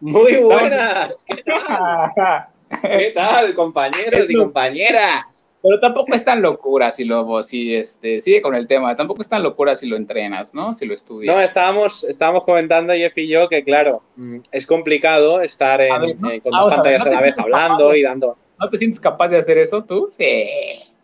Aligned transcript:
Muy 0.00 0.36
buenas. 0.36 1.24
¿Qué 1.26 1.42
tal? 1.44 2.46
¿Qué 2.82 3.12
tal, 3.14 3.54
compañeros 3.54 4.26
y 4.28 4.34
compañeras? 4.34 5.24
Pero 5.62 5.78
tampoco 5.80 6.12
es 6.14 6.24
tan 6.24 6.42
locura 6.42 6.90
si 6.90 7.04
lo, 7.04 7.42
si 7.44 7.76
este, 7.76 8.20
sigue 8.20 8.42
con 8.42 8.56
el 8.56 8.66
tema, 8.66 8.96
tampoco 8.96 9.22
es 9.22 9.28
tan 9.28 9.44
locura 9.44 9.76
si 9.76 9.86
lo 9.86 9.96
entrenas, 9.96 10.54
¿no? 10.54 10.74
Si 10.74 10.86
lo 10.86 10.94
estudias. 10.94 11.34
No, 11.34 11.40
estábamos, 11.40 12.02
estábamos 12.04 12.42
comentando 12.42 12.92
Jeff 12.94 13.16
y 13.16 13.28
yo 13.28 13.48
que, 13.48 13.62
claro, 13.62 14.02
mm, 14.16 14.38
es 14.50 14.66
complicado 14.66 15.40
estar 15.40 15.80
en, 15.80 16.04
eh, 16.28 16.40
con 16.40 16.50
dos 16.50 16.74
pantallas 16.74 17.06
a, 17.06 17.10
la 17.10 17.20
vez 17.20 17.38
hablando 17.38 17.94
y 17.94 18.02
dando. 18.02 18.36
¿No 18.58 18.68
te 18.68 18.76
sientes 18.76 18.98
capaz 18.98 19.28
de 19.28 19.38
hacer 19.38 19.58
eso 19.58 19.84
tú? 19.84 20.08
Sí. 20.10 20.48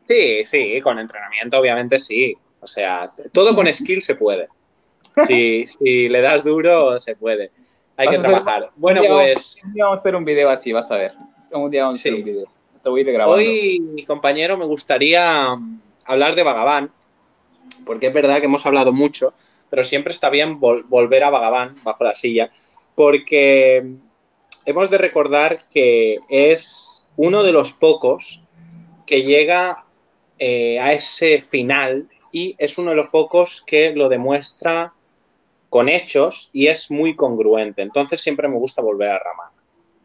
Sí, 0.08 0.44
sí, 0.44 0.80
con 0.80 0.98
entrenamiento 0.98 1.58
obviamente 1.58 2.00
sí. 2.00 2.34
O 2.60 2.66
sea, 2.66 3.12
todo 3.32 3.54
con 3.54 3.72
skill 3.72 4.02
se 4.02 4.16
puede. 4.16 4.48
Si, 5.26 5.66
si 5.66 6.08
le 6.08 6.20
das 6.20 6.42
duro, 6.42 7.00
se 7.00 7.14
puede. 7.14 7.50
Hay 8.02 8.08
que 8.08 8.18
trabajar. 8.18 8.70
bueno, 8.76 9.00
pues. 9.06 9.60
Un 9.64 9.72
día 9.74 9.84
vamos 9.84 9.98
a 9.98 10.00
hacer 10.00 10.16
un 10.16 10.24
video 10.24 10.50
así, 10.50 10.72
vas 10.72 10.90
a 10.90 10.96
ver. 10.96 11.12
Un 11.52 11.70
día 11.70 11.84
vamos 11.84 11.98
a 11.98 12.00
hacer 12.00 12.14
un 12.14 12.24
video. 12.24 12.46
Te 12.82 12.88
voy 12.88 13.00
a 13.00 13.04
ir 13.04 13.12
grabando. 13.12 13.36
Hoy, 13.36 13.80
mi 13.80 14.04
compañero, 14.04 14.56
me 14.56 14.64
gustaría 14.64 15.56
hablar 16.04 16.34
de 16.34 16.42
Vagabán, 16.42 16.90
porque 17.86 18.08
es 18.08 18.14
verdad 18.14 18.40
que 18.40 18.46
hemos 18.46 18.66
hablado 18.66 18.92
mucho, 18.92 19.34
pero 19.70 19.84
siempre 19.84 20.12
está 20.12 20.30
bien 20.30 20.58
volver 20.58 21.22
a 21.22 21.30
Vagabán 21.30 21.76
bajo 21.84 22.02
la 22.02 22.16
silla, 22.16 22.50
porque 22.96 23.86
hemos 24.64 24.90
de 24.90 24.98
recordar 24.98 25.68
que 25.72 26.16
es 26.28 27.06
uno 27.16 27.44
de 27.44 27.52
los 27.52 27.72
pocos 27.72 28.42
que 29.06 29.22
llega 29.22 29.86
eh, 30.40 30.80
a 30.80 30.92
ese 30.92 31.40
final 31.40 32.08
y 32.32 32.56
es 32.58 32.78
uno 32.78 32.90
de 32.90 32.96
los 32.96 33.10
pocos 33.10 33.62
que 33.64 33.92
lo 33.94 34.08
demuestra 34.08 34.92
con 35.72 35.88
hechos 35.88 36.50
y 36.52 36.66
es 36.66 36.90
muy 36.90 37.16
congruente. 37.16 37.80
Entonces 37.80 38.20
siempre 38.20 38.46
me 38.46 38.58
gusta 38.58 38.82
volver 38.82 39.08
a 39.08 39.18
Ramana, 39.18 39.54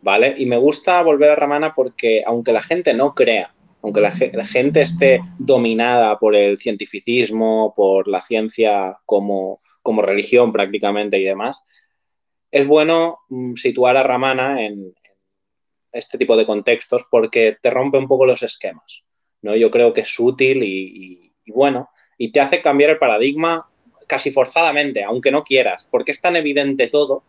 ¿vale? 0.02 0.34
Y 0.38 0.46
me 0.46 0.56
gusta 0.56 1.04
volver 1.04 1.32
a 1.32 1.36
Ramana 1.36 1.76
porque 1.76 2.24
aunque 2.26 2.54
la 2.54 2.64
gente 2.64 2.94
no 2.94 3.14
crea, 3.14 3.54
aunque 3.82 4.00
la, 4.00 4.12
gente 4.46 4.82
esté 4.82 5.20
dominada 5.38 6.18
por 6.20 6.38
el 6.38 6.58
cientificismo, 6.58 7.74
por 7.76 8.08
la 8.08 8.22
ciencia 8.22 8.98
como, 9.06 9.60
como 9.82 10.02
religión 10.02 10.54
prácticamente 10.54 11.20
y 11.20 11.26
demás, 11.26 11.62
es 12.50 12.66
bueno 12.66 13.18
mm, 13.28 13.56
situar 13.56 13.98
a 13.98 14.04
Ramana 14.04 14.64
en, 14.64 14.94
este 15.92 16.18
tipo 16.18 16.38
de 16.38 16.46
contextos 16.46 17.08
porque 17.12 17.58
te 17.62 17.70
rompe 17.72 17.98
un 17.98 18.08
poco 18.08 18.26
los 18.26 18.42
esquemas. 18.42 19.04
¿no? 19.42 19.54
Yo 19.54 19.70
creo 19.70 19.92
que 19.92 20.02
es 20.02 20.18
útil 20.18 20.64
y 20.64 21.34
bueno, 21.48 21.90
y 22.18 22.32
te 22.32 22.40
hace 22.40 22.62
cambiar 22.62 22.92
el 22.92 23.00
paradigma 23.00 23.70
casi 24.08 24.32
forzadamente, 24.32 25.04
aunque 25.04 25.32
no 25.32 25.44
quieras, 25.44 25.88
porque 25.92 26.14
es 26.14 26.22
tan 26.22 26.36
evidente 26.36 26.88
todo 26.88 27.24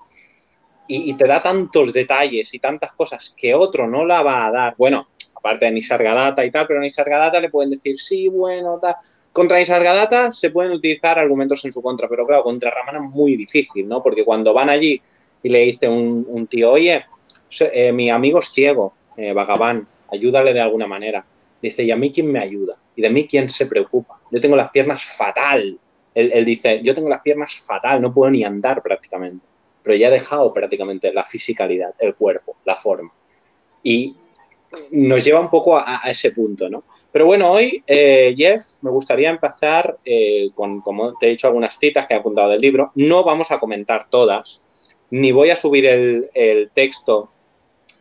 y, 0.88 1.14
te 1.14 1.26
da 1.26 1.42
tantos 1.42 1.92
detalles 1.92 2.54
y 2.54 2.58
tantas 2.58 2.94
cosas 2.94 3.34
que 3.36 3.54
otro 3.54 3.86
no 3.86 4.06
la 4.06 4.22
va 4.22 4.46
a 4.46 4.50
dar. 4.50 4.74
Bueno, 4.78 5.08
aparte 5.34 5.66
de 5.66 5.72
Nisargadatta 5.72 6.44
y 6.44 6.50
tal, 6.50 6.66
pero 6.66 6.80
a 6.80 6.82
Nisargadatta 6.82 7.40
le 7.40 7.50
pueden 7.50 7.70
decir, 7.70 7.98
sí, 7.98 8.28
bueno, 8.28 8.78
tal. 8.80 8.96
Contra 9.30 9.58
Nisargadatta 9.58 10.32
se 10.32 10.50
pueden 10.50 10.72
utilizar 10.72 11.18
argumentos 11.18 11.62
en 11.66 11.72
su 11.72 11.82
contra, 11.82 12.08
pero 12.08 12.26
claro, 12.26 12.42
contra 12.42 12.70
Ramana 12.70 13.06
es 13.06 13.12
muy 13.12 13.36
difícil, 13.36 13.86
¿no? 13.86 14.02
Porque 14.02 14.24
cuando 14.24 14.54
van 14.54 14.70
allí 14.70 15.00
y 15.42 15.48
le 15.50 15.60
dice 15.60 15.88
un, 15.88 16.46
tío, 16.46 16.72
oye, 16.72 17.04
eh, 17.60 17.92
mi 17.92 18.08
amigo 18.08 18.40
es 18.40 18.48
ciego, 18.48 18.94
eh, 19.16 19.34
Vagabán, 19.34 19.86
ayúdale 20.10 20.54
de 20.54 20.60
alguna 20.60 20.86
manera. 20.86 21.24
Dice, 21.60 21.82
¿y 21.84 21.90
a 21.90 21.96
mí 21.96 22.10
quién 22.10 22.32
me 22.32 22.38
ayuda? 22.38 22.76
¿Y 22.96 23.02
de 23.02 23.10
mí 23.10 23.26
quién 23.26 23.48
se 23.48 23.66
preocupa? 23.66 24.18
Yo 24.30 24.40
tengo 24.40 24.56
las 24.56 24.70
piernas 24.70 25.04
fatal 25.04 25.78
él, 26.18 26.44
dice, 26.44 26.80
yo 26.82 26.94
tengo 26.94 27.08
las 27.08 27.22
piernas 27.22 27.54
fatal, 27.56 28.00
no 28.00 28.12
puedo 28.12 28.30
ni 28.30 28.44
andar 28.44 28.82
prácticamente, 28.82 29.46
pero 29.82 29.96
ya 29.96 30.08
he 30.08 30.12
dejado 30.12 30.52
prácticamente 30.52 31.12
la 31.12 31.24
fisicalidad, 31.24 31.94
el 31.98 32.14
cuerpo, 32.14 32.56
la 32.64 32.74
forma. 32.74 33.12
Y 33.82 34.16
nos 34.90 35.24
lleva 35.24 35.40
un 35.40 35.50
poco 35.50 35.78
a, 35.78 36.02
ese 36.06 36.32
punto, 36.32 36.68
¿no? 36.68 36.84
Pero 37.10 37.24
bueno, 37.24 37.50
hoy, 37.50 37.82
eh, 37.86 38.34
Jeff, 38.36 38.82
me 38.82 38.90
gustaría 38.90 39.30
empezar 39.30 39.98
eh, 40.04 40.50
con, 40.54 40.80
como 40.80 41.16
te 41.16 41.26
he 41.26 41.30
dicho, 41.30 41.46
algunas 41.46 41.78
citas 41.78 42.06
que 42.06 42.14
he 42.14 42.16
apuntado 42.18 42.50
del 42.50 42.60
libro. 42.60 42.92
No 42.96 43.24
vamos 43.24 43.50
a 43.50 43.58
comentar 43.58 44.08
todas, 44.10 44.62
ni 45.10 45.32
voy 45.32 45.50
a 45.50 45.56
subir 45.56 45.86
el, 45.86 46.70
texto 46.74 47.30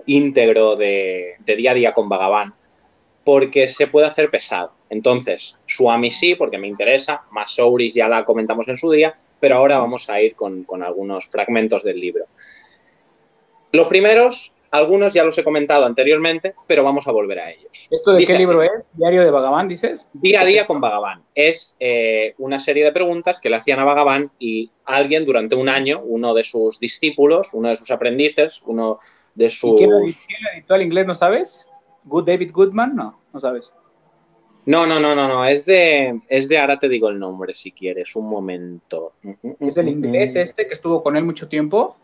íntegro 0.05 0.75
de, 0.75 1.35
de, 1.39 1.55
día 1.55 1.71
a 1.71 1.75
día 1.75 1.93
con 1.93 2.09
Vagabán, 2.09 2.53
porque 3.27 3.67
se 3.67 3.87
puede 3.87 4.07
hacer 4.07 4.31
pesado. 4.31 4.71
Entonces, 4.89 5.59
Suami 5.65 6.11
sí, 6.11 6.35
porque 6.35 6.57
me 6.57 6.65
interesa, 6.65 7.23
Masouris 7.31 7.93
ya 7.93 8.07
la 8.07 8.23
comentamos 8.23 8.69
en 8.69 8.77
su 8.77 8.89
día, 8.89 9.19
pero 9.41 9.57
ahora 9.57 9.79
vamos 9.79 10.09
a 10.09 10.21
ir 10.21 10.33
con, 10.33 10.65
algunos 10.81 11.25
fragmentos 11.25 11.83
del 11.83 11.99
libro. 11.99 12.23
Los 13.73 13.89
primeros, 13.89 14.55
algunos 14.71 15.13
ya 15.13 15.25
los 15.25 15.37
he 15.37 15.43
comentado 15.43 15.83
anteriormente, 15.83 16.55
pero 16.67 16.85
vamos 16.85 17.05
a 17.09 17.11
volver 17.11 17.39
a 17.39 17.51
ellos. 17.51 17.89
¿Esto 17.91 18.13
de 18.13 18.25
qué 18.25 18.37
libro 18.37 18.63
es? 18.63 18.91
¿Diario 18.93 19.21
de 19.25 19.29
Vagabán, 19.31 19.67
dices? 19.67 20.07
Día 20.13 20.39
a 20.39 20.45
día 20.45 20.63
con 20.63 20.79
Vagabán. 20.79 21.23
Es 21.35 21.75
eh, 21.81 22.33
una 22.37 22.61
serie 22.61 22.85
de 22.85 22.93
preguntas 22.93 23.41
que 23.41 23.49
le 23.49 23.57
hacían 23.57 23.79
a 23.79 23.83
Vagabán 23.83 24.31
y 24.39 24.71
alguien 24.85 25.25
durante 25.25 25.55
un 25.55 25.67
año, 25.67 25.99
uno 26.01 26.33
de 26.33 26.45
sus 26.45 26.79
discípulos, 26.79 27.49
uno 27.51 27.67
de 27.67 27.75
sus 27.75 27.91
aprendices, 27.91 28.61
uno 28.65 28.99
de 29.35 29.49
sus... 29.49 29.73
¿Y 29.73 29.77
quién 29.79 29.89
lo 29.89 29.97
editó 29.97 30.75
al 30.75 30.81
inglés, 30.81 31.05
no 31.05 31.15
sabes? 31.15 31.69
¿Good 32.07 32.25
David 32.25 32.51
Goodman? 32.51 32.95
No, 32.95 33.19
no 33.33 33.39
sabes. 33.39 33.71
No, 34.65 34.85
no, 34.85 34.99
no, 34.99 35.15
no, 35.15 35.29
no, 35.29 35.45
es 35.45 35.65
de, 35.65 36.19
es 36.27 36.49
de, 36.49 36.57
ahora 36.57 36.77
te 36.77 36.89
digo 36.89 37.07
el 37.07 37.17
nombre 37.17 37.53
si 37.53 37.71
quieres, 37.71 38.15
un 38.17 38.27
momento. 38.27 39.13
¿Es 39.61 39.77
el 39.77 39.87
inglés 39.87 40.35
este 40.35 40.67
que 40.67 40.73
estuvo 40.73 41.01
con 41.01 41.15
él 41.15 41.23
mucho 41.23 41.47
tiempo? 41.47 41.95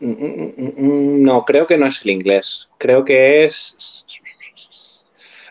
No, 0.00 1.44
creo 1.46 1.66
que 1.66 1.78
no 1.78 1.86
es 1.86 2.04
el 2.04 2.10
inglés, 2.10 2.68
creo 2.76 3.04
que 3.04 3.44
es... 3.44 4.04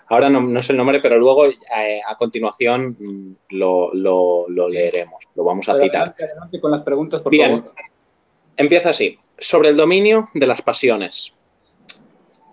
Ahora 0.09 0.29
no, 0.29 0.41
no 0.41 0.61
sé 0.61 0.73
el 0.73 0.77
nombre, 0.77 0.99
pero 0.99 1.17
luego 1.17 1.47
eh, 1.47 2.01
a 2.05 2.17
continuación 2.17 2.97
mm, 2.99 3.55
lo, 3.55 3.93
lo, 3.93 4.69
leeremos, 4.69 5.23
lo 5.35 5.43
vamos 5.45 5.69
a 5.69 5.79
citar. 5.79 6.13
Adelante, 6.19 6.59
con 6.59 6.69
las 6.69 6.81
preguntas, 6.81 7.21
por 7.21 7.31
Bien, 7.31 7.63
empieza 8.57 8.89
así. 8.89 9.17
Sobre 9.39 9.69
el 9.69 9.77
dominio 9.77 10.29
de 10.33 10.45
las 10.45 10.61
pasiones. 10.61 11.39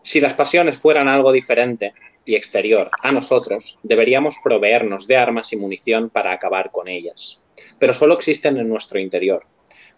Si 0.09 0.23
las 0.23 0.33
pasiones 0.33 0.79
fueran 0.79 1.07
algo 1.07 1.33
diferente, 1.33 1.93
y 2.25 2.35
exterior 2.35 2.91
a 3.03 3.11
nosotros, 3.11 3.77
deberíamos 3.83 4.37
proveernos 4.43 5.07
de 5.07 5.19
armas 5.19 5.53
y 5.53 5.57
munición 5.57 6.09
para 6.09 6.33
acabar 6.33 6.71
con 6.71 6.89
ellas. 6.89 7.43
Pero 7.79 7.93
solo 7.93 8.15
existen 8.15 8.57
en 8.57 8.71
nuestro 8.71 8.99
interior. 8.99 9.45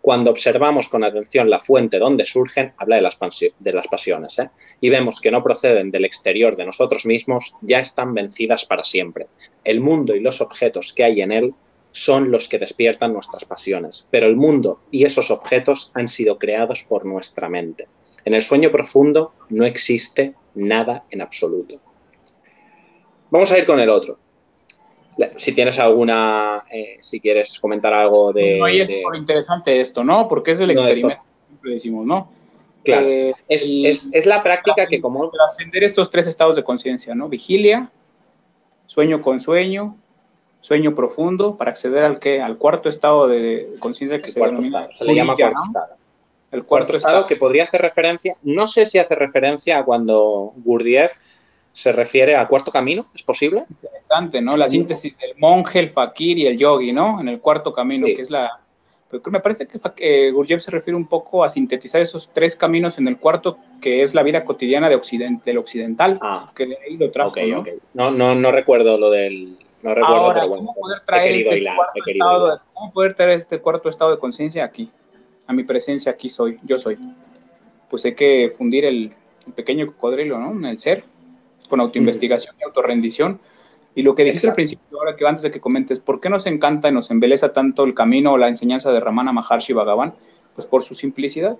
Cuando 0.00 0.32
observamos 0.32 0.88
con 0.88 1.04
atención 1.04 1.48
la 1.48 1.60
fuente 1.60 2.00
donde 2.00 2.25
surgen, 2.25 2.72
habla 2.76 2.97
de 2.97 3.03
las, 3.03 3.87
pasiones, 3.87 4.37
¿eh? 4.41 4.50
y 4.81 4.91
vemos 4.91 5.21
que 5.21 5.31
no 5.31 5.44
proceden 5.44 5.93
del 5.93 6.04
exterior 6.04 6.56
de 6.56 6.66
nosotros 6.66 7.06
mismos, 7.06 7.54
ya 7.60 7.78
están 7.78 8.12
vencidas 8.12 8.65
para 8.65 8.82
siempre. 8.82 9.28
El 9.62 9.78
mundo 9.78 10.16
y 10.16 10.21
los 10.21 10.41
objetos 10.41 10.92
que 10.92 11.04
hay 11.04 11.21
en 11.21 11.31
él 11.31 11.54
son 11.92 12.32
los 12.32 12.48
que 12.48 12.59
despiertan 12.59 13.12
nuestras 13.12 13.44
pasiones, 13.44 14.09
pero 14.10 14.27
el 14.27 14.34
mundo 14.34 14.81
y 14.91 15.04
esos 15.04 15.31
objetos 15.31 15.92
han 15.94 16.09
sido 16.09 16.37
creados 16.37 16.82
por 16.82 17.06
nuestra 17.06 17.48
mente. 17.48 17.87
En 18.25 18.34
el 18.34 18.42
sueño 18.42 18.70
profundo 18.70 19.32
no 19.48 19.64
existe 19.64 20.34
nada 20.54 21.04
en 21.10 21.22
absoluto. 21.22 21.81
Vamos 23.31 23.50
a 23.53 23.58
ir 23.58 23.66
con 23.66 23.81
el 23.81 23.88
otro. 23.88 24.19
Si 25.36 25.53
tienes 25.53 25.78
alguna, 25.78 26.64
eh, 26.70 26.97
si 27.00 27.20
quieres 27.20 27.59
comentar 27.59 27.92
algo 27.92 28.32
de... 28.32 28.59
No, 28.59 28.66
es 28.66 28.91
interesante 29.14 29.80
esto, 29.80 30.03
¿no? 30.03 30.28
Porque 30.28 30.53
es 30.53 30.60
el 30.60 30.70
experimento, 30.70 31.22
siempre 31.47 31.72
decimos, 31.72 32.06
¿no? 32.06 32.30
Claro. 32.84 33.06
Eh, 33.06 33.34
es, 33.48 34.26
la 34.26 34.42
práctica 34.42 34.86
que 34.86 35.00
como... 35.00 35.30
Ascender 35.44 35.84
estos 35.84 36.10
tres 36.10 36.26
estados 36.26 36.56
de 36.56 36.64
conciencia, 36.64 37.14
¿no? 37.14 37.28
Vigilia, 37.28 37.91
sueño 38.86 39.20
con 39.20 39.41
sueño, 39.41 39.98
sueño 40.60 40.94
profundo, 40.94 41.56
para 41.56 41.70
acceder 41.70 42.04
al 42.04 42.19
que 42.19 42.41
al 42.41 42.56
cuarto 42.56 42.88
estado 42.88 43.28
de 43.28 43.75
conciencia 43.78 44.19
que 44.20 44.28
se 44.28 44.41
denomina... 44.41 44.88
se 44.91 45.04
le 45.04 45.14
llama 45.14 45.36
cuarto 45.36 45.60
estado. 45.66 45.99
El 46.52 46.64
cuarto, 46.64 46.97
estado, 46.97 47.26
que 47.26 47.36
podría 47.36 47.64
hacer 47.64 47.80
referencia, 47.80 48.36
no 48.42 48.66
sé 48.66 48.84
si 48.84 48.98
hace 48.98 49.14
referencia 49.14 49.78
a 49.78 49.84
cuando 49.84 50.52
Gurdjieff 50.56 51.12
se 51.72 51.92
refiere 51.92 52.34
al 52.34 52.48
cuarto 52.48 52.70
camino, 52.70 53.06
¿es 53.14 53.22
posible? 53.22 53.64
Interesante, 53.70 54.41
¿no? 54.41 54.56
La 54.56 54.68
síntesis 54.68 55.18
del 55.18 55.34
monje, 55.36 55.78
el 55.78 55.88
fakir 55.88 56.38
y 56.38 56.47
el 56.47 56.58
yogi, 56.58 56.92
¿no? 56.92 57.20
En 57.20 57.28
el 57.28 57.41
cuarto 57.41 57.72
camino, 57.72 58.06
que 58.06 58.22
es 58.22 58.30
la... 58.30 58.60
Pero 59.08 59.22
me 59.30 59.41
parece 59.41 59.66
que 59.66 59.78
eh, 59.97 60.30
Gurdjieff 60.30 60.62
se 60.62 60.70
refiere 60.70 60.97
un 60.97 61.06
poco 61.06 61.42
a 61.42 61.48
sintetizar 61.48 62.00
esos 62.00 62.30
tres 62.32 62.54
caminos 62.54 62.96
en 62.98 63.08
el 63.08 63.18
cuarto, 63.18 63.58
que 63.80 64.03
es 64.03 64.14
la 64.14 64.22
vida 64.22 64.44
cotidiana 64.44 64.88
de 64.88 64.94
occidente, 64.94 65.42
del 65.46 65.58
occidental, 65.58 66.18
ah, 66.22 66.50
que 66.54 66.66
de 66.66 66.78
ahí 66.84 66.96
lo 66.96 67.10
trajo, 67.10 67.32
¿no? 67.46 67.64
¿no? 67.94 68.10
No, 68.10 68.34
no, 68.34 68.53
recuerdo 68.53 68.98
lo 68.98 69.10
del... 69.10 69.56
No 69.82 69.94
recuerdo, 69.94 70.16
Ahora, 70.16 70.46
¿cómo 70.46 70.74
poder 70.74 71.00
traer 71.00 71.32
este, 71.32 71.64
cuarto 71.74 72.00
estado 72.06 72.60
¿cómo 72.74 72.92
poder 72.92 73.14
traer 73.14 73.30
este 73.30 73.58
cuarto 73.60 73.88
estado 73.88 74.10
de 74.10 74.18
conciencia 74.18 74.62
aquí? 74.62 74.91
A 75.50 75.52
mi 75.52 75.64
presencia 75.64 76.12
aquí 76.12 76.28
soy, 76.28 76.60
yo 76.62 76.78
soy. 76.78 76.97
Pues 77.88 78.04
hay 78.04 78.14
que 78.14 78.52
fundir 78.56 78.84
el, 78.84 79.12
el 79.48 79.52
pequeño 79.52 79.84
cocodrilo, 79.84 80.38
¿no? 80.38 80.52
En 80.52 80.64
el 80.64 80.78
ser, 80.78 81.02
con 81.68 81.80
autoinvestigación 81.80 82.54
y 82.60 82.62
autorrendición. 82.62 83.41
Y 83.97 84.04
lo 84.04 84.14
que 84.14 84.22
dijiste 84.22 84.47
al 84.47 84.54
principio, 84.54 84.97
ahora 84.97 85.16
que 85.16 85.26
antes 85.26 85.42
de 85.42 85.50
que 85.50 85.60
comentes, 85.60 85.98
¿por 85.98 86.20
qué 86.20 86.30
nos 86.30 86.47
encanta 86.47 86.88
y 86.88 86.92
nos 86.92 87.10
embeleza 87.10 87.52
tanto 87.52 87.82
el 87.82 87.94
camino 87.94 88.34
o 88.34 88.38
la 88.38 88.47
enseñanza 88.47 88.92
de 88.92 89.00
Ramana 89.00 89.32
Maharshi 89.32 89.72
Bhagavan? 89.72 90.14
Pues 90.54 90.68
por 90.68 90.84
su 90.84 90.94
simplicidad. 90.94 91.58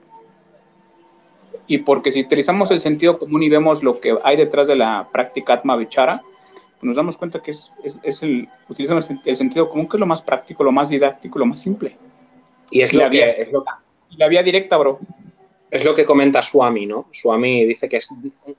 Y 1.67 1.79
porque 1.79 2.13
si 2.13 2.21
utilizamos 2.21 2.71
el 2.71 2.79
sentido 2.79 3.19
común 3.19 3.43
y 3.43 3.49
vemos 3.49 3.83
lo 3.83 3.99
que 3.99 4.17
hay 4.23 4.37
detrás 4.37 4.69
de 4.69 4.77
la 4.77 5.09
práctica 5.11 5.55
Atma 5.55 5.75
Vichara, 5.75 6.23
pues 6.23 6.85
nos 6.85 6.95
damos 6.95 7.17
cuenta 7.17 7.43
que 7.43 7.51
es, 7.51 7.73
es, 7.83 8.23
el, 8.23 8.49
utilizamos 8.69 9.11
el 9.25 9.37
sentido 9.37 9.69
común, 9.69 9.89
que 9.89 9.97
es 9.97 10.01
lo 10.01 10.07
más 10.07 10.23
práctico, 10.23 10.63
lo 10.63 10.71
más 10.71 10.91
didáctico, 10.91 11.41
lo 11.41 11.47
más 11.47 11.61
simple. 11.61 11.99
Y 12.71 12.83
es, 12.83 12.93
lo, 12.93 13.01
la 13.01 13.11
que, 13.11 13.17
vía, 13.17 13.31
es 13.31 13.53
lo, 13.53 13.65
la 14.17 14.29
vía 14.29 14.43
directa, 14.43 14.77
bro. 14.77 15.01
Es 15.71 15.85
lo 15.85 15.95
que 15.95 16.05
comenta 16.05 16.43
Swami, 16.43 16.87
¿no? 16.87 17.09
Swami 17.13 17.65
dice 17.65 17.89
que 17.89 17.99
es 17.99 18.09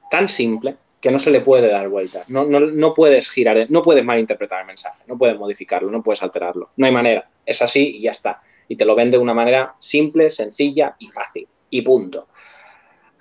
tan 0.10 0.30
simple 0.30 0.76
que 1.02 1.12
no 1.12 1.20
se 1.20 1.32
le 1.32 1.42
puede 1.42 1.68
dar 1.68 1.90
vuelta. 1.90 2.24
No, 2.28 2.46
no, 2.46 2.60
no, 2.60 2.94
puedes 2.94 3.30
girar, 3.30 3.66
no 3.70 3.82
puedes 3.82 4.06
malinterpretar 4.06 4.62
el 4.62 4.68
mensaje, 4.68 5.04
no 5.08 5.18
puedes 5.18 5.38
modificarlo, 5.38 5.90
no 5.90 6.04
puedes 6.04 6.22
alterarlo. 6.24 6.70
No 6.78 6.86
hay 6.86 6.92
manera. 6.92 7.30
Es 7.46 7.62
así 7.62 7.98
y 7.98 8.02
ya 8.02 8.12
está. 8.12 8.42
Y 8.68 8.76
te 8.76 8.86
lo 8.86 8.96
vende 8.96 9.18
de 9.18 9.24
una 9.24 9.34
manera 9.34 9.76
simple, 9.80 10.30
sencilla 10.30 10.96
y 11.00 11.08
fácil. 11.08 11.48
Y 11.70 11.82
punto. 11.82 12.28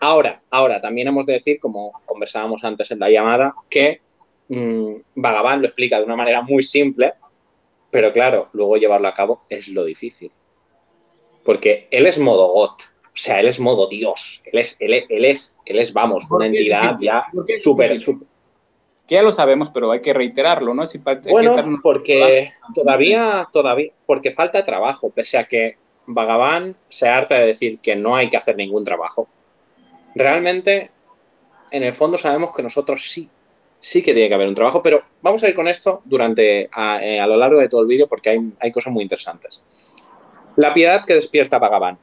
Ahora, 0.01 0.43
ahora, 0.51 0.81
también 0.81 1.09
hemos 1.09 1.27
de 1.27 1.35
decir, 1.35 1.59
como 1.59 1.93
conversábamos 2.07 2.63
antes 2.65 2.91
en 2.91 3.01
la 3.01 3.11
llamada, 3.11 3.55
que 3.69 4.01
mmm, 4.49 4.95
Vagabán 5.15 5.61
lo 5.61 5.67
explica 5.67 5.99
de 5.99 6.05
una 6.05 6.17
manera 6.17 6.43
muy 6.43 6.63
simple, 6.63 7.15
pero 7.91 8.13
claro, 8.13 8.51
luego 8.53 8.77
llevarlo 8.77 9.09
a 9.09 9.15
cabo 9.15 9.43
es 9.49 9.69
lo 9.69 9.85
difícil. 9.85 10.31
Porque 11.45 11.89
él 11.91 12.07
es 12.07 12.19
modo 12.19 12.49
God, 12.49 12.71
o 12.71 13.23
sea, 13.23 13.41
él 13.41 13.49
es 13.49 13.59
modo 13.59 13.89
Dios, 13.89 14.43
él 14.45 14.59
es, 14.59 14.77
él, 14.79 14.93
es, 15.25 15.61
él 15.65 15.79
es, 15.79 15.93
vamos, 15.93 16.31
una 16.31 16.47
entidad 16.47 16.97
ya 17.01 17.27
súper, 17.61 17.99
Que 19.07 19.15
ya 19.17 19.23
lo 19.23 19.33
sabemos, 19.33 19.71
pero 19.71 19.91
hay 19.91 20.01
que 20.01 20.15
reiterarlo, 20.15 20.75
¿no? 20.75 20.85
bueno, 21.29 21.81
porque 21.83 22.51
todavía, 22.75 23.49
todavía, 23.53 23.93
porque 24.07 24.31
falta 24.31 24.65
trabajo, 24.65 25.11
pese 25.11 25.39
a 25.39 25.45
que 25.45 25.77
Vagabán 26.07 26.77
se 26.89 27.09
harta 27.09 27.37
de 27.37 27.47
decir 27.47 27.79
que 27.81 27.97
no 27.97 28.17
hay 28.17 28.31
que 28.31 28.37
hacer 28.37 28.57
ningún 28.57 28.85
trabajo. 28.85 29.29
Realmente, 30.15 30.91
en 31.71 31.83
el 31.83 31.93
fondo 31.93 32.17
sabemos 32.17 32.53
que 32.53 32.63
nosotros 32.63 33.11
sí, 33.11 33.29
sí 33.81 34.03
que 34.03 34.13
tiene 34.13 34.29
que 34.29 34.35
haber 34.35 34.49
un 34.49 34.55
trabajo, 34.55 34.83
pero 34.83 35.03
vamos 35.23 35.43
a 35.43 35.49
ir 35.49 35.55
con 35.55 35.69
esto 35.69 36.03
durante, 36.05 36.69
a, 36.73 37.05
eh, 37.05 37.19
a 37.19 37.27
lo 37.27 37.37
largo 37.37 37.59
de 37.59 37.69
todo 37.69 37.81
el 37.81 37.87
vídeo 37.87 38.09
porque 38.09 38.31
hay, 38.31 38.53
hay 38.61 38.73
cosas 38.73 38.93
muy 38.93 39.03
interesantes. 39.03 39.63
La 40.61 40.75
piedad 40.75 41.07
que 41.07 41.15
despierta 41.15 41.59
Vagabán. 41.59 41.97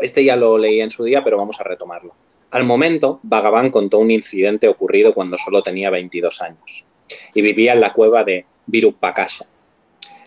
Este 0.00 0.22
ya 0.22 0.36
lo 0.36 0.58
leí 0.58 0.82
en 0.82 0.90
su 0.90 1.02
día, 1.02 1.24
pero 1.24 1.38
vamos 1.38 1.58
a 1.62 1.64
retomarlo. 1.64 2.12
Al 2.50 2.64
momento, 2.64 3.20
Vagabán 3.22 3.70
contó 3.70 3.96
un 4.00 4.10
incidente 4.10 4.68
ocurrido 4.68 5.14
cuando 5.14 5.38
solo 5.38 5.62
tenía 5.62 5.88
22 5.88 6.42
años 6.42 6.84
y 7.32 7.40
vivía 7.40 7.72
en 7.72 7.80
la 7.80 7.94
cueva 7.94 8.22
de 8.22 8.44
Virupakasha. 8.66 9.46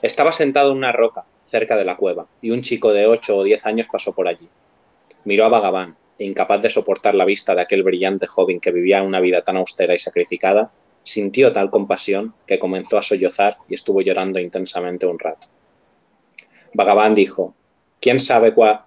Estaba 0.02 0.32
sentado 0.32 0.72
en 0.72 0.78
una 0.78 0.92
roca 0.94 1.26
cerca 1.46 1.78
de 1.78 1.86
la 1.86 1.96
cueva 1.96 2.26
y 2.42 2.50
un 2.50 2.64
chico 2.64 2.92
de 2.92 3.06
8 3.06 3.38
o 3.38 3.44
10 3.44 3.68
años 3.68 3.88
pasó 3.88 4.16
por 4.16 4.28
allí. 4.28 4.50
Miró 5.24 5.46
a 5.46 5.50
Vagabán 5.50 5.96
e 6.18 6.26
incapaz 6.26 6.60
de 6.60 6.72
soportar 6.72 7.14
la 7.14 7.24
vista 7.24 7.54
de 7.54 7.62
aquel 7.62 7.84
brillante 7.84 8.26
joven 8.26 8.60
que 8.60 8.72
vivía 8.72 9.04
una 9.04 9.20
vida 9.20 9.44
tan 9.44 9.58
austera 9.58 9.94
y 9.94 10.00
sacrificada, 10.00 10.72
sintió 11.04 11.54
tal 11.54 11.70
compasión 11.70 12.34
que 12.48 12.58
comenzó 12.58 12.98
a 12.98 13.04
sollozar 13.04 13.58
y 13.70 13.76
estuvo 13.76 14.02
llorando 14.02 14.40
intensamente 14.40 15.06
un 15.06 15.20
rato. 15.20 15.53
Vagabán 16.74 17.16
dijo, 17.16 17.54
¿quién 18.00 18.20
sabe 18.20 18.54
cuál, 18.54 18.82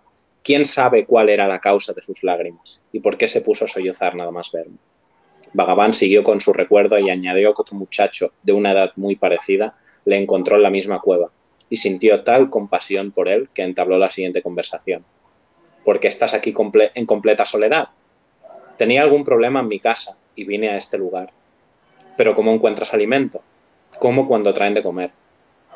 ¿Quién 0.46 0.64
sabe 0.64 1.06
cuál 1.06 1.28
era 1.28 1.48
la 1.48 1.60
causa 1.60 1.92
de 1.92 2.02
sus 2.02 2.22
lágrimas 2.22 2.80
y 2.92 3.00
por 3.00 3.16
qué 3.16 3.26
se 3.26 3.40
puso 3.40 3.64
a 3.64 3.68
sollozar 3.68 4.14
nada 4.14 4.30
más 4.30 4.52
verme? 4.52 4.76
Vagabán 5.52 5.92
siguió 5.92 6.22
con 6.22 6.40
su 6.40 6.52
recuerdo 6.52 6.98
y 7.00 7.10
añadió 7.10 7.52
que 7.52 7.62
otro 7.62 7.76
muchacho 7.76 8.32
de 8.44 8.52
una 8.52 8.70
edad 8.70 8.92
muy 8.94 9.16
parecida 9.16 9.76
le 10.04 10.16
encontró 10.16 10.54
en 10.54 10.62
la 10.62 10.70
misma 10.70 11.00
cueva 11.00 11.32
y 11.68 11.78
sintió 11.78 12.22
tal 12.22 12.48
compasión 12.48 13.10
por 13.10 13.28
él 13.28 13.48
que 13.52 13.62
entabló 13.62 13.98
la 13.98 14.08
siguiente 14.08 14.40
conversación. 14.40 15.04
¿Por 15.84 15.98
qué 15.98 16.06
estás 16.06 16.32
aquí 16.32 16.54
en 16.94 17.06
completa 17.06 17.44
soledad? 17.44 17.88
Tenía 18.76 19.02
algún 19.02 19.24
problema 19.24 19.58
en 19.58 19.68
mi 19.68 19.80
casa 19.80 20.16
y 20.36 20.44
vine 20.44 20.68
a 20.68 20.76
este 20.76 20.96
lugar. 20.96 21.32
Pero 22.16 22.36
¿cómo 22.36 22.52
encuentras 22.52 22.94
alimento? 22.94 23.42
¿Cómo 23.98 24.28
cuando 24.28 24.54
traen 24.54 24.74
de 24.74 24.82
comer? 24.84 25.10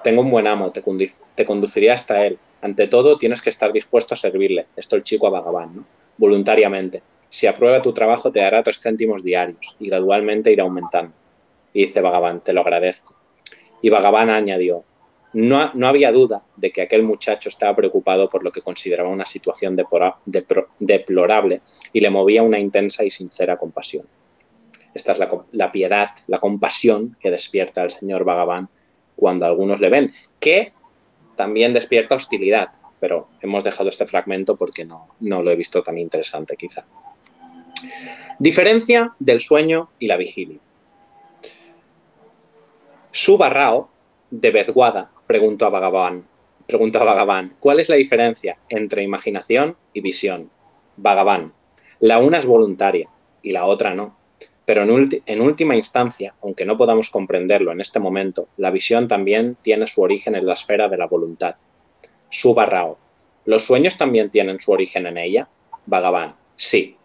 Tengo 0.03 0.23
un 0.23 0.31
buen 0.31 0.47
amo, 0.47 0.73
te, 0.73 1.45
conduciría 1.45 1.93
hasta 1.93 2.27
él 2.27 2.39
ante 2.63 2.87
todo, 2.89 3.19
tienes 3.19 3.41
que 3.41 3.51
estar 3.51 3.73
dispuesto 3.73 4.15
a 4.15 4.17
servirle. 4.17 4.67
Esto 4.77 4.97
el 4.97 5.03
chico 5.03 5.27
a 5.27 5.31
Vagabán. 5.31 5.85
Voluntariamente. 6.17 7.03
Si 7.29 7.47
aprueba 7.47 7.81
tu 7.81 7.93
trabajo, 7.93 8.31
te 8.31 8.41
dará 8.41 8.63
tres 8.63 8.81
céntimos 8.81 9.23
diarios 9.23 9.77
y 9.79 9.89
gradualmente 9.89 10.53
irá 10.53 10.65
aumentando. 10.65 11.15
Y 11.73 11.87
dice 11.87 12.01
Vagabán, 12.01 12.43
te 12.43 12.53
lo 12.53 12.61
agradezco. 12.61 13.15
Y 13.81 13.89
Vagabán 13.89 14.31
añadió, 14.31 14.85
no, 15.33 15.73
no, 15.75 15.87
había 15.87 16.11
duda 16.13 16.43
de 16.57 16.73
que 16.73 16.83
aquel 16.83 17.05
muchacho 17.05 17.49
estaba 17.49 17.77
preocupado 17.77 18.29
por 18.29 18.43
lo 18.43 18.51
que 18.51 18.63
consideraba 18.63 19.09
una 19.09 19.25
situación 19.25 19.77
deplorable 20.79 21.61
y 21.93 22.01
le 22.01 22.11
movía 22.11 22.43
una 22.43 22.59
intensa 22.59 23.05
y 23.05 23.11
sincera 23.11 23.57
compasión. 23.57 24.07
Esta 24.93 25.13
es 25.13 25.21
la, 25.53 25.71
piedad, 25.71 26.09
la 26.27 26.39
compasión 26.39 27.17
que 27.21 27.31
despierta 27.31 27.83
al 27.83 27.91
señor 27.91 28.25
Vagabán 28.25 28.69
cuando 29.21 29.45
algunos 29.45 29.81
le 29.81 29.91
ven, 29.91 30.15
que 30.41 30.73
también 31.37 31.75
despierta 31.75 32.15
hostilidad, 32.15 32.71
pero 32.99 33.29
hemos 33.43 33.63
dejado 33.63 33.91
este 33.91 34.07
fragmento 34.07 34.57
porque 34.57 34.85
no, 34.85 35.09
no 35.21 35.43
lo 35.43 35.51
he 35.51 35.57
visto 35.57 35.83
tan 35.83 35.99
interesante 35.99 36.57
quizá. 36.57 36.85
Diferencia 38.39 39.15
del 39.19 39.41
sueño 39.41 39.91
y 39.99 40.07
la 40.07 40.17
vigilia. 40.17 40.59
Su 43.13 43.37
Barrao, 43.37 43.91
de 44.31 44.51
Bezguada, 44.51 45.11
preguntó 45.27 45.67
a 45.67 45.71
Vagabán, 45.71 46.25
preguntó 46.67 47.01
a 47.01 47.05
Vagabán, 47.05 47.55
¿cuál 47.61 47.81
es 47.81 47.89
la 47.89 47.97
diferencia 47.97 48.57
entre 48.71 49.03
imaginación 49.03 49.77
y 49.93 50.01
visión? 50.01 50.51
Vagabán, 50.97 51.53
la 51.99 52.19
una 52.19 52.39
es 52.39 52.47
voluntaria 52.47 53.11
y 53.43 53.53
la 53.53 53.67
otra 53.67 53.95
no. 53.95 54.17
Pero 54.71 54.85
en, 54.85 55.41
última 55.41 55.75
instancia, 55.75 56.33
aunque 56.43 56.65
no 56.65 56.79
podamos 56.79 57.11
comprenderlo 57.11 57.73
en 57.73 57.81
este 57.81 57.99
momento, 57.99 58.47
la 58.57 58.71
visión 58.71 59.09
también 59.09 59.57
tiene 59.63 59.89
su 59.89 60.01
origen 60.01 60.37
en 60.37 60.47
la 60.47 60.53
esfera 60.53 60.87
de 60.89 60.97
la 60.97 61.09
voluntad. 61.09 61.57
Subarrao. 62.29 62.97
¿Los 63.47 63.65
sueños 63.65 63.99
también 63.99 64.31
tienen 64.31 64.61
su 64.61 64.71
origen 64.71 65.09
en 65.09 65.19
ella? 65.19 65.49
Vagabán. 65.87 66.37
Sí. 66.55 66.97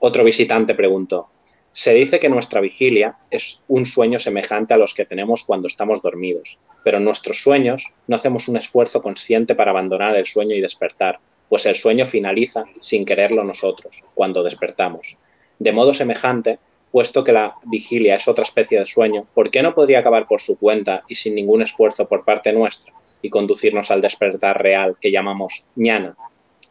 Otro 0.00 0.24
visitante 0.24 0.74
preguntó. 0.74 1.28
Se 1.72 1.94
dice 1.94 2.18
que 2.18 2.28
nuestra 2.28 2.60
vigilia 2.60 3.16
es 3.30 3.62
un 3.68 3.86
sueño 3.86 4.18
semejante 4.18 4.74
a 4.74 4.76
los 4.76 4.92
que 4.92 5.04
tenemos 5.04 5.44
cuando 5.44 5.68
estamos 5.68 6.02
dormidos, 6.02 6.58
pero 6.82 6.98
en 6.98 7.04
nuestros 7.04 7.40
sueños 7.40 7.84
no 8.08 8.16
hacemos 8.16 8.48
un 8.48 8.56
esfuerzo 8.56 9.00
consciente 9.00 9.54
para 9.54 9.70
abandonar 9.70 10.16
el 10.16 10.26
sueño 10.26 10.56
y 10.56 10.60
despertar, 10.60 11.20
pues 11.48 11.64
el 11.66 11.76
sueño 11.76 12.06
finaliza 12.06 12.64
sin 12.80 13.04
quererlo 13.04 13.44
nosotros, 13.44 14.02
cuando 14.14 14.42
despertamos. 14.42 15.16
De 15.60 15.72
modo 15.72 15.94
semejante, 15.94 16.58
puesto 16.90 17.24
que 17.24 17.32
la 17.32 17.56
vigilia 17.64 18.16
es 18.16 18.28
otra 18.28 18.44
especie 18.44 18.78
de 18.78 18.86
sueño, 18.86 19.26
¿por 19.34 19.50
qué 19.50 19.62
no 19.62 19.74
podría 19.74 20.00
acabar 20.00 20.26
por 20.26 20.40
su 20.40 20.58
cuenta 20.58 21.04
y 21.08 21.14
sin 21.14 21.34
ningún 21.34 21.62
esfuerzo 21.62 22.08
por 22.08 22.24
parte 22.24 22.52
nuestra 22.52 22.92
y 23.22 23.30
conducirnos 23.30 23.90
al 23.90 24.00
despertar 24.00 24.62
real 24.62 24.96
que 25.00 25.10
llamamos 25.10 25.64
ñana? 25.76 26.16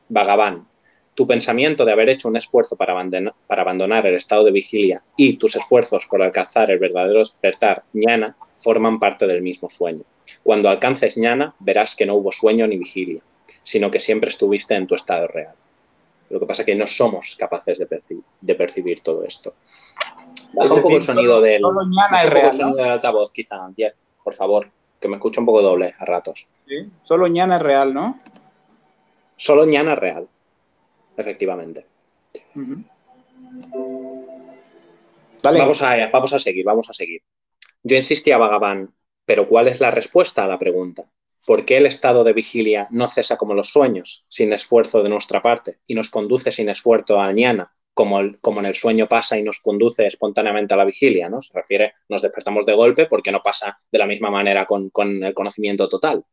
Vagabán, 0.09 0.67
tu 1.17 1.25
pensamiento 1.25 1.83
de 1.83 1.91
haber 1.91 2.09
hecho 2.09 2.27
un 2.27 2.37
esfuerzo 2.37 2.75
para 2.75 2.93
abandonar, 2.93 4.05
el 4.05 4.15
estado 4.15 4.43
de 4.43 4.51
vigilia 4.51 5.01
y 5.15 5.33
tus 5.33 5.55
esfuerzos 5.55 6.05
por 6.05 6.21
alcanzar 6.21 6.69
el 6.69 6.77
verdadero 6.77 7.19
despertar 7.19 7.83
ñana 7.93 8.35
forman 8.59 8.99
parte 8.99 9.25
del 9.25 9.41
mismo 9.41 9.69
sueño. 9.69 10.03
Cuando 10.43 10.69
alcances 10.69 11.17
ñana, 11.17 11.55
verás 11.59 11.95
que 11.95 12.05
no 12.05 12.15
hubo 12.15 12.31
sueño 12.31 12.67
ni 12.67 12.77
vigilia, 12.77 13.21
sino 13.63 13.89
que 13.89 13.99
siempre 13.99 14.29
estuviste 14.29 14.75
en 14.75 14.85
tu 14.85 14.93
estado 14.93 15.27
real. 15.27 15.55
Lo 16.29 16.39
que 16.39 16.45
pasa 16.45 16.61
es 16.61 16.65
que 16.67 16.75
no 16.75 16.85
somos 16.85 17.35
capaces 17.37 17.79
de 17.79 18.55
percibir 18.55 19.01
todo 19.01 19.23
esto. 19.23 19.55
Baja 20.53 20.73
un 20.73 20.81
poco 20.81 20.95
el 20.95 21.01
sonido 21.01 21.41
del, 21.41 21.61
solo 21.61 21.81
ñana 21.87 22.23
es 22.23 22.29
real, 22.29 22.57
¿no? 22.57 22.75
del 22.75 22.89
altavoz, 22.89 23.31
quizá, 23.31 23.69
por 24.23 24.33
favor, 24.33 24.69
que 24.99 25.07
me 25.07 25.15
escucho 25.15 25.41
un 25.41 25.45
poco 25.45 25.61
doble 25.61 25.95
a 25.97 26.05
ratos. 26.05 26.47
¿Sí? 26.67 26.89
Solo 27.01 27.27
ñana 27.27 27.57
es 27.57 27.61
real, 27.61 27.93
¿no? 27.93 28.19
Solo 29.35 29.65
ñana 29.65 29.93
es 29.93 29.99
real, 29.99 30.27
efectivamente. 31.15 31.85
Uh 32.55 32.59
-huh. 32.59 32.83
Vamos, 35.43 35.81
a, 35.81 36.07
vamos 36.07 36.33
a 36.33 36.39
seguir, 36.39 36.65
vamos 36.65 36.89
a 36.89 36.93
seguir. 36.93 37.21
Yo 37.83 37.95
insistía, 37.95 38.37
Vagabán, 38.37 38.93
pero 39.25 39.47
¿cuál 39.47 39.67
es 39.67 39.79
la 39.79 39.91
respuesta 39.91 40.43
a 40.43 40.47
la 40.47 40.59
pregunta? 40.59 41.05
¿Por 41.45 41.63
qué 41.63 41.77
el 41.77 41.85
estado 41.85 42.23
de 42.23 42.33
vigilia 42.33 42.87
no 42.91 43.07
cesa 43.07 43.37
como 43.37 43.53
los 43.53 43.69
sueños, 43.69 44.25
sin 44.27 44.51
esfuerzo 44.51 45.03
de 45.03 45.09
nuestra 45.09 45.41
parte, 45.41 45.77
y 45.87 45.95
nos 45.95 46.09
conduce 46.09 46.51
sin 46.51 46.69
esfuerzo 46.69 47.21
a 47.21 47.31
ñana, 47.31 47.71
como, 47.97 48.19
en 48.59 48.65
el 48.65 48.75
sueño 48.75 49.07
pasa 49.07 49.39
y 49.39 49.43
nos 49.43 49.59
conduce 49.59 50.05
espontáneamente 50.05 50.71
a 50.75 50.77
la 50.77 50.85
vigilia, 50.85 51.29
¿no? 51.29 51.41
Se 51.41 51.51
refiere, 51.51 51.95
nos 52.09 52.21
despertamos 52.21 52.63
de 52.63 52.75
golpe 52.75 53.07
porque 53.07 53.31
no 53.31 53.41
pasa 53.41 53.79
de 53.91 53.97
la 53.97 54.05
misma 54.05 54.29
manera 54.29 54.67
con, 54.67 54.91
el 55.23 55.33
conocimiento 55.33 55.89
total. 55.89 56.23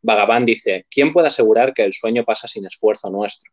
Vagabán 0.00 0.46
dice, 0.46 0.86
¿quién 0.90 1.12
puede 1.12 1.26
asegurar 1.26 1.74
que 1.74 1.84
el 1.84 1.92
sueño 1.92 2.24
pasa 2.24 2.48
sin 2.48 2.64
esfuerzo 2.64 3.10
nuestro? 3.10 3.52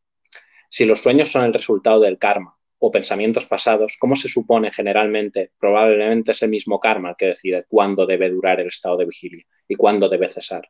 Si 0.70 0.86
los 0.86 1.01
sueños 1.01 1.29
son 1.29 1.43
el 1.43 1.53
resultado 1.53 2.00
del 2.00 2.17
karma 2.17 2.55
o 2.79 2.89
pensamientos 2.89 3.46
pasados, 3.46 3.98
¿cómo 4.00 4.15
se 4.15 4.29
supone 4.29 4.72
generalmente? 4.72 5.51
Probablemente 5.60 6.31
es 6.31 6.41
el 6.43 6.50
mismo 6.51 6.79
karma 6.79 7.10
el 7.10 7.15
que 7.17 7.25
decide 7.25 7.65
cuándo 7.67 8.05
debe 8.05 8.29
durar 8.29 8.62
el 8.62 8.67
estado 8.67 8.96
de 8.96 9.08
vigilia 9.08 9.43
y 9.67 9.75
cuándo 9.75 10.08
debe 10.08 10.29
cesar. 10.29 10.70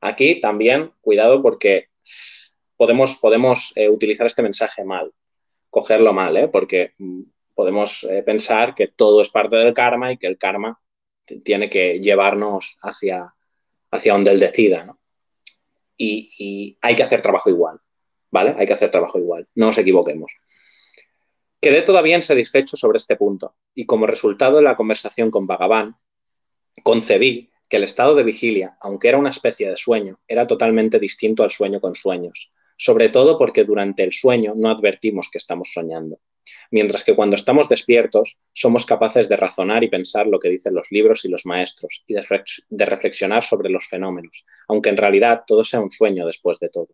Aquí 0.00 0.40
también, 0.40 0.90
cuidado 1.02 1.42
porque 1.42 1.88
podemos, 2.78 3.18
podemos 3.18 3.72
eh, 3.76 3.90
utilizar 3.90 4.26
este 4.26 4.42
mensaje 4.42 4.84
mal, 4.84 5.12
cogerlo 5.74 6.12
mal, 6.12 6.36
¿eh? 6.36 6.46
porque 6.46 6.94
mm, 6.98 7.22
podemos 7.52 8.04
eh, 8.04 8.22
pensar 8.22 8.76
que 8.76 8.86
todo 8.86 9.20
es 9.20 9.28
parte 9.28 9.56
del 9.56 9.74
karma 9.74 10.12
y 10.12 10.18
que 10.18 10.28
el 10.28 10.38
karma 10.38 10.80
tiene 11.42 11.68
que 11.68 11.98
llevarnos 11.98 12.78
hacia, 12.80 13.34
hacia 13.90 14.12
donde 14.12 14.30
él 14.30 14.38
decida, 14.38 14.84
¿no? 14.84 15.00
Y, 15.96 16.30
y, 16.38 16.78
hay 16.80 16.94
que 16.94 17.02
hacer 17.02 17.22
trabajo 17.22 17.50
igual, 17.50 17.80
¿vale? 18.30 18.54
Hay 18.56 18.66
que 18.66 18.72
hacer 18.74 18.92
trabajo 18.92 19.18
igual, 19.18 19.48
no 19.56 19.66
nos 19.66 19.78
equivoquemos. 19.78 20.30
Quedé 21.60 21.82
todavía 21.82 22.14
insatisfecho 22.14 22.76
sobre 22.76 22.98
este 22.98 23.16
punto 23.16 23.56
y 23.74 23.84
como 23.84 24.06
resultado 24.06 24.58
de 24.58 24.62
la 24.62 24.76
conversación 24.76 25.32
con 25.32 25.48
Bhagavan, 25.48 25.96
concebí 26.84 27.50
que 27.68 27.78
el 27.78 27.84
estado 27.84 28.14
de 28.14 28.22
vigilia, 28.22 28.76
aunque 28.80 29.08
era 29.08 29.18
una 29.18 29.30
especie 29.30 29.68
de 29.68 29.76
sueño, 29.76 30.20
era 30.28 30.46
totalmente 30.46 31.00
distinto 31.00 31.42
al 31.42 31.50
sueño 31.50 31.80
con 31.80 31.96
sueños, 31.96 32.53
sobre 32.76 33.08
todo 33.08 33.38
porque 33.38 33.64
durante 33.64 34.02
el 34.02 34.12
sueño 34.12 34.52
no 34.56 34.70
advertimos 34.70 35.28
que 35.30 35.38
estamos 35.38 35.72
soñando, 35.72 36.18
mientras 36.70 37.04
que 37.04 37.14
cuando 37.14 37.36
estamos 37.36 37.68
despiertos 37.68 38.40
somos 38.52 38.86
capaces 38.86 39.28
de 39.28 39.36
razonar 39.36 39.84
y 39.84 39.88
pensar 39.88 40.26
lo 40.26 40.38
que 40.38 40.48
dicen 40.48 40.74
los 40.74 40.90
libros 40.90 41.24
y 41.24 41.28
los 41.28 41.46
maestros 41.46 42.04
y 42.06 42.14
de 42.14 42.86
reflexionar 42.86 43.44
sobre 43.44 43.70
los 43.70 43.86
fenómenos, 43.86 44.44
aunque 44.68 44.90
en 44.90 44.96
realidad 44.96 45.42
todo 45.46 45.64
sea 45.64 45.80
un 45.80 45.90
sueño 45.90 46.26
después 46.26 46.58
de 46.58 46.68
todo. 46.68 46.88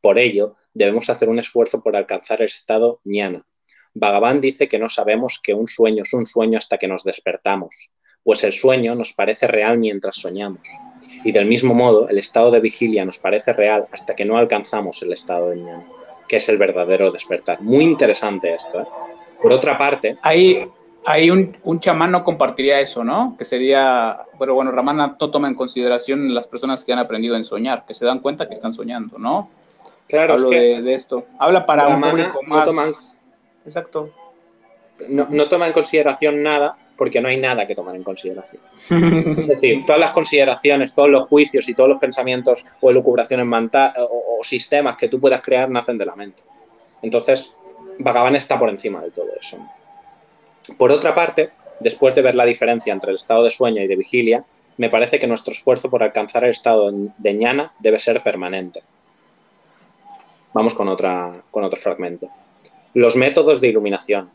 Por 0.00 0.18
ello, 0.18 0.56
debemos 0.72 1.10
hacer 1.10 1.28
un 1.28 1.38
esfuerzo 1.38 1.82
por 1.82 1.96
alcanzar 1.96 2.40
el 2.40 2.46
estado 2.46 3.00
ñana. 3.04 3.46
Bhagavan 3.92 4.40
dice 4.40 4.68
que 4.68 4.78
no 4.78 4.88
sabemos 4.88 5.40
que 5.42 5.52
un 5.52 5.66
sueño 5.66 6.02
es 6.04 6.12
un 6.12 6.26
sueño 6.26 6.58
hasta 6.58 6.78
que 6.78 6.88
nos 6.88 7.04
despertamos, 7.04 7.74
pues 8.22 8.44
el 8.44 8.52
sueño 8.52 8.94
nos 8.94 9.12
parece 9.12 9.46
real 9.46 9.78
mientras 9.78 10.16
soñamos. 10.16 10.60
Y 11.24 11.32
del 11.32 11.46
mismo 11.46 11.74
modo, 11.74 12.08
el 12.08 12.18
estado 12.18 12.50
de 12.50 12.60
vigilia 12.60 13.04
nos 13.04 13.18
parece 13.18 13.52
real 13.52 13.86
hasta 13.92 14.14
que 14.14 14.24
no 14.24 14.38
alcanzamos 14.38 15.02
el 15.02 15.12
estado 15.12 15.50
de 15.50 15.56
ñana, 15.56 15.84
que 16.28 16.36
es 16.36 16.48
el 16.48 16.56
verdadero 16.56 17.10
despertar. 17.10 17.60
Muy 17.60 17.84
interesante 17.84 18.54
esto. 18.54 18.80
¿eh? 18.80 18.86
Por 19.42 19.52
otra 19.52 19.76
parte... 19.76 20.16
Ahí, 20.22 20.66
ahí 21.04 21.30
un, 21.30 21.56
un, 21.62 21.80
chamán 21.80 22.12
no 22.12 22.24
compartiría 22.24 22.80
eso, 22.80 23.04
¿no? 23.04 23.36
Que 23.38 23.44
sería, 23.44 24.22
bueno, 24.38 24.54
bueno, 24.54 24.70
Ramana 24.70 25.16
no 25.20 25.30
toma 25.30 25.48
en 25.48 25.54
consideración 25.54 26.34
las 26.34 26.48
personas 26.48 26.84
que 26.84 26.92
han 26.92 26.98
aprendido 26.98 27.36
en 27.36 27.44
soñar, 27.44 27.84
que 27.84 27.94
se 27.94 28.06
dan 28.06 28.20
cuenta 28.20 28.48
que 28.48 28.54
están 28.54 28.72
soñando, 28.72 29.18
¿no? 29.18 29.50
Claro, 30.08 30.34
Hablo 30.34 30.50
de, 30.50 30.94
esto. 30.94 31.26
Habla 31.38 31.66
para 31.66 31.88
un 31.88 32.00
público 32.00 32.40
más... 32.42 33.16
Exacto. 33.64 34.10
No, 35.08 35.26
no 35.30 35.48
toma 35.48 35.66
en 35.66 35.72
consideración 35.72 36.42
nada 36.42 36.76
porque 37.00 37.18
no 37.18 37.28
hay 37.28 37.38
nada 37.38 37.66
que 37.66 37.74
tomar 37.74 37.96
en 37.96 38.02
consideración. 38.02 38.60
Es 38.90 39.46
decir, 39.48 39.86
todas 39.86 39.98
las 39.98 40.10
consideraciones, 40.10 40.94
todos 40.94 41.08
los 41.08 41.28
juicios 41.28 41.66
y 41.66 41.72
todos 41.72 41.88
los 41.88 41.98
pensamientos 41.98 42.66
o 42.78 42.90
elucubraciones 42.90 43.46
o, 43.96 44.44
sistemas 44.44 44.98
que 44.98 45.08
tú 45.08 45.18
puedas 45.18 45.40
crear 45.40 45.70
nacen 45.70 45.96
de 45.96 46.04
la 46.04 46.14
mente. 46.14 46.42
Entonces, 47.00 47.54
Bhagavan 47.98 48.36
está 48.36 48.58
por 48.58 48.68
encima 48.68 49.00
de 49.00 49.12
todo 49.12 49.28
eso. 49.40 49.56
Por 50.76 50.92
otra 50.92 51.14
parte, 51.14 51.48
después 51.80 52.14
de 52.14 52.20
ver 52.20 52.34
la 52.34 52.44
diferencia 52.44 52.92
entre 52.92 53.12
el 53.12 53.16
estado 53.16 53.44
de 53.44 53.50
sueño 53.50 53.82
y 53.82 53.86
de 53.86 53.96
vigilia, 53.96 54.44
me 54.76 54.90
parece 54.90 55.18
que 55.18 55.26
nuestro 55.26 55.54
esfuerzo 55.54 55.88
por 55.88 56.02
alcanzar 56.02 56.44
el 56.44 56.50
estado 56.50 56.92
de 56.92 57.32
ñana 57.32 57.72
debe 57.78 57.98
ser 57.98 58.22
permanente. 58.22 58.82
Vamos 60.52 60.74
con, 60.74 60.86
otra, 60.88 61.32
con 61.50 61.64
otro 61.64 61.80
fragmento. 61.80 62.28
Los 62.92 63.16
métodos 63.16 63.58
de 63.62 63.68
iluminación. 63.68 64.28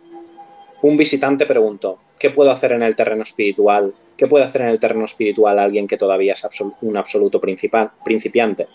Un 0.81 0.97
visitante 0.97 1.45
preguntó, 1.45 1.99
¿qué 2.19 2.29
puedo 2.29 2.51
hacer 2.51 2.71
en 2.71 2.83
el 2.83 2.95
terreno 2.95 3.23
espiritual? 3.23 3.93
¿Qué 4.17 4.27
puede 4.27 4.45
hacer 4.45 4.61
en 4.61 4.69
el 4.69 4.79
terreno 4.79 5.05
espiritual 5.05 5.59
alguien 5.59 5.87
que 5.87 5.97
todavía 5.97 6.33
es 6.33 6.47
un 6.81 6.97
absoluto 6.97 7.41
principiante? 7.41 8.67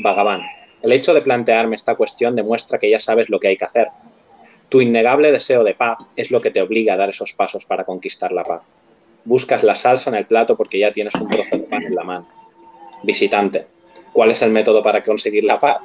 Bhagavan, 0.00 0.42
el 0.82 0.92
hecho 0.92 1.12
de 1.12 1.22
plantearme 1.22 1.76
esta 1.76 1.96
cuestión 1.96 2.36
demuestra 2.36 2.78
que 2.78 2.90
ya 2.90 3.00
sabes 3.00 3.28
lo 3.30 3.40
que 3.40 3.48
hay 3.48 3.56
que 3.56 3.64
hacer. 3.64 3.88
Tu 4.68 4.80
innegable 4.80 5.32
deseo 5.32 5.64
de 5.64 5.74
paz 5.74 5.98
es 6.14 6.30
lo 6.30 6.40
que 6.40 6.50
te 6.50 6.60
obliga 6.60 6.94
a 6.94 6.96
dar 6.96 7.10
esos 7.10 7.32
pasos 7.32 7.64
para 7.64 7.84
conquistar 7.84 8.32
la 8.32 8.44
paz. 8.44 8.62
Buscas 9.24 9.62
la 9.62 9.74
salsa 9.74 10.10
en 10.10 10.16
el 10.16 10.26
plato 10.26 10.56
porque 10.56 10.78
ya 10.78 10.92
tienes 10.92 11.14
un 11.14 11.28
trozo 11.28 11.56
de 11.56 11.64
pan 11.64 11.82
en 11.82 11.94
la 11.94 12.04
mano. 12.04 12.28
Visitante, 13.02 13.66
¿cuál 14.12 14.30
es 14.30 14.42
el 14.42 14.50
método 14.50 14.82
para 14.82 15.02
conseguir 15.02 15.44
la 15.44 15.58
paz? 15.58 15.82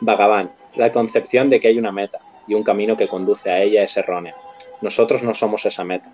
Bhagavan, 0.00 0.52
la 0.76 0.92
concepción 0.92 1.50
de 1.50 1.60
que 1.60 1.68
hay 1.68 1.78
una 1.78 1.92
meta 1.92 2.18
y 2.46 2.54
un 2.54 2.62
camino 2.62 2.96
que 2.96 3.08
conduce 3.08 3.50
a 3.50 3.60
ella 3.60 3.82
es 3.82 3.96
errónea. 3.96 4.34
Nosotros 4.80 5.22
no 5.22 5.34
somos 5.34 5.64
esa 5.64 5.84
meta. 5.84 6.10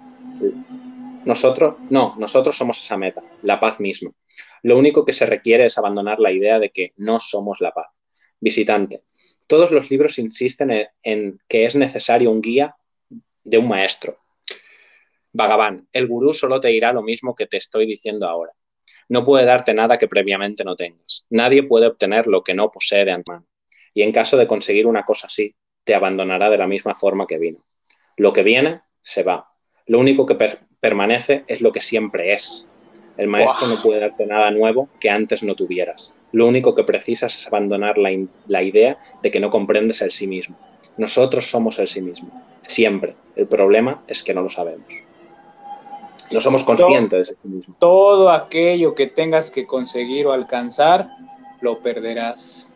Nosotros, 1.24 1.76
no, 1.90 2.14
nosotros 2.18 2.56
somos 2.56 2.82
esa 2.82 2.96
meta, 2.96 3.22
la 3.42 3.60
paz 3.60 3.80
misma. 3.80 4.12
Lo 4.62 4.78
único 4.78 5.04
que 5.04 5.12
se 5.12 5.26
requiere 5.26 5.66
es 5.66 5.76
abandonar 5.78 6.20
la 6.20 6.32
idea 6.32 6.58
de 6.58 6.70
que 6.70 6.92
no 6.96 7.20
somos 7.20 7.60
la 7.60 7.72
paz. 7.72 7.88
Visitante, 8.40 9.02
todos 9.46 9.70
los 9.70 9.90
libros 9.90 10.18
insisten 10.18 10.88
en, 11.02 11.40
que 11.48 11.64
es 11.64 11.74
necesario 11.74 12.30
un 12.30 12.40
guía 12.40 12.76
de 13.44 13.58
un 13.58 13.68
maestro. 13.68 14.18
Vagabán, 15.32 15.88
el 15.92 16.06
gurú 16.06 16.32
solo 16.32 16.60
te 16.60 16.68
dirá 16.68 16.92
lo 16.92 17.02
mismo 17.02 17.34
que 17.34 17.46
te 17.46 17.56
estoy 17.56 17.86
diciendo 17.86 18.28
ahora. 18.28 18.52
No 19.08 19.24
puede 19.24 19.44
darte 19.44 19.72
nada 19.72 19.98
que 19.98 20.08
previamente 20.08 20.64
no 20.64 20.76
tengas. 20.76 21.26
Nadie 21.30 21.62
puede 21.62 21.86
obtener 21.86 22.26
lo 22.26 22.42
que 22.42 22.54
no 22.54 22.70
posee 22.70 23.04
de 23.04 23.12
antemano. 23.12 23.46
Y 23.94 24.02
en 24.02 24.12
caso 24.12 24.36
de 24.36 24.46
conseguir 24.46 24.86
una 24.86 25.04
cosa 25.04 25.26
así, 25.26 25.56
te 25.84 25.94
abandonará 25.94 26.50
de 26.50 26.58
la 26.58 26.66
misma 26.66 26.94
forma 26.94 27.26
que 27.26 27.38
vino. 27.38 27.64
Lo 28.16 28.32
que 28.32 28.42
viene, 28.42 28.82
se 29.02 29.22
va. 29.22 29.50
Lo 29.88 29.98
único 29.98 30.26
que 30.26 30.36
permanece 30.80 31.44
es 31.48 31.60
lo 31.60 31.72
que 31.72 31.80
siempre 31.80 32.32
es. 32.32 32.68
El 33.16 33.26
maestro 33.26 33.66
no 33.66 33.82
puede 33.82 34.00
darte 34.00 34.26
nada 34.26 34.50
nuevo 34.50 34.88
que 35.00 35.10
antes 35.10 35.42
no 35.42 35.56
tuvieras. 35.56 36.14
Lo 36.30 36.46
único 36.46 36.74
que 36.74 36.84
precisas 36.84 37.36
es 37.36 37.46
abandonar 37.46 37.98
la, 37.98 38.10
la 38.46 38.62
idea 38.62 38.98
de 39.22 39.30
que 39.30 39.40
no 39.40 39.50
comprendes 39.50 40.02
el 40.02 40.10
sí 40.10 40.26
mismo. 40.26 40.56
Nosotros 40.98 41.50
somos 41.50 41.78
el 41.78 41.88
sí 41.88 42.00
mismo. 42.00 42.30
Siempre. 42.62 43.14
El 43.34 43.46
problema 43.46 44.02
es 44.06 44.22
que 44.22 44.34
no 44.34 44.42
lo 44.42 44.50
sabemos. 44.50 44.86
No 46.30 46.40
somos 46.40 46.62
conscientes 46.62 47.28
de 47.28 47.34
sí 47.34 47.48
mismo. 47.48 47.74
Todo 47.78 48.30
aquello 48.30 48.94
que 48.94 49.06
tengas 49.06 49.50
que 49.50 49.66
conseguir 49.66 50.26
o 50.26 50.32
alcanzar, 50.32 51.08
lo 51.60 51.80
perderás. 51.80 52.70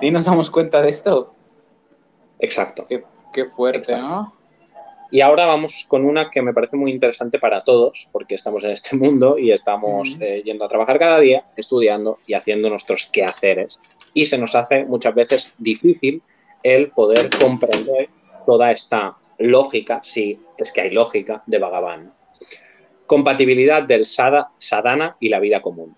¿Sí 0.00 0.10
nos 0.10 0.24
damos 0.24 0.50
cuenta 0.50 0.82
de 0.82 0.90
esto? 0.90 1.32
Exacto. 2.40 2.86
Qué, 3.32 3.44
fuerte, 3.46 3.96
¿no? 3.96 4.33
Y 5.14 5.20
ahora 5.20 5.46
vamos 5.46 5.86
con 5.86 6.04
una 6.04 6.28
que 6.28 6.42
me 6.42 6.52
parece 6.52 6.76
muy 6.76 6.90
interesante 6.90 7.38
para 7.38 7.62
todos, 7.62 8.08
porque 8.10 8.34
estamos 8.34 8.64
en 8.64 8.70
este 8.70 8.96
mundo 8.96 9.38
y 9.38 9.52
estamos 9.52 10.16
eh, 10.18 10.42
yendo 10.44 10.64
a 10.64 10.68
trabajar 10.68 10.98
cada 10.98 11.20
día, 11.20 11.44
estudiando 11.56 12.18
y 12.26 12.34
haciendo 12.34 12.68
nuestros 12.68 13.06
quehaceres. 13.06 13.78
Y 14.12 14.26
se 14.26 14.38
nos 14.38 14.56
hace 14.56 14.84
muchas 14.84 15.14
veces 15.14 15.54
difícil 15.56 16.20
el 16.64 16.90
poder 16.90 17.30
comprender 17.30 18.08
toda 18.44 18.72
esta 18.72 19.16
lógica, 19.38 20.00
sí, 20.02 20.40
es 20.58 20.72
que 20.72 20.80
hay 20.80 20.90
lógica, 20.90 21.44
de 21.46 21.60
Bhagavan. 21.60 22.12
Compatibilidad 23.06 23.84
del 23.84 24.06
sada, 24.06 24.50
sadhana 24.58 25.16
y 25.20 25.28
la 25.28 25.38
vida 25.38 25.62
común. 25.62 25.94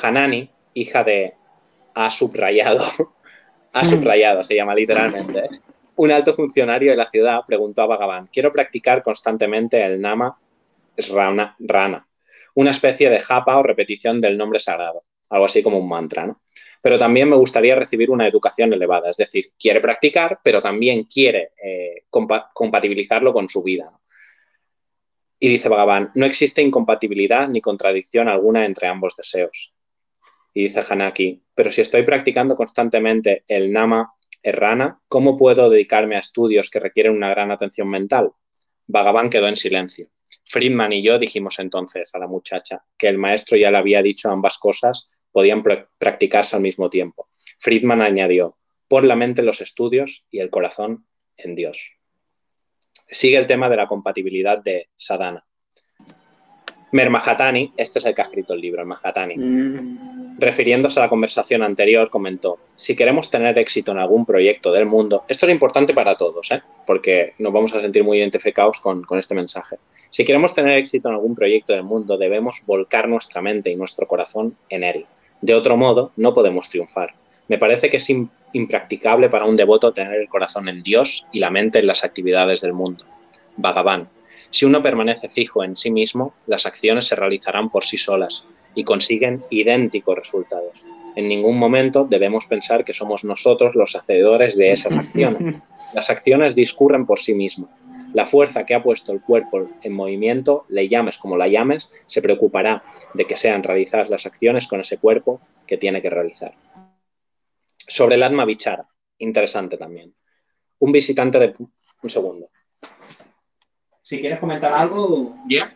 Hanani, 0.00 0.48
hija 0.74 1.02
de 1.02 1.34
A 1.92 2.08
subrayado, 2.12 2.84
ha 3.72 3.84
subrayado, 3.84 4.44
se 4.44 4.54
llama 4.54 4.76
literalmente. 4.76 5.48
Un 5.96 6.12
alto 6.12 6.34
funcionario 6.34 6.90
de 6.90 6.96
la 6.96 7.10
ciudad 7.10 7.40
preguntó 7.46 7.82
a 7.82 7.86
Bhagavan, 7.86 8.28
quiero 8.32 8.52
practicar 8.52 9.02
constantemente 9.02 9.84
el 9.84 10.00
nama 10.00 10.38
rana, 11.10 11.56
rana, 11.58 12.06
una 12.54 12.70
especie 12.70 13.10
de 13.10 13.18
japa 13.18 13.56
o 13.56 13.62
repetición 13.62 14.20
del 14.20 14.36
nombre 14.36 14.58
sagrado, 14.58 15.04
algo 15.30 15.46
así 15.46 15.62
como 15.62 15.78
un 15.78 15.88
mantra, 15.88 16.26
¿no? 16.26 16.40
Pero 16.82 16.98
también 16.98 17.28
me 17.28 17.36
gustaría 17.36 17.74
recibir 17.74 18.10
una 18.10 18.28
educación 18.28 18.72
elevada, 18.72 19.10
es 19.10 19.16
decir, 19.16 19.46
quiere 19.58 19.80
practicar, 19.80 20.38
pero 20.42 20.62
también 20.62 21.04
quiere 21.04 21.50
eh, 21.62 22.04
compatibilizarlo 22.10 23.32
con 23.32 23.48
su 23.48 23.62
vida. 23.62 23.90
Y 25.38 25.48
dice 25.48 25.68
Bhagavan, 25.68 26.12
no 26.14 26.26
existe 26.26 26.62
incompatibilidad 26.62 27.48
ni 27.48 27.60
contradicción 27.60 28.28
alguna 28.28 28.64
entre 28.64 28.86
ambos 28.86 29.16
deseos. 29.16 29.74
Y 30.54 30.64
dice 30.64 30.80
Hanaki, 30.88 31.42
pero 31.54 31.70
si 31.70 31.82
estoy 31.82 32.02
practicando 32.04 32.54
constantemente 32.56 33.44
el 33.48 33.72
nama 33.72 34.14
errana, 34.46 35.00
¿cómo 35.08 35.36
puedo 35.36 35.68
dedicarme 35.68 36.16
a 36.16 36.20
estudios 36.20 36.70
que 36.70 36.78
requieren 36.78 37.12
una 37.12 37.30
gran 37.30 37.50
atención 37.50 37.88
mental? 37.88 38.30
Bhagavan 38.86 39.28
quedó 39.28 39.48
en 39.48 39.56
silencio. 39.56 40.08
Friedman 40.44 40.92
y 40.92 41.02
yo 41.02 41.18
dijimos 41.18 41.58
entonces 41.58 42.14
a 42.14 42.18
la 42.18 42.28
muchacha 42.28 42.84
que 42.96 43.08
el 43.08 43.18
maestro 43.18 43.56
ya 43.56 43.72
le 43.72 43.78
había 43.78 44.02
dicho 44.02 44.30
ambas 44.30 44.58
cosas 44.58 45.10
podían 45.32 45.64
practicarse 45.98 46.54
al 46.54 46.62
mismo 46.62 46.88
tiempo. 46.88 47.28
Friedman 47.58 48.00
añadió, 48.00 48.56
por 48.88 49.04
la 49.04 49.16
mente 49.16 49.42
los 49.42 49.60
estudios 49.60 50.24
y 50.30 50.38
el 50.38 50.50
corazón 50.50 51.06
en 51.36 51.56
Dios. 51.56 51.96
Sigue 53.08 53.36
el 53.36 53.46
tema 53.46 53.68
de 53.68 53.76
la 53.76 53.88
compatibilidad 53.88 54.62
de 54.62 54.88
sadhana. 54.96 55.44
Mermahatani, 56.92 57.72
este 57.76 57.98
es 57.98 58.06
el 58.06 58.14
que 58.14 58.22
ha 58.22 58.24
escrito 58.24 58.54
el 58.54 58.60
libro, 58.60 58.80
el 58.80 58.86
Mahatani, 58.86 59.36
mm. 59.36 60.38
refiriéndose 60.38 61.00
a 61.00 61.04
la 61.04 61.08
conversación 61.08 61.62
anterior, 61.62 62.08
comentó, 62.10 62.58
si 62.76 62.94
queremos 62.94 63.30
tener 63.30 63.58
éxito 63.58 63.92
en 63.92 63.98
algún 63.98 64.24
proyecto 64.24 64.72
del 64.72 64.86
mundo, 64.86 65.24
esto 65.28 65.46
es 65.46 65.52
importante 65.52 65.94
para 65.94 66.16
todos, 66.16 66.50
¿eh? 66.52 66.62
porque 66.86 67.34
nos 67.38 67.52
vamos 67.52 67.74
a 67.74 67.80
sentir 67.80 68.04
muy 68.04 68.18
identificados 68.18 68.80
con, 68.80 69.02
con 69.02 69.18
este 69.18 69.34
mensaje. 69.34 69.76
Si 70.10 70.24
queremos 70.24 70.54
tener 70.54 70.78
éxito 70.78 71.08
en 71.08 71.16
algún 71.16 71.34
proyecto 71.34 71.72
del 71.72 71.82
mundo, 71.82 72.16
debemos 72.16 72.62
volcar 72.66 73.08
nuestra 73.08 73.42
mente 73.42 73.70
y 73.70 73.76
nuestro 73.76 74.06
corazón 74.06 74.56
en 74.68 74.84
él. 74.84 75.06
De 75.40 75.54
otro 75.54 75.76
modo, 75.76 76.12
no 76.16 76.32
podemos 76.32 76.70
triunfar. 76.70 77.14
Me 77.48 77.58
parece 77.58 77.90
que 77.90 77.98
es 77.98 78.08
impracticable 78.52 79.28
para 79.28 79.44
un 79.44 79.56
devoto 79.56 79.92
tener 79.92 80.20
el 80.20 80.28
corazón 80.28 80.68
en 80.68 80.82
Dios 80.82 81.26
y 81.32 81.40
la 81.40 81.50
mente 81.50 81.78
en 81.78 81.86
las 81.86 82.04
actividades 82.04 82.60
del 82.60 82.72
mundo. 82.72 83.04
Bhagavan. 83.56 84.08
Si 84.50 84.64
uno 84.64 84.82
permanece 84.82 85.28
fijo 85.28 85.64
en 85.64 85.76
sí 85.76 85.90
mismo, 85.90 86.34
las 86.46 86.66
acciones 86.66 87.06
se 87.06 87.16
realizarán 87.16 87.70
por 87.70 87.84
sí 87.84 87.98
solas 87.98 88.46
y 88.74 88.84
consiguen 88.84 89.42
idénticos 89.50 90.16
resultados. 90.16 90.84
En 91.16 91.28
ningún 91.28 91.58
momento 91.58 92.06
debemos 92.08 92.46
pensar 92.46 92.84
que 92.84 92.92
somos 92.92 93.24
nosotros 93.24 93.74
los 93.74 93.96
hacedores 93.96 94.56
de 94.56 94.72
esas 94.72 94.96
acciones. 94.96 95.62
Las 95.94 96.10
acciones 96.10 96.56
discurren 96.56 97.06
por 97.06 97.20
sí 97.20 97.32
mismas. 97.32 97.70
La 98.12 98.26
fuerza 98.26 98.66
que 98.66 98.74
ha 98.74 98.82
puesto 98.82 99.12
el 99.12 99.20
cuerpo 99.20 99.68
en 99.82 99.92
movimiento, 99.92 100.66
le 100.68 100.88
llames 100.88 101.16
como 101.16 101.36
la 101.36 101.48
llames, 101.48 101.92
se 102.06 102.20
preocupará 102.20 102.82
de 103.14 103.24
que 103.24 103.36
sean 103.36 103.62
realizadas 103.62 104.10
las 104.10 104.26
acciones 104.26 104.66
con 104.66 104.80
ese 104.80 104.98
cuerpo 104.98 105.40
que 105.66 105.76
tiene 105.76 106.02
que 106.02 106.10
realizar. 106.10 106.54
Sobre 107.86 108.16
el 108.16 108.22
Atma 108.24 108.44
Vichara, 108.44 108.86
interesante 109.18 109.76
también. 109.76 110.14
Un 110.80 110.92
visitante 110.92 111.38
de... 111.38 111.54
Un 112.02 112.10
segundo. 112.10 112.50
Si 114.06 114.20
quieres 114.20 114.38
comentar 114.38 114.72
algo, 114.72 115.34
ya. 115.48 115.68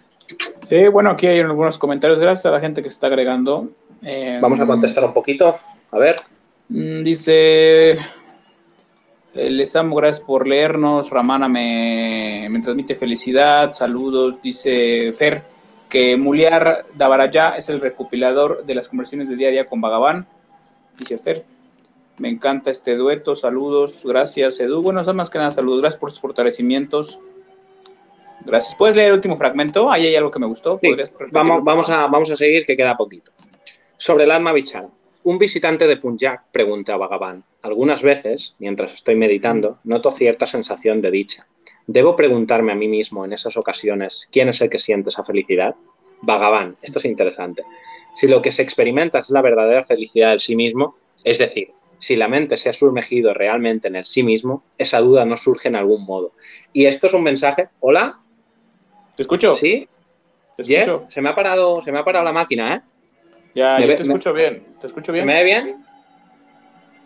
Sí, 0.69 0.87
bueno, 0.87 1.11
aquí 1.11 1.27
hay 1.27 1.41
algunos 1.41 1.79
comentarios. 1.79 2.21
Gracias 2.21 2.47
a 2.47 2.53
la 2.53 2.61
gente 2.61 2.81
que 2.81 2.89
se 2.89 2.95
está 2.95 3.09
agregando. 3.09 3.71
Vamos 4.41 4.61
a 4.61 4.67
contestar 4.67 5.05
un 5.05 5.13
poquito. 5.13 5.57
A 5.91 5.99
ver. 5.99 6.15
Mm, 6.69 7.03
dice. 7.03 7.91
Eh, 9.35 9.51
les 9.51 9.75
amo, 9.75 9.97
gracias 9.97 10.25
por 10.25 10.47
leernos. 10.47 11.11
Ramana 11.11 11.49
me, 11.49 12.47
me 12.49 12.61
transmite 12.61 12.95
felicidad. 12.95 13.73
Saludos. 13.73 14.41
Dice 14.41 15.13
Fer 15.13 15.43
que 15.89 16.17
Muliar 16.17 16.87
Davarayá 16.95 17.57
es 17.57 17.69
el 17.69 17.81
recopilador 17.81 18.65
de 18.65 18.77
las 18.77 18.89
conversaciones 18.89 19.29
de 19.29 19.35
día 19.35 19.49
a 19.49 19.51
día 19.51 19.67
con 19.67 19.81
Bhagavan. 19.81 20.29
Dice 20.97 21.19
Fer. 21.19 21.45
Me 22.19 22.29
encanta 22.29 22.71
este 22.71 22.95
dueto. 22.95 23.35
Saludos. 23.35 24.05
Gracias, 24.07 24.61
Edu. 24.61 24.83
Bueno, 24.83 25.03
más 25.15 25.31
que 25.31 25.39
nada, 25.39 25.51
saludos. 25.51 25.81
Gracias 25.81 25.99
por 25.99 26.13
sus 26.13 26.21
fortalecimientos. 26.21 27.19
Gracias. 28.45 28.75
¿Puedes 28.75 28.97
leer 28.97 29.09
el 29.09 29.15
último 29.15 29.37
fragmento? 29.37 29.91
Ahí 29.91 30.07
hay 30.07 30.17
algo 30.17 30.31
que 30.31 30.39
me 30.39 30.47
gustó. 30.47 30.79
Vamos, 31.31 31.63
vamos, 31.63 31.91
a, 31.91 32.07
vamos 32.07 32.31
a 32.31 32.37
seguir, 32.37 32.65
que 32.65 32.77
queda 32.77 32.97
poquito. 32.97 33.33
Sobre 33.97 34.25
el 34.25 34.31
alma 34.31 34.53
bichal. 34.53 34.89
Un 35.23 35.39
visitante 35.39 35.87
de 35.87 35.99
Punjab 35.99 36.41
pregunta 36.51 36.95
a 36.95 36.97
Bhagavan. 36.97 37.45
Algunas 37.63 38.03
veces, 38.03 38.57
mientras 38.59 38.95
estoy 38.95 39.17
meditando, 39.17 39.79
noto 39.85 40.11
cierta 40.11 40.47
sensación 40.47 41.03
de 41.03 41.11
dicha. 41.11 41.47
¿Debo 41.87 42.17
preguntarme 42.17 42.73
a 42.73 42.77
mí 42.77 42.89
mismo 42.89 43.25
en 43.25 43.33
esas 43.33 43.57
ocasiones 43.57 44.29
quién 44.33 44.49
es 44.49 44.61
el 44.63 44.71
que 44.71 44.79
siente 44.79 45.11
esa 45.11 45.25
felicidad? 45.25 45.75
Bhagavan, 46.23 46.77
esto 46.81 46.99
es 46.99 47.05
interesante. 47.05 47.65
Si 48.15 48.29
lo 48.29 48.41
que 48.41 48.51
se 48.51 48.63
experimenta 48.63 49.19
es 49.19 49.29
la 49.31 49.43
verdadera 49.43 49.85
felicidad 49.85 50.31
del 50.31 50.41
sí 50.41 50.57
mismo, 50.57 50.97
es 51.25 51.39
decir, 51.39 51.73
si 51.99 52.17
la 52.17 52.29
mente 52.29 52.57
se 52.57 52.71
ha 52.71 52.73
sumergido 52.73 53.35
realmente 53.35 53.89
en 53.89 53.97
el 53.97 54.05
sí 54.07 54.23
mismo, 54.23 54.65
esa 54.79 55.01
duda 55.01 55.27
no 55.27 55.37
surge 55.37 55.69
en 55.69 55.77
algún 55.77 56.07
modo. 56.07 56.33
Y 56.73 56.87
esto 56.87 57.07
es 57.07 57.15
un 57.15 57.23
mensaje. 57.23 57.69
¿Hola? 57.81 58.20
¿Te 59.21 59.25
escucho? 59.25 59.55
¿Sí? 59.55 59.87
¿Te 60.57 60.63
escucho? 60.63 61.05
Se 61.11 61.21
me 61.21 61.29
ha 61.29 61.35
parado, 61.35 61.83
se 61.83 61.93
me 61.93 61.99
ha 61.99 62.05
parado 62.05 62.25
la 62.25 62.33
máquina, 62.33 62.77
¿eh? 62.77 62.81
Ya, 63.55 63.79
yo 63.79 63.95
te 63.95 64.01
escucho 64.01 64.33
bien. 64.33 64.65
¿Te 64.81 64.87
escucho 64.87 65.13
bien? 65.13 65.27
¿Me 65.27 65.35
ve 65.35 65.45
bien? 65.45 65.85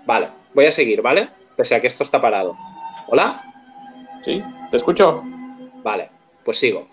Vale, 0.07 0.29
voy 0.55 0.67
a 0.67 0.71
seguir, 0.71 1.03
¿vale? 1.03 1.29
Pese 1.57 1.75
a 1.75 1.81
que 1.81 1.89
esto 1.89 2.05
está 2.05 2.21
parado. 2.21 2.57
¿Hola? 3.09 3.43
Sí, 4.23 4.41
te 4.71 4.77
escucho. 4.77 5.25
Vale, 5.83 6.09
pues 6.45 6.57
sigo. 6.57 6.87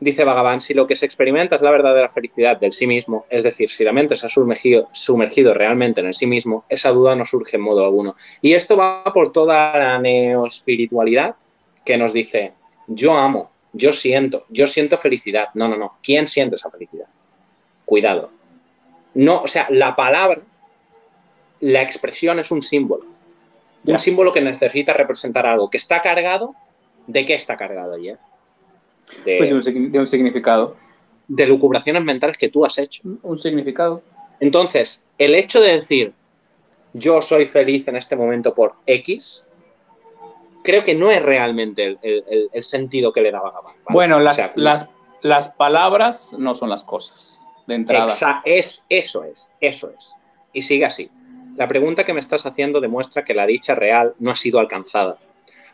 Dice 0.00 0.24
Bhagavan, 0.24 0.60
si 0.60 0.74
lo 0.74 0.88
que 0.88 0.96
se 0.96 1.06
experimenta 1.06 1.54
es 1.54 1.62
la 1.62 1.70
verdadera 1.70 2.08
felicidad 2.08 2.58
del 2.58 2.72
sí 2.72 2.88
mismo, 2.88 3.26
es 3.30 3.44
decir, 3.44 3.70
si 3.70 3.84
la 3.84 3.92
mente 3.92 4.16
se 4.16 4.26
ha 4.26 4.28
sumergido, 4.28 4.88
sumergido 4.90 5.54
realmente 5.54 6.00
en 6.00 6.08
el 6.08 6.14
sí 6.14 6.26
mismo, 6.26 6.64
esa 6.68 6.90
duda 6.90 7.14
no 7.14 7.24
surge 7.24 7.54
en 7.54 7.62
modo 7.62 7.84
alguno. 7.84 8.16
Y 8.42 8.54
esto 8.54 8.76
va 8.76 9.04
por 9.12 9.30
toda 9.30 9.78
la 9.78 10.00
neoespiritualidad 10.00 11.36
que 11.84 11.96
nos 11.96 12.12
dice, 12.12 12.52
yo 12.88 13.16
amo, 13.16 13.53
yo 13.74 13.92
siento, 13.92 14.46
yo 14.48 14.66
siento 14.66 14.96
felicidad. 14.96 15.48
No, 15.54 15.68
no, 15.68 15.76
no. 15.76 15.98
¿Quién 16.02 16.26
siente 16.26 16.56
esa 16.56 16.70
felicidad? 16.70 17.06
Cuidado. 17.84 18.30
No, 19.14 19.42
o 19.42 19.46
sea, 19.46 19.66
la 19.70 19.94
palabra, 19.94 20.40
la 21.60 21.82
expresión 21.82 22.38
es 22.38 22.50
un 22.50 22.62
símbolo. 22.62 23.04
Un 23.84 23.98
símbolo 23.98 24.32
que 24.32 24.40
necesita 24.40 24.94
representar 24.94 25.46
algo, 25.46 25.68
que 25.68 25.76
está 25.76 26.00
cargado. 26.00 26.54
¿De 27.06 27.26
qué 27.26 27.34
está 27.34 27.56
cargado, 27.56 27.98
ya? 27.98 28.18
De, 29.26 29.36
pues 29.36 29.50
de 29.50 29.98
un, 29.98 30.06
significado. 30.06 30.76
De 31.28 31.46
lucubraciones 31.46 32.02
mentales 32.02 32.38
que 32.38 32.48
tú 32.48 32.64
has 32.64 32.78
hecho. 32.78 33.02
Un 33.22 33.36
significado. 33.36 34.02
Entonces, 34.40 35.04
el 35.18 35.34
hecho 35.34 35.60
de 35.60 35.76
decir 35.76 36.14
yo 36.94 37.20
soy 37.20 37.46
feliz 37.46 37.86
en 37.88 37.96
este 37.96 38.14
momento 38.14 38.54
por 38.54 38.74
X, 38.86 39.43
creo 40.64 40.82
que 40.82 40.96
no 40.96 41.10
es 41.12 41.22
realmente 41.22 41.98
el, 42.02 42.64
sentido 42.64 43.12
que 43.12 43.20
le 43.20 43.30
daba 43.30 43.52
Gabán. 43.52 43.74
Bueno, 43.90 44.18
las, 44.18 44.42
las, 44.56 44.88
las 45.20 45.48
palabras 45.48 46.34
no 46.36 46.56
son 46.56 46.70
las 46.70 46.82
cosas 46.82 47.40
de 47.66 47.74
entrada. 47.74 48.42
es, 48.44 48.84
eso 48.88 49.24
es, 49.24 49.52
eso 49.60 49.92
es. 49.96 50.14
Y 50.52 50.62
sigue 50.62 50.84
así. 50.84 51.10
La 51.56 51.68
pregunta 51.68 52.04
que 52.04 52.12
me 52.12 52.20
estás 52.20 52.46
haciendo 52.46 52.80
demuestra 52.80 53.24
que 53.24 53.34
la 53.34 53.46
dicha 53.46 53.74
real 53.74 54.14
no 54.18 54.30
ha 54.30 54.36
sido 54.36 54.58
alcanzada. 54.58 55.18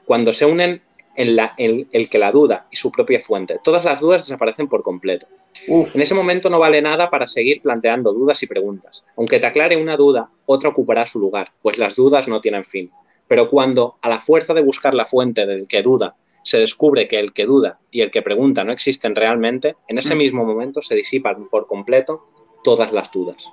Cuando 0.05 0.33
se 0.33 0.45
unen 0.45 0.83
en 1.17 1.37
la, 1.37 1.55
el, 1.57 1.89
que 2.11 2.19
la 2.19 2.33
duda 2.33 2.67
y 2.71 2.77
su 2.77 2.93
propia 2.93 3.21
fuente, 3.21 3.59
todas 3.63 3.85
las 3.85 4.01
dudas 4.01 4.27
desaparecen 4.27 4.69
por 4.69 4.83
completo. 4.83 5.27
En 5.67 5.81
ese 5.83 6.15
momento 6.15 6.49
no 6.49 6.59
vale 6.59 6.81
nada 6.81 7.11
para 7.11 7.27
seguir 7.27 7.61
planteando 7.61 8.13
dudas 8.13 8.43
y 8.43 8.47
preguntas. 8.47 9.05
Aunque 9.17 9.41
te 9.41 9.47
aclare 9.47 9.77
una 9.77 9.97
duda, 9.97 10.31
otra 10.47 10.69
ocupará 10.69 11.07
su 11.07 11.19
lugar, 11.19 11.53
pues 11.61 11.77
las 11.79 11.97
dudas 11.97 12.29
no 12.29 12.41
tienen 12.41 12.65
fin. 12.65 12.91
Pero 13.31 13.49
cuando, 13.49 13.97
a 14.03 14.09
la 14.09 14.21
fuerza 14.21 14.55
de 14.55 14.61
buscar 14.61 14.93
la 14.93 15.07
fuente 15.07 15.47
del 15.47 15.69
que 15.69 15.83
duda, 15.83 16.17
se 16.43 16.59
descubre 16.59 17.07
que 17.07 17.21
el 17.21 17.33
que 17.33 17.47
duda 17.47 17.79
y 17.93 18.01
el 18.01 18.11
que 18.11 18.23
pregunta 18.23 18.65
no 18.65 18.73
existen 18.73 19.15
realmente, 19.15 19.77
en 19.87 19.99
ese 19.99 20.17
mm. 20.17 20.19
mismo 20.19 20.45
momento 20.45 20.83
se 20.83 20.97
disipan 20.97 21.49
por 21.49 21.69
completo 21.69 22.27
todas 22.65 22.91
las 22.91 23.13
dudas. 23.13 23.47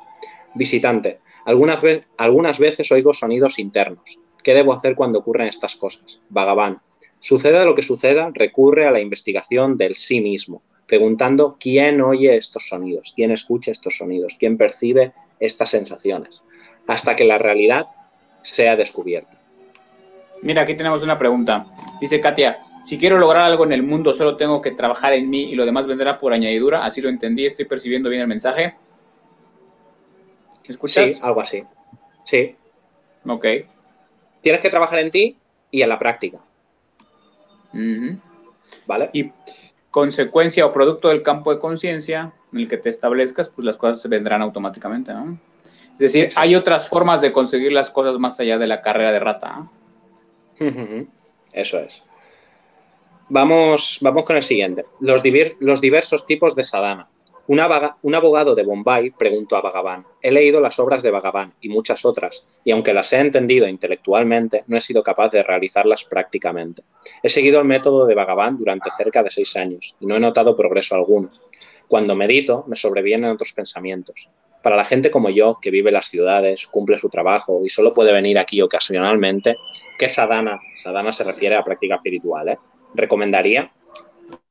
Visitante, 0.55 1.19
algunas, 1.45 1.79
algunas 2.17 2.57
veces 2.57 2.91
oigo 2.91 3.13
sonidos 3.13 3.59
internos. 3.59 4.17
¿Qué 4.43 4.55
debo 4.55 4.73
hacer 4.73 4.95
cuando 4.95 5.19
ocurren 5.19 5.47
estas 5.47 5.75
cosas? 5.75 6.21
Vagabán. 6.29 6.81
Suceda 7.19 7.63
lo 7.63 7.75
que 7.75 7.83
suceda, 7.83 8.31
recurre 8.33 8.87
a 8.87 8.91
la 8.91 8.99
investigación 8.99 9.77
del 9.77 9.93
sí 9.93 10.21
mismo, 10.21 10.63
preguntando 10.87 11.55
quién 11.59 12.01
oye 12.01 12.35
estos 12.35 12.67
sonidos, 12.67 13.13
quién 13.15 13.29
escucha 13.29 13.69
estos 13.69 13.95
sonidos, 13.95 14.37
quién 14.39 14.57
percibe 14.57 15.13
estas 15.39 15.69
sensaciones, 15.69 16.41
hasta 16.87 17.15
que 17.15 17.25
la 17.25 17.37
realidad 17.37 17.85
sea 18.41 18.75
descubierta. 18.75 19.36
Mira, 20.41 20.61
aquí 20.61 20.75
tenemos 20.75 21.03
una 21.03 21.17
pregunta. 21.17 21.67
Dice 21.99 22.21
Katia, 22.21 22.59
si 22.83 22.97
quiero 22.97 23.17
lograr 23.17 23.43
algo 23.43 23.65
en 23.65 23.73
el 23.73 23.83
mundo, 23.83 24.13
solo 24.13 24.37
tengo 24.37 24.61
que 24.61 24.71
trabajar 24.71 25.13
en 25.13 25.29
mí 25.29 25.43
y 25.43 25.55
lo 25.55 25.65
demás 25.65 25.87
vendrá 25.87 26.17
por 26.17 26.33
añadidura. 26.33 26.85
Así 26.85 27.01
lo 27.01 27.09
entendí, 27.09 27.45
estoy 27.45 27.65
percibiendo 27.65 28.09
bien 28.09 28.21
el 28.21 28.27
mensaje. 28.27 28.75
escuchas? 30.63 31.15
Sí, 31.15 31.19
algo 31.21 31.41
así. 31.41 31.63
Sí. 32.25 32.55
Ok. 33.25 33.45
Tienes 34.41 34.61
que 34.61 34.69
trabajar 34.69 34.99
en 34.99 35.11
ti 35.11 35.37
y 35.71 35.81
en 35.81 35.89
la 35.89 35.99
práctica. 35.99 36.39
¿Vale? 38.85 39.09
Y 39.13 39.31
consecuencia 39.91 40.65
o 40.65 40.71
producto 40.71 41.09
del 41.09 41.23
campo 41.23 41.53
de 41.53 41.59
conciencia 41.59 42.33
en 42.53 42.59
el 42.59 42.69
que 42.69 42.77
te 42.77 42.89
establezcas, 42.89 43.49
pues 43.49 43.65
las 43.65 43.77
cosas 43.77 44.01
se 44.01 44.07
vendrán 44.07 44.41
automáticamente. 44.41 45.11
Es 45.93 45.97
decir, 45.97 46.29
hay 46.35 46.55
otras 46.55 46.87
formas 46.87 47.21
de 47.21 47.31
conseguir 47.31 47.71
las 47.71 47.89
cosas 47.89 48.17
más 48.17 48.39
allá 48.39 48.57
de 48.57 48.67
la 48.67 48.81
carrera 48.81 49.11
de 49.11 49.19
rata. 49.19 49.65
Eso 51.53 51.79
es. 51.79 52.03
Vamos, 53.29 53.97
vamos 54.01 54.23
con 54.23 54.37
el 54.37 54.43
siguiente. 54.43 54.85
Los, 55.01 55.21
diversos 55.81 56.25
tipos 56.25 56.55
de 56.55 56.63
sadhana. 56.63 57.09
un 57.47 58.15
abogado 58.15 58.55
de 58.55 58.63
Bombay 58.63 59.11
preguntó 59.11 59.57
a 59.57 59.61
Bhagavan, 59.61 60.05
he 60.21 60.31
leído 60.31 60.61
las 60.61 60.79
obras 60.79 61.03
de 61.03 61.11
Bhagavan 61.11 61.53
y 61.59 61.67
muchas 61.67 62.05
otras, 62.05 62.45
y 62.63 62.71
aunque 62.71 62.93
las 62.93 63.11
he 63.11 63.19
entendido 63.19 63.67
intelectualmente, 63.67 64.63
no 64.67 64.77
he 64.77 64.81
sido 64.81 65.03
capaz 65.03 65.29
de 65.29 65.43
realizarlas 65.43 66.05
prácticamente. 66.05 66.83
He 67.21 67.27
seguido 67.27 67.59
el 67.59 67.65
método 67.65 68.05
de 68.05 68.15
Bhagavan 68.15 68.57
durante 68.57 68.91
cerca 68.91 69.23
de 69.23 69.29
seis 69.29 69.57
años 69.57 69.95
y 69.99 70.05
no 70.05 70.15
he 70.15 70.19
notado 70.21 70.55
progreso 70.55 70.95
alguno. 70.95 71.29
Cuando 71.87 72.15
medito, 72.15 72.63
me 72.67 72.75
sobrevienen 72.75 73.31
otros 73.31 73.51
pensamientos. 73.51 74.29
Para 74.61 74.75
la 74.75 74.85
gente 74.85 75.11
como 75.11 75.29
yo, 75.29 75.59
que 75.61 75.71
vive 75.71 75.89
en 75.89 75.95
las 75.95 76.07
ciudades, 76.07 76.67
cumple 76.67 76.97
su 76.97 77.09
trabajo 77.09 77.61
y 77.63 77.69
solo 77.69 77.93
puede 77.93 78.11
venir 78.11 78.37
aquí 78.39 78.61
ocasionalmente, 78.61 79.57
¿qué 79.97 80.09
sadhana? 80.09 80.59
Sadhana 80.75 81.11
se 81.11 81.23
refiere 81.23 81.55
a 81.55 81.63
práctica 81.63 81.95
espiritual, 81.95 82.49
¿eh? 82.49 82.59
Recomendaría 82.93 83.71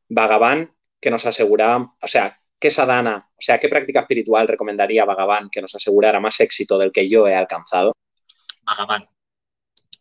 Bhagavan 0.09 0.73
que 1.01 1.11
nos 1.11 1.27
asegura, 1.27 1.77
o 1.77 2.09
sea, 2.09 2.40
¿qué 2.59 2.71
sadhana, 2.71 3.29
o 3.31 3.40
sea, 3.40 3.59
qué 3.59 3.69
práctica 3.69 4.01
espiritual 4.01 4.49
recomendaría 4.49 5.05
Bhagavan 5.05 5.51
que 5.51 5.61
nos 5.61 5.75
asegurara 5.75 6.21
más 6.21 6.40
éxito 6.40 6.79
del 6.79 6.92
que 6.92 7.09
yo 7.09 7.27
he 7.27 7.35
alcanzado? 7.35 7.92
Bhagavan. 8.64 9.07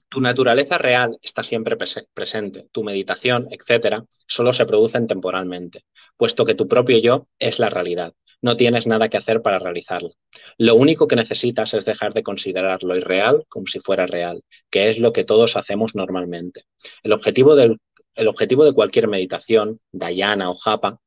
Tu 0.07 0.21
naturaleza 0.21 0.77
real 0.77 1.17
está 1.21 1.43
siempre 1.43 1.75
presente. 1.75 2.69
Tu 2.71 2.83
meditación, 2.83 3.47
etcétera, 3.51 4.05
solo 4.27 4.53
se 4.53 4.65
producen 4.65 5.07
temporalmente, 5.07 5.83
puesto 6.15 6.45
que 6.45 6.55
tu 6.55 6.69
propio 6.69 6.99
yo 6.99 7.27
es 7.37 7.59
la 7.59 7.69
realidad. 7.69 8.13
No 8.41 8.57
tienes 8.57 8.87
nada 8.87 9.09
que 9.09 9.17
hacer 9.17 9.41
para 9.41 9.59
realizarla. 9.59 10.09
Lo 10.57 10.75
único 10.75 11.07
que 11.07 11.15
necesitas 11.15 11.73
es 11.73 11.85
dejar 11.85 12.13
de 12.13 12.23
considerar 12.23 12.83
lo 12.83 12.95
irreal 12.95 13.45
como 13.49 13.67
si 13.67 13.79
fuera 13.79 14.05
real, 14.05 14.43
que 14.69 14.89
es 14.89 14.99
lo 14.99 15.13
que 15.13 15.23
todos 15.23 15.55
hacemos 15.55 15.95
normalmente. 15.95 16.63
El 17.03 17.13
objetivo, 17.13 17.55
del, 17.55 17.77
el 18.15 18.27
objetivo 18.27 18.65
de 18.65 18.73
cualquier 18.73 19.07
meditación, 19.07 19.79
Dayana 19.91 20.49
o 20.49 20.55
Japa, 20.55 20.99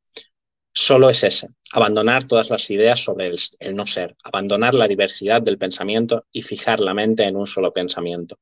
solo 0.72 1.10
es 1.10 1.24
ese, 1.24 1.48
abandonar 1.72 2.26
todas 2.26 2.50
las 2.50 2.70
ideas 2.70 3.00
sobre 3.00 3.26
el, 3.26 3.38
el, 3.58 3.76
no 3.76 3.86
ser, 3.86 4.16
abandonar 4.22 4.74
la 4.74 4.88
diversidad 4.88 5.42
del 5.42 5.58
pensamiento 5.58 6.26
y 6.30 6.42
fijar 6.42 6.80
la 6.80 6.94
mente 6.94 7.24
en 7.24 7.36
un 7.36 7.46
solo 7.46 7.72
pensamiento. 7.72 8.38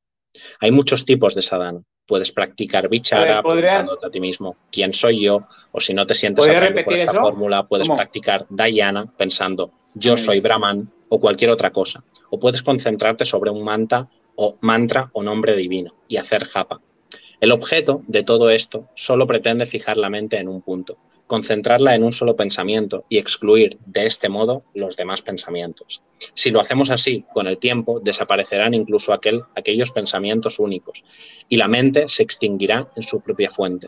Hay 0.59 0.71
muchos 0.71 1.05
tipos 1.05 1.35
de 1.35 1.41
sadhana. 1.41 1.81
Puedes 2.05 2.31
practicar 2.31 2.87
bichara 2.87 3.43
preguntándote 3.43 4.05
a 4.05 4.09
ti 4.09 4.19
mismo 4.19 4.55
quién 4.71 4.93
soy 4.93 5.21
yo, 5.21 5.45
o 5.71 5.79
si 5.81 5.93
no 5.93 6.07
te 6.07 6.15
sientes 6.15 6.45
atraído 6.45 6.83
por 6.85 6.93
esta 6.93 7.13
fórmula, 7.13 7.67
puedes 7.67 7.89
practicar 7.89 8.45
dhyana 8.49 9.11
pensando 9.17 9.73
yo 9.99 10.15
soy 10.15 10.39
brahman 10.39 10.89
o 11.09 11.19
cualquier 11.19 11.49
otra 11.49 11.71
cosa. 11.71 12.03
O 12.29 12.39
puedes 12.39 12.61
concentrarte 12.61 13.25
sobre 13.25 13.49
un 13.49 13.63
manta 13.63 14.07
o 14.35 14.57
mantra 14.61 15.09
o 15.13 15.23
nombre 15.23 15.55
divino 15.55 15.95
y 16.07 16.17
hacer 16.17 16.45
japa. 16.45 16.81
El 17.39 17.51
objeto 17.51 18.03
de 18.07 18.23
todo 18.23 18.49
esto 18.49 18.89
solo 18.95 19.27
pretende 19.27 19.65
fijar 19.65 19.97
la 19.97 20.09
mente 20.09 20.37
en 20.37 20.47
un 20.47 20.61
punto, 20.61 20.97
concentrarla 21.27 21.93
en 21.93 22.03
un 22.03 22.13
solo 22.13 22.35
pensamiento 22.35 23.05
y 23.09 23.17
excluir 23.17 23.77
de 23.85 24.07
este 24.07 24.29
modo 24.29 24.63
los 24.73 24.95
demás 24.95 25.21
pensamientos. 25.21 26.03
Si 26.33 26.49
lo 26.49 26.59
hacemos 26.59 26.89
así, 26.89 27.25
con 27.33 27.47
el 27.47 27.57
tiempo 27.57 27.99
desaparecerán 27.99 28.73
incluso 28.73 29.13
aquel, 29.13 29.43
aquellos 29.55 29.91
pensamientos 29.91 30.59
únicos 30.59 31.03
y 31.49 31.57
la 31.57 31.67
mente 31.67 32.07
se 32.07 32.23
extinguirá 32.23 32.89
en 32.95 33.03
su 33.03 33.21
propia 33.21 33.49
fuente. 33.49 33.87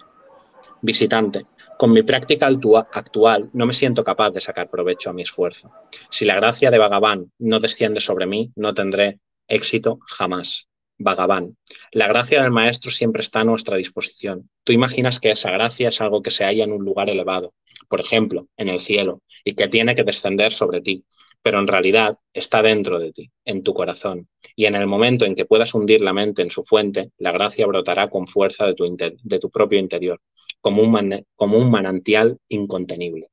Visitante, 0.82 1.46
con 1.78 1.92
mi 1.92 2.04
práctica 2.04 2.48
actual 2.48 3.50
no 3.54 3.66
me 3.66 3.74
siento 3.74 4.04
capaz 4.04 4.32
de 4.32 4.42
sacar 4.42 4.70
provecho 4.70 5.10
a 5.10 5.14
mi 5.14 5.24
esfuerzo. 5.24 5.72
Si 6.10 6.26
la 6.26 6.36
gracia 6.36 6.72
de 6.72 6.78
Bhagavan 6.78 7.32
no 7.40 7.60
desciende 7.60 8.00
sobre 8.00 8.26
mí, 8.26 8.52
no 8.56 8.74
tendré 8.74 9.20
éxito 9.48 10.00
jamás. 10.08 10.69
Bhagavan. 11.00 11.58
La 11.92 12.08
gracia 12.08 12.42
del 12.42 12.52
Maestro 12.52 12.92
siempre 12.92 13.22
está 13.22 13.40
a 13.40 13.46
nuestra 13.46 13.78
disposición. 13.78 14.50
Tú 14.64 14.74
imaginas 14.74 15.20
que 15.20 15.32
esa 15.32 15.50
gracia 15.50 15.90
es 15.90 16.02
algo 16.02 16.22
que 16.22 16.30
se 16.30 16.44
halla 16.44 16.66
en 16.66 16.74
un 16.74 16.84
lugar 16.84 17.10
elevado, 17.10 17.54
por 17.88 18.02
ejemplo, 18.02 18.48
en 18.58 18.68
el 18.68 18.80
cielo, 18.80 19.22
y 19.44 19.56
que 19.56 19.70
tiene 19.70 19.96
que 19.96 20.04
descender 20.04 20.52
sobre 20.52 20.82
ti, 20.82 21.06
pero 21.42 21.60
en 21.60 21.68
realidad 21.68 22.18
está 22.34 22.62
dentro 22.62 23.00
de 23.00 23.14
ti, 23.14 23.32
en 23.46 23.64
tu 23.64 23.74
corazón, 23.74 24.28
y 24.56 24.66
en 24.66 24.76
el 24.76 24.88
momento 24.88 25.26
en 25.26 25.36
que 25.36 25.46
puedas 25.46 25.74
hundir 25.74 26.02
la 26.02 26.14
mente 26.14 26.42
en 26.42 26.52
su 26.52 26.64
fuente, 26.64 27.12
la 27.18 27.32
gracia 27.32 27.66
brotará 27.66 28.10
con 28.10 28.28
fuerza 28.28 28.66
de 28.66 28.74
tu, 28.74 28.98
de 29.24 29.40
tu 29.40 29.50
propio 29.50 29.80
interior, 29.80 30.20
como 30.60 30.84
un, 30.84 31.26
como 31.36 31.58
un 31.58 31.72
manantial 31.72 32.38
incontenible. 32.50 33.30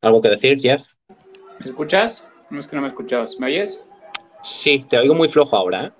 ¿Algo 0.00 0.20
que 0.20 0.30
decir, 0.30 0.58
Jeff? 0.60 0.82
¿Me 1.58 1.66
escuchas? 1.66 2.28
No 2.50 2.60
es 2.60 2.68
que 2.68 2.76
no 2.76 2.82
me 2.82 2.88
escuchabas. 2.88 3.38
¿Me 3.38 3.46
oyes? 3.46 3.82
Sí, 4.44 4.84
te 4.88 4.98
oigo 4.98 5.14
muy 5.14 5.28
flojo 5.28 5.56
ahora, 5.56 5.86
¿eh? 5.86 5.90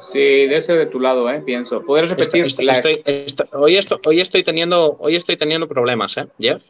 Sí, 0.00 0.18
debe 0.18 0.60
ser 0.60 0.76
de 0.76 0.86
tu 0.86 1.00
lado, 1.00 1.30
¿eh? 1.30 1.40
Pienso. 1.40 1.82
¿Podrías 1.82 2.10
repetir? 2.10 2.44
hoy, 3.52 3.76
estoy, 4.20 4.42
teniendo, 4.42 4.96
hoy 4.98 5.16
estoy 5.16 5.36
teniendo 5.36 5.66
problemas, 5.68 6.16
¿eh, 6.18 6.26
Jeff? 6.38 6.62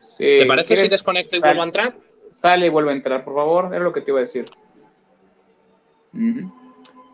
Sí, 0.00 0.38
¿Te 0.38 0.46
parece 0.46 0.76
si 0.76 0.88
desconecto 0.88 1.36
y 1.36 1.40
vuelvo 1.40 1.62
a 1.62 1.64
entrar? 1.64 1.96
Sale 2.30 2.66
y 2.66 2.68
vuelve 2.70 2.92
a 2.92 2.94
entrar, 2.94 3.24
por 3.24 3.34
favor. 3.34 3.74
Era 3.74 3.84
lo 3.84 3.92
que 3.92 4.00
te 4.00 4.10
iba 4.10 4.20
a 4.20 4.22
decir. 4.22 4.44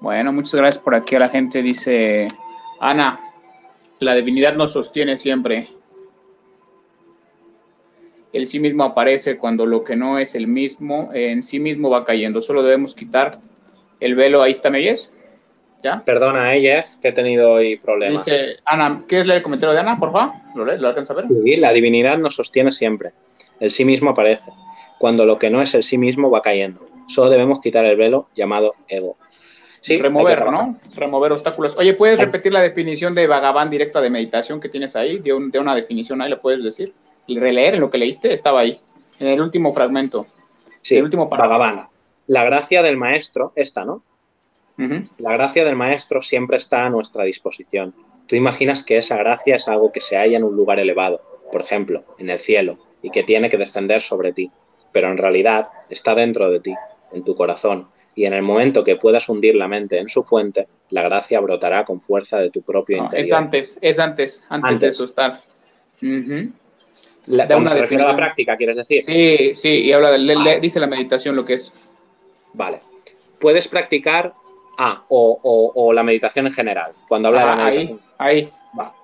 Bueno, 0.01 0.33
muchas 0.33 0.55
gracias 0.55 0.83
por 0.83 0.95
aquí 0.95 1.17
a 1.17 1.21
la 1.21 1.29
gente. 1.29 1.63
Dice 1.63 2.29
Ana, 2.81 3.21
la 3.99 4.15
divinidad 4.15 4.55
nos 4.55 4.73
sostiene 4.73 5.17
siempre. 5.17 5.69
El 8.33 8.47
sí 8.47 8.61
mismo 8.61 8.85
aparece 8.85 9.39
cuando 9.39 9.65
lo 9.67 9.85
que 9.85 9.97
no 9.97 10.19
es 10.19 10.35
el 10.35 10.47
mismo 10.47 11.11
en 11.15 11.43
sí 11.43 11.61
mismo 11.61 11.91
va 11.91 12.05
cayendo. 12.05 12.43
Solo 12.43 12.63
debemos 12.63 12.95
quitar 12.95 13.39
el 14.01 14.15
velo. 14.15 14.43
Ahí 14.43 14.53
está, 14.53 14.71
¿me 14.71 14.83
¿Ya? 15.83 16.03
Perdona, 16.05 16.55
ella 16.55 16.85
que 17.01 17.09
he 17.09 17.13
tenido 17.13 17.53
hoy 17.53 17.77
problemas. 17.77 18.25
Dice 18.25 18.57
Ana, 18.65 19.05
¿qué 19.07 19.21
es 19.21 19.29
el 19.29 19.43
comentario 19.43 19.73
de 19.73 19.81
Ana, 19.81 19.99
por 19.99 20.11
favor? 20.11 20.35
¿Lo, 20.57 20.65
¿Lo 20.65 20.89
alcanza 20.89 21.13
a 21.13 21.17
ver? 21.17 21.27
Sí, 21.29 21.57
la 21.57 21.73
divinidad 21.73 22.19
nos 22.19 22.35
sostiene 22.35 22.73
siempre. 22.73 23.13
El 23.61 23.71
sí 23.71 23.85
mismo 23.85 24.11
aparece. 24.11 24.51
Cuando 24.99 25.25
lo 25.25 25.39
que 25.39 25.51
no 25.51 25.63
es 25.63 25.75
el 25.75 25.85
sí 25.85 25.97
mismo 25.97 26.31
va 26.31 26.43
cayendo. 26.43 26.85
Solo 27.07 27.31
debemos 27.31 27.61
quitar 27.61 27.85
el 27.85 27.97
velo 27.97 28.29
llamado 28.35 28.75
ego. 28.89 29.17
Sí, 29.81 29.97
remover, 29.99 30.51
¿no? 30.51 30.79
Remover 30.95 31.33
obstáculos. 31.33 31.77
Oye, 31.79 31.95
¿puedes 31.95 32.19
repetir 32.19 32.53
la 32.53 32.61
definición 32.61 33.15
de 33.15 33.27
Bhagavan 33.29 33.71
directa 33.71 34.01
de 34.01 34.11
meditación 34.11 34.61
que 34.61 34.69
tienes 34.69 34.97
ahí? 34.97 35.19
De, 35.19 35.33
de 35.51 35.59
una 35.59 35.75
definición 35.75 36.21
ahí, 36.21 36.29
¿lo 36.29 36.41
puedes 36.41 36.63
decir? 36.65 36.93
Releer 37.37 37.75
en 37.75 37.81
lo 37.81 37.91
que 37.91 37.99
leíste, 37.99 38.33
estaba 38.33 38.61
ahí, 38.61 38.81
en 39.19 39.27
el 39.27 39.41
último 39.41 39.73
fragmento. 39.73 40.27
Sí, 40.81 40.97
el 40.97 41.05
último 41.05 41.29
Bhagavan. 41.29 41.89
La 42.27 42.45
gracia 42.45 42.83
del 42.83 42.97
maestro, 42.97 43.53
esta, 43.57 43.85
¿no? 43.85 44.03
La 45.19 45.33
gracia 45.33 45.65
del 45.65 45.75
maestro 45.75 46.23
siempre 46.23 46.57
está 46.57 46.85
a 46.85 46.91
nuestra 46.91 47.25
disposición. 47.25 47.95
Tú 48.27 48.37
imaginas 48.37 48.85
que 48.85 48.99
esa 48.99 49.17
gracia 49.17 49.57
es 49.57 49.67
algo 49.67 49.91
que 49.91 50.01
se 50.01 50.17
halla 50.17 50.37
en 50.37 50.45
un 50.45 50.55
lugar 50.55 50.79
elevado, 50.79 51.21
por 51.51 51.63
ejemplo, 51.63 52.05
en 52.19 52.31
el 52.31 52.39
cielo, 52.39 52.79
y 53.03 53.11
que 53.11 53.25
tiene 53.25 53.51
que 53.51 53.57
descender 53.57 54.03
sobre 54.03 54.33
ti, 54.33 54.53
pero 54.93 55.11
en 55.11 55.19
realidad 55.19 55.67
está 55.89 56.15
dentro 56.15 56.51
de 56.51 56.61
ti, 56.61 56.75
en 57.13 57.25
tu 57.25 57.35
corazón, 57.35 57.89
y 58.15 58.27
en 58.27 58.35
el 58.35 58.43
momento 58.43 58.85
que 58.85 58.97
puedas 58.97 59.29
hundir 59.29 59.55
la 59.55 59.69
mente 59.69 59.99
en 59.99 60.09
su 60.09 60.23
fuente, 60.23 60.69
la 60.91 61.03
gracia 61.03 61.41
brotará 61.41 61.85
con 61.85 62.01
fuerza 62.01 62.39
de 62.39 62.51
tu 62.51 62.63
propio 62.63 62.99
interior. 62.99 63.21
Es 63.21 63.33
antes, 63.33 63.79
es 63.81 63.99
antes, 63.99 64.45
antes, 64.49 64.81
de 64.81 64.89
eso 64.89 65.05
estar. 65.05 65.41
La, 67.29 67.47
de 67.47 67.55
una 67.55 67.71
se 67.71 67.95
a 67.95 67.99
la 67.99 68.17
práctica, 68.17 68.57
¿quieres 68.57 68.77
decir? 68.77 69.03
Sí, 69.03 69.55
sí, 69.55 69.85
y 69.85 69.93
habla 69.93 70.13
de, 70.13 70.61
dice 70.61 70.81
la 70.81 70.87
meditación 70.87 71.37
lo 71.37 71.45
que 71.45 71.55
es. 71.55 71.73
Vale. 72.55 72.81
Puedes 73.39 73.69
practicar 73.69 74.33
Ah, 74.81 75.05
o, 75.09 75.93
la 75.93 76.05
meditación 76.05 76.47
en 76.47 76.53
general, 76.53 76.93
cuando 77.09 77.29
habla 77.29 77.41
de 77.41 77.47
la 77.47 77.53
ah, 77.53 77.65
meditación. 77.65 78.01
Ahí, 78.17 78.37
ahí. 78.43 78.53
Va. 78.79 78.95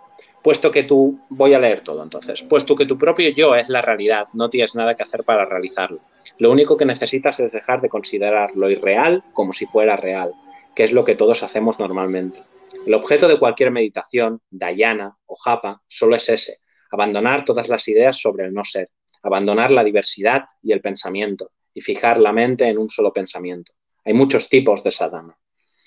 Puesto 0.41 0.71
que 0.71 0.85
tú, 0.85 1.19
voy 1.29 1.53
a 1.53 1.59
leer 1.59 1.81
todo 1.81 2.01
entonces, 2.05 2.43
puesto 2.43 2.77
que 2.77 2.87
tu 2.87 2.97
propio 2.97 3.29
yo 3.31 3.57
es 3.57 3.69
la 3.69 3.81
realidad, 3.81 4.29
no 4.35 4.49
tienes 4.49 4.77
nada 4.77 4.95
que 4.95 5.03
hacer 5.03 5.25
para 5.25 5.47
realizarlo. 5.47 5.99
Lo 6.39 6.53
único 6.53 6.77
que 6.77 6.85
necesitas 6.85 7.41
es 7.41 7.51
dejar 7.51 7.81
de 7.81 7.89
considerar 7.89 8.51
lo 8.55 8.71
irreal 8.71 9.25
como 9.33 9.53
si 9.53 9.67
fuera 9.67 9.97
real, 9.97 10.33
que 10.77 10.85
es 10.85 10.93
lo 10.93 11.05
que 11.05 11.17
todos 11.17 11.43
hacemos 11.43 11.81
normalmente. 11.81 12.39
El 12.87 12.95
objeto 12.95 13.27
de 13.27 13.41
cualquier 13.41 13.73
meditación, 13.73 14.43
dayana 14.51 15.17
o 15.27 15.35
japa, 15.35 15.83
solo 15.89 16.15
es 16.15 16.29
ese, 16.29 16.59
abandonar 16.95 17.45
todas 17.45 17.69
las 17.69 17.87
ideas 17.89 18.17
sobre 18.17 18.47
el 18.47 18.55
no 18.55 18.65
ser, 18.65 18.89
abandonar 19.23 19.71
la 19.71 19.83
diversidad 19.83 20.45
y 20.63 20.73
el 20.73 20.81
pensamiento 20.81 21.51
y 21.73 21.81
fijar 21.81 22.19
la 22.19 22.33
mente 22.33 22.69
en 22.69 22.79
un 22.79 22.89
solo 22.89 23.13
pensamiento. 23.13 23.73
Hay 24.05 24.15
muchos 24.15 24.49
tipos 24.49 24.85
de 24.85 24.93
sadhana. 24.93 25.37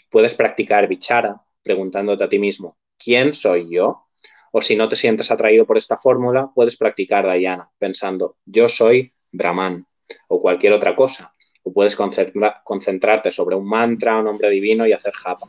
Puedes 0.09 0.33
practicar 0.33 0.87
bichara 0.87 1.41
preguntándote 1.63 2.23
a 2.23 2.29
ti 2.29 2.39
mismo, 2.39 2.77
¿quién 2.97 3.33
soy 3.33 3.73
yo? 3.73 4.07
O 4.51 4.61
si 4.61 4.75
no 4.75 4.89
te 4.89 4.95
sientes 4.95 5.31
atraído 5.31 5.65
por 5.65 5.77
esta 5.77 5.97
fórmula, 5.97 6.51
puedes 6.53 6.77
practicar 6.77 7.25
dhyana 7.25 7.69
pensando, 7.77 8.37
yo 8.45 8.67
soy 8.67 9.13
brahman 9.31 9.85
o 10.27 10.41
cualquier 10.41 10.73
otra 10.73 10.95
cosa. 10.95 11.33
O 11.63 11.73
puedes 11.73 11.95
concentrarte 11.95 13.31
sobre 13.31 13.55
un 13.55 13.67
mantra, 13.67 14.17
un 14.17 14.25
nombre 14.25 14.49
divino 14.49 14.87
y 14.87 14.93
hacer 14.93 15.13
japa. 15.13 15.47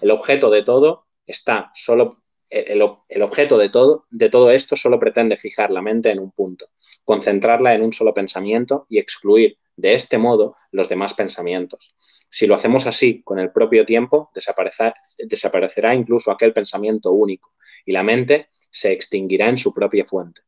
El 0.00 0.10
objeto 0.10 0.50
de 0.50 0.62
todo 0.62 1.06
está 1.26 1.70
solo 1.74 2.22
el, 2.50 2.82
objeto 3.22 3.58
de 3.58 3.68
todo, 3.68 4.06
de 4.10 4.28
todo 4.28 4.50
esto 4.50 4.76
solo 4.76 4.98
pretende 4.98 5.36
fijar 5.36 5.70
la 5.70 5.82
mente 5.82 6.10
en 6.10 6.18
un 6.18 6.30
punto, 6.30 6.68
concentrarla 7.04 7.74
en 7.74 7.82
un 7.82 7.92
solo 7.92 8.14
pensamiento 8.14 8.86
y 8.88 8.98
excluir 8.98 9.58
de 9.76 9.94
este 9.94 10.18
modo 10.18 10.56
los 10.70 10.88
demás 10.88 11.14
pensamientos. 11.14 11.94
Si 12.28 12.46
lo 12.46 12.54
hacemos 12.54 12.86
así 12.86 13.22
con 13.22 13.38
el 13.38 13.52
propio 13.52 13.84
tiempo, 13.84 14.30
desaparecerá 14.34 15.94
incluso 15.94 16.30
aquel 16.30 16.52
pensamiento 16.52 17.12
único 17.12 17.54
y 17.84 17.92
la 17.92 18.02
mente 18.02 18.48
se 18.70 18.92
extinguirá 18.92 19.48
en 19.48 19.56
su 19.56 19.72
propia 19.72 20.04
fuente. 20.04 20.42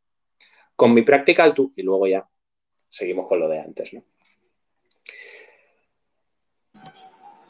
Con 0.76 0.94
mi 0.94 1.02
práctica 1.02 1.52
tú, 1.54 1.72
y 1.74 1.82
luego 1.82 2.06
ya 2.06 2.28
seguimos 2.88 3.26
con 3.26 3.40
lo 3.40 3.48
de 3.48 3.61
antes, 3.61 3.92
¿no? 3.94 4.04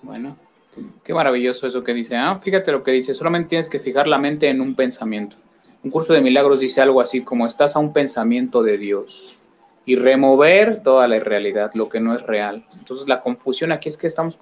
Bueno, 0.02 0.38
qué 1.04 1.14
maravilloso 1.14 1.66
eso 1.66 1.84
que 1.84 1.94
dice. 1.94 2.16
¿ah? 2.16 2.38
Fíjate 2.42 2.72
lo 2.72 2.82
que 2.82 2.92
dice, 2.92 3.14
solamente 3.14 3.50
tienes 3.50 3.68
que 3.68 3.78
fijar 3.78 4.08
la 4.08 4.18
mente 4.18 4.48
en 4.48 4.60
un 4.60 4.74
pensamiento. 4.74 5.36
Un 5.82 5.90
curso 5.90 6.12
de 6.12 6.20
milagros 6.20 6.60
dice 6.60 6.80
algo 6.80 7.00
así 7.00 7.22
como 7.22 7.46
estás 7.46 7.76
a 7.76 7.78
un 7.78 7.92
pensamiento 7.92 8.62
de 8.62 8.78
Dios 8.78 9.36
y 9.84 9.96
remover 9.96 10.82
toda 10.82 11.08
la 11.08 11.16
irrealidad, 11.16 11.72
lo 11.74 11.88
que 11.88 12.00
no 12.00 12.14
es 12.14 12.22
real. 12.22 12.66
Entonces 12.78 13.08
la 13.08 13.22
confusión 13.22 13.72
aquí 13.72 13.88
es 13.88 13.96
que 13.96 14.06
estamos, 14.06 14.38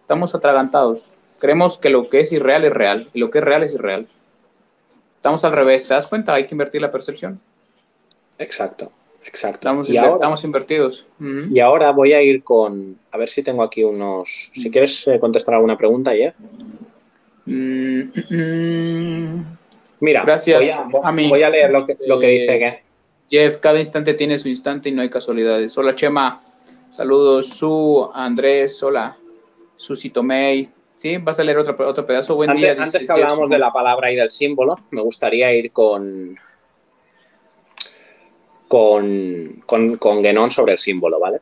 estamos 0.00 0.34
atragantados. 0.34 1.14
Creemos 1.38 1.78
que 1.78 1.90
lo 1.90 2.08
que 2.08 2.20
es 2.20 2.32
irreal 2.32 2.64
es 2.64 2.72
real 2.72 3.08
y 3.12 3.18
lo 3.18 3.30
que 3.30 3.38
es 3.38 3.44
real 3.44 3.62
es 3.62 3.74
irreal. 3.74 4.06
Estamos 5.16 5.44
al 5.44 5.52
revés, 5.52 5.88
¿te 5.88 5.94
das 5.94 6.06
cuenta? 6.06 6.34
Hay 6.34 6.44
que 6.44 6.54
invertir 6.54 6.80
la 6.80 6.90
percepción. 6.90 7.40
Exacto, 8.38 8.92
exacto. 9.24 9.68
Estamos, 9.68 9.88
estamos 9.88 10.44
invertidos. 10.44 11.06
Y 11.50 11.60
ahora 11.60 11.90
voy 11.90 12.12
a 12.12 12.22
ir 12.22 12.42
con, 12.42 12.98
a 13.10 13.18
ver 13.18 13.28
si 13.28 13.42
tengo 13.42 13.62
aquí 13.62 13.82
unos, 13.84 14.50
si 14.54 14.70
quieres 14.70 15.06
eh, 15.08 15.18
contestar 15.18 15.54
alguna 15.54 15.76
pregunta, 15.76 16.12
Jeff. 16.12 16.34
Mm. 17.46 18.02
Mira, 20.00 20.22
Gracias 20.22 20.82
voy 20.90 21.00
a, 21.02 21.08
a, 21.08 21.12
mí. 21.12 21.28
voy 21.28 21.42
a 21.42 21.50
leer 21.50 21.70
lo 21.70 21.84
que, 21.84 21.96
lo 22.06 22.18
que 22.18 22.26
dice 22.28 22.58
que 22.58 22.82
Jeff, 23.30 23.56
cada 23.56 23.78
instante 23.78 24.14
tiene 24.14 24.38
su 24.38 24.48
instante 24.48 24.88
y 24.88 24.92
no 24.92 25.02
hay 25.02 25.10
casualidades. 25.10 25.76
Hola, 25.78 25.94
Chema. 25.94 26.42
Saludos. 26.90 27.48
Su 27.48 28.10
Andrés, 28.14 28.82
hola. 28.82 29.16
Susito 29.76 30.22
May. 30.22 30.70
Sí, 30.96 31.18
vas 31.18 31.38
a 31.40 31.44
leer 31.44 31.58
otro, 31.58 31.76
otro 31.88 32.06
pedazo. 32.06 32.36
Buen 32.36 32.54
día. 32.54 32.72
Antes 32.72 33.04
que 33.04 33.12
hablábamos 33.12 33.48
de 33.48 33.58
la 33.58 33.72
palabra 33.72 34.12
y 34.12 34.16
del 34.16 34.30
símbolo, 34.30 34.78
me 34.90 35.00
gustaría 35.02 35.52
ir 35.52 35.72
con, 35.72 36.38
con, 38.74 39.62
con, 39.66 39.98
con 39.98 40.50
sobre 40.50 40.72
el 40.72 40.78
símbolo, 40.78 41.20
¿vale? 41.20 41.38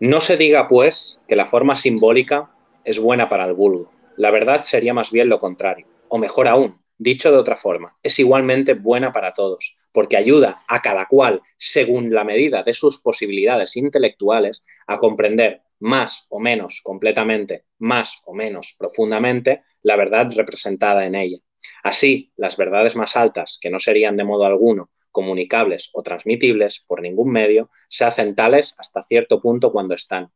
No 0.00 0.20
se 0.20 0.36
diga, 0.36 0.66
pues, 0.66 1.22
que 1.28 1.36
la 1.36 1.46
forma 1.46 1.76
simbólica 1.76 2.50
es 2.82 2.98
buena 2.98 3.28
para 3.28 3.44
el 3.44 3.52
vulgo. 3.52 3.92
La 4.16 4.32
verdad 4.32 4.64
sería 4.64 4.92
más 4.92 5.12
bien 5.12 5.28
lo 5.28 5.38
contrario. 5.38 5.86
O 6.08 6.18
mejor 6.18 6.48
aún, 6.48 6.80
dicho 6.98 7.30
de 7.30 7.38
otra 7.38 7.54
forma, 7.54 7.96
es 8.02 8.18
igualmente 8.18 8.74
buena 8.74 9.12
para 9.12 9.32
todos, 9.32 9.76
porque 9.92 10.16
ayuda 10.16 10.64
a 10.66 10.82
cada 10.82 11.06
cual, 11.06 11.40
según 11.56 12.12
la 12.12 12.24
medida 12.24 12.64
de 12.64 12.74
sus 12.74 13.00
posibilidades 13.00 13.76
intelectuales, 13.76 14.64
a 14.88 14.98
comprender 14.98 15.62
más 15.78 16.26
o 16.30 16.40
menos 16.40 16.80
completamente, 16.82 17.66
más 17.78 18.22
o 18.24 18.34
menos 18.34 18.74
profundamente, 18.76 19.62
la 19.82 19.94
verdad 19.94 20.32
representada 20.34 21.06
en 21.06 21.14
ella. 21.14 21.38
Así, 21.84 22.32
las 22.36 22.56
verdades 22.56 22.96
más 22.96 23.16
altas, 23.16 23.56
que 23.62 23.70
no 23.70 23.78
serían 23.78 24.16
de 24.16 24.24
modo 24.24 24.46
alguno 24.46 24.90
comunicables 25.16 25.88
o 25.94 26.02
transmitibles 26.02 26.84
por 26.86 27.00
ningún 27.00 27.32
medio, 27.32 27.70
se 27.88 28.04
hacen 28.04 28.34
tales 28.34 28.74
hasta 28.76 29.02
cierto 29.02 29.40
punto 29.40 29.72
cuando 29.72 29.94
están. 29.94 30.30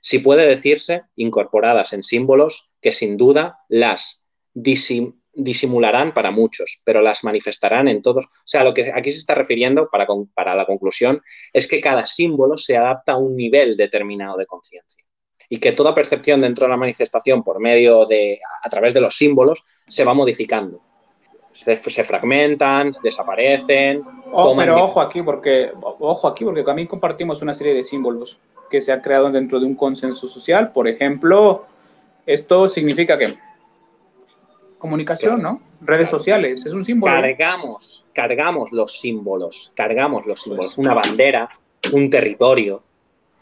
Si 0.00 0.20
puede 0.20 0.46
decirse, 0.46 1.02
incorporadas 1.16 1.92
en 1.92 2.02
símbolos 2.02 2.70
que 2.80 2.92
sin 2.92 3.18
duda 3.18 3.58
las 3.68 4.26
disimularán 5.34 6.14
para 6.14 6.30
muchos, 6.30 6.80
pero 6.82 7.02
las 7.02 7.24
manifestarán 7.24 7.88
en 7.88 8.00
todos. 8.00 8.24
O 8.24 8.46
sea, 8.46 8.64
lo 8.64 8.72
que 8.72 8.90
aquí 8.90 9.10
se 9.10 9.18
está 9.18 9.34
refiriendo 9.34 9.90
para, 9.92 10.06
para 10.32 10.54
la 10.54 10.64
conclusión 10.64 11.20
es 11.52 11.68
que 11.68 11.82
cada 11.82 12.06
símbolo 12.06 12.56
se 12.56 12.78
adapta 12.78 13.12
a 13.12 13.18
un 13.18 13.36
nivel 13.36 13.76
determinado 13.76 14.38
de 14.38 14.46
conciencia 14.46 15.04
y 15.50 15.58
que 15.58 15.72
toda 15.72 15.94
percepción 15.94 16.40
dentro 16.40 16.64
de 16.64 16.70
la 16.70 16.78
manifestación 16.78 17.44
por 17.44 17.60
medio 17.60 18.06
de, 18.06 18.40
a 18.62 18.70
través 18.70 18.94
de 18.94 19.02
los 19.02 19.14
símbolos, 19.14 19.62
se 19.86 20.04
va 20.04 20.14
modificando 20.14 20.91
se, 21.52 22.04
fragmentan, 22.04 22.92
desaparecen. 23.02 24.02
Oh, 24.32 24.54
pero 24.56 24.82
ojo 24.82 25.00
aquí, 25.00 25.22
porque, 25.22 25.72
ojo 25.80 26.28
aquí, 26.28 26.44
porque 26.44 26.62
también 26.62 26.88
compartimos 26.88 27.42
una 27.42 27.54
serie 27.54 27.74
de 27.74 27.84
símbolos 27.84 28.38
que 28.70 28.80
se 28.80 28.92
han 28.92 29.00
creado 29.00 29.30
dentro 29.30 29.60
de 29.60 29.66
un 29.66 29.74
consenso 29.74 30.26
social. 30.26 30.72
Por 30.72 30.88
ejemplo, 30.88 31.66
esto 32.26 32.68
significa 32.68 33.18
que 33.18 33.36
comunicación, 34.78 35.40
¿no? 35.40 35.60
Redes 35.80 36.08
sociales, 36.08 36.66
es 36.66 36.72
un 36.72 36.84
símbolo. 36.84 37.12
Cargamos, 37.20 38.08
cargamos 38.12 38.72
los 38.72 38.98
símbolos, 38.98 39.72
cargamos 39.76 40.26
los 40.26 40.42
símbolos. 40.42 40.76
Una 40.78 40.94
bandera, 40.94 41.50
un 41.92 42.10
territorio, 42.10 42.82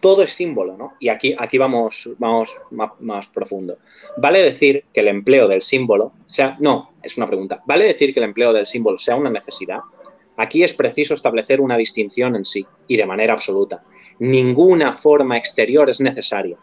todo 0.01 0.23
es 0.23 0.33
símbolo, 0.33 0.77
¿no? 0.77 0.95
Y 0.99 1.09
aquí, 1.09 1.35
aquí 1.39 1.59
vamos, 1.59 2.09
vamos 2.19 2.63
más, 3.01 3.29
profundo. 3.29 3.79
¿Vale 4.17 4.43
decir 4.43 4.85
que 4.93 5.01
el 5.01 5.09
empleo 5.09 5.47
del 5.47 5.63
símbolo 5.63 6.13
sea... 6.27 6.57
No, 6.59 6.93
es 7.03 7.17
una 7.17 7.27
pregunta. 7.27 7.63
¿Vale 7.67 7.85
decir 7.85 8.13
que 8.13 8.21
el 8.21 8.25
empleo 8.25 8.53
del 8.53 8.67
símbolo 8.67 8.99
sea 8.99 9.17
una 9.17 9.31
necesidad? 9.31 9.81
Aquí 10.37 10.65
es 10.65 10.73
preciso 10.73 11.15
establecer 11.15 11.61
una 11.61 11.77
distinción 11.77 12.35
en 12.35 12.45
sí 12.45 12.67
y 12.89 12.97
de 12.97 13.07
manera 13.07 13.35
absoluta. 13.35 13.85
Ninguna 14.19 14.95
forma 14.95 15.37
exterior 15.37 15.91
es 15.91 16.01
necesaria. 16.01 16.57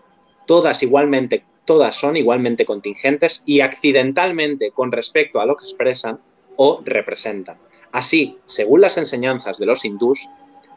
Todas 0.48 0.82
igualmente, 0.82 1.46
todas 1.66 1.96
son 1.96 2.18
igualmente 2.18 2.66
contingentes 2.66 3.44
y 3.46 3.60
accidentalmente 3.60 4.72
con 4.72 4.92
respecto 4.92 5.40
a 5.40 5.46
lo 5.46 5.56
que 5.56 5.66
expresan 5.66 6.20
o 6.56 6.82
representan. 6.84 7.58
Así, 7.92 8.38
según 8.46 8.82
las 8.82 8.98
enseñanzas 8.98 9.60
de 9.60 9.66
los 9.66 9.86
hindús, 9.86 10.28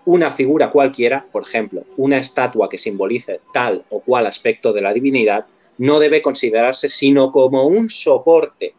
una 0.05 0.33
figura 0.33 0.71
cualquiera, 0.71 1.27
por 1.31 1.43
ejemplo, 1.43 1.85
una 1.97 2.19
estatua 2.19 2.69
que 2.69 2.79
simbolice 2.79 3.41
tal 3.53 3.85
o 3.91 4.01
cual 4.01 4.27
aspecto 4.27 4.73
de 4.73 4.81
la 4.81 4.93
divinidad, 4.93 5.47
no 5.79 5.99
debe 5.99 6.23
considerarse 6.23 6.89
sino 6.89 7.33
como 7.33 7.67
un 7.67 7.89
soporte, 7.91 8.75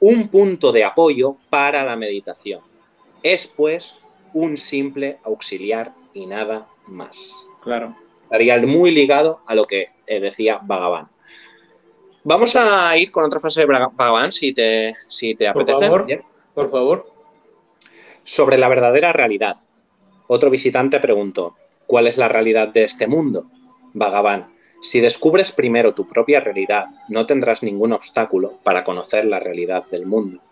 un 0.00 0.28
punto 0.28 0.72
de 0.72 0.84
apoyo 0.84 1.36
para 1.50 1.84
la 1.84 1.96
meditación. 1.96 2.60
Es 3.22 3.46
pues 3.46 4.00
un 4.32 4.56
simple 4.56 5.18
auxiliar 5.24 5.92
y 6.14 6.26
nada 6.26 6.68
más. 6.86 7.48
Claro. 7.62 7.96
Estaría 8.24 8.58
muy 8.60 8.90
ligado 8.90 9.40
a 9.46 9.54
lo 9.54 9.64
que 9.64 9.90
eh, 10.06 10.20
decía 10.20 10.60
Bhagavan. 10.66 11.08
Vamos 12.24 12.56
a 12.56 12.96
ir 12.96 13.10
con 13.10 13.24
otra 13.24 13.38
frase 13.38 13.60
de 13.60 13.66
Bhagavan, 13.66 14.32
si 14.32 14.52
te, 14.52 14.94
si 15.06 15.34
te 15.34 15.46
apetece. 15.46 15.88
Por 15.88 16.06
favor, 16.06 16.24
por 16.54 16.70
favor. 16.70 17.12
Sobre 18.24 18.58
la 18.58 18.68
verdadera 18.68 19.12
realidad. 19.12 19.58
Otro 20.28 20.50
visitante 20.50 20.98
preguntó, 20.98 21.56
¿cuál 21.86 22.08
es 22.08 22.18
la 22.18 22.26
realidad 22.28 22.68
de 22.68 22.84
este 22.84 23.06
mundo? 23.06 23.50
Vagabán, 23.94 24.54
si 24.82 25.00
descubres 25.00 25.52
primero 25.52 25.94
tu 25.94 26.06
propia 26.08 26.40
realidad, 26.40 26.86
no 27.08 27.26
tendrás 27.26 27.62
ningún 27.62 27.92
obstáculo 27.92 28.58
para 28.64 28.82
conocer 28.82 29.24
la 29.24 29.38
realidad 29.38 29.84
del 29.90 30.04
mundo. 30.04 30.42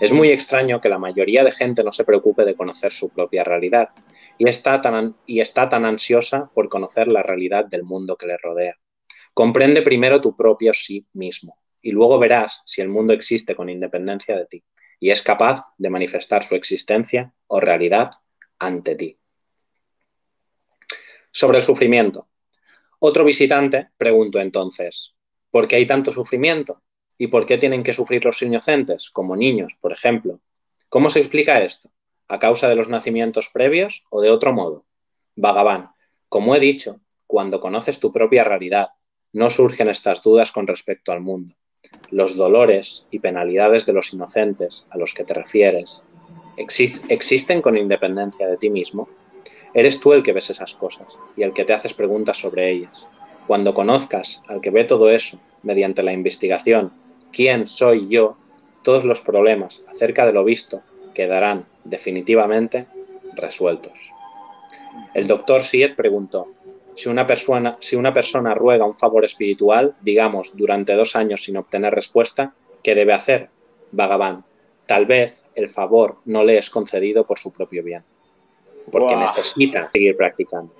Es 0.00 0.12
muy 0.12 0.30
extraño 0.30 0.80
que 0.80 0.88
la 0.88 0.98
mayoría 0.98 1.44
de 1.44 1.50
gente 1.50 1.82
no 1.82 1.92
se 1.92 2.04
preocupe 2.04 2.44
de 2.44 2.54
conocer 2.54 2.92
su 2.92 3.10
propia 3.10 3.44
realidad 3.44 3.90
y 4.38 4.44
y 4.46 5.40
está 5.40 5.68
tan 5.68 5.84
ansiosa 5.84 6.50
por 6.54 6.68
conocer 6.68 7.08
la 7.08 7.22
realidad 7.22 7.64
del 7.66 7.84
mundo 7.84 8.16
que 8.16 8.26
le 8.26 8.36
rodea. 8.36 8.76
Comprende 9.32 9.82
primero 9.82 10.20
tu 10.20 10.36
propio 10.36 10.72
sí 10.74 11.06
mismo 11.12 11.58
y 11.82 11.90
luego 11.90 12.18
verás 12.18 12.62
si 12.66 12.80
el 12.80 12.88
mundo 12.88 13.12
existe 13.12 13.54
con 13.54 13.68
independencia 13.68 14.36
de 14.36 14.46
ti 14.46 14.64
y 15.00 15.10
es 15.10 15.22
capaz 15.22 15.60
de 15.76 15.90
manifestar 15.90 16.42
su 16.42 16.54
existencia 16.54 17.32
o 17.46 17.60
realidad 17.60 18.10
ante 18.58 18.94
ti 18.94 19.18
sobre 21.34 21.58
el 21.58 21.64
sufrimiento. 21.64 22.28
Otro 23.00 23.24
visitante 23.24 23.88
preguntó 23.98 24.40
entonces, 24.40 25.16
¿por 25.50 25.66
qué 25.66 25.76
hay 25.76 25.86
tanto 25.86 26.12
sufrimiento? 26.12 26.80
¿Y 27.18 27.26
por 27.26 27.44
qué 27.44 27.58
tienen 27.58 27.82
que 27.82 27.92
sufrir 27.92 28.24
los 28.24 28.40
inocentes, 28.40 29.10
como 29.10 29.34
niños, 29.34 29.74
por 29.80 29.92
ejemplo? 29.92 30.40
¿Cómo 30.88 31.10
se 31.10 31.18
explica 31.18 31.60
esto? 31.60 31.90
¿A 32.28 32.38
causa 32.38 32.68
de 32.68 32.76
los 32.76 32.88
nacimientos 32.88 33.50
previos 33.52 34.04
o 34.10 34.20
de 34.20 34.30
otro 34.30 34.52
modo? 34.52 34.86
Vagabán, 35.34 35.90
como 36.28 36.54
he 36.54 36.60
dicho, 36.60 37.00
cuando 37.26 37.60
conoces 37.60 37.98
tu 37.98 38.12
propia 38.12 38.44
realidad, 38.44 38.90
no 39.32 39.50
surgen 39.50 39.88
estas 39.88 40.22
dudas 40.22 40.52
con 40.52 40.68
respecto 40.68 41.10
al 41.10 41.20
mundo. 41.20 41.56
Los 42.10 42.36
dolores 42.36 43.08
y 43.10 43.18
penalidades 43.18 43.86
de 43.86 43.92
los 43.92 44.12
inocentes 44.12 44.86
a 44.90 44.98
los 44.98 45.12
que 45.12 45.24
te 45.24 45.34
refieres 45.34 46.04
existen 46.56 47.60
con 47.60 47.76
independencia 47.76 48.46
de 48.46 48.56
ti 48.56 48.70
mismo 48.70 49.08
Eres 49.74 49.98
tú 49.98 50.12
el 50.12 50.22
que 50.22 50.32
ves 50.32 50.50
esas 50.50 50.74
cosas 50.74 51.18
y 51.36 51.42
el 51.42 51.52
que 51.52 51.64
te 51.64 51.72
haces 51.72 51.94
preguntas 51.94 52.38
sobre 52.38 52.70
ellas. 52.70 53.08
Cuando 53.48 53.74
conozcas 53.74 54.40
al 54.46 54.60
que 54.60 54.70
ve 54.70 54.84
todo 54.84 55.10
eso 55.10 55.40
mediante 55.64 56.04
la 56.04 56.12
investigación, 56.12 56.92
quién 57.32 57.66
soy 57.66 58.08
yo, 58.08 58.36
todos 58.82 59.04
los 59.04 59.20
problemas 59.20 59.82
acerca 59.92 60.26
de 60.26 60.32
lo 60.32 60.44
visto 60.44 60.82
quedarán 61.12 61.66
definitivamente 61.82 62.86
resueltos. 63.34 63.98
El 65.12 65.26
doctor 65.26 65.64
Siet 65.64 65.96
preguntó, 65.96 66.52
si 66.94 67.08
una, 67.08 67.26
persona, 67.26 67.76
si 67.80 67.96
una 67.96 68.12
persona 68.12 68.54
ruega 68.54 68.86
un 68.86 68.94
favor 68.94 69.24
espiritual, 69.24 69.96
digamos, 70.02 70.56
durante 70.56 70.94
dos 70.94 71.16
años 71.16 71.42
sin 71.42 71.56
obtener 71.56 71.92
respuesta, 71.92 72.54
¿qué 72.84 72.94
debe 72.94 73.12
hacer? 73.12 73.48
Vagabán, 73.90 74.44
tal 74.86 75.06
vez 75.06 75.44
el 75.56 75.68
favor 75.68 76.18
no 76.24 76.44
le 76.44 76.58
es 76.58 76.70
concedido 76.70 77.26
por 77.26 77.40
su 77.40 77.52
propio 77.52 77.82
bien 77.82 78.04
porque 78.90 79.16
necesita 79.16 79.90
seguir 79.92 80.16
practicando. 80.16 80.72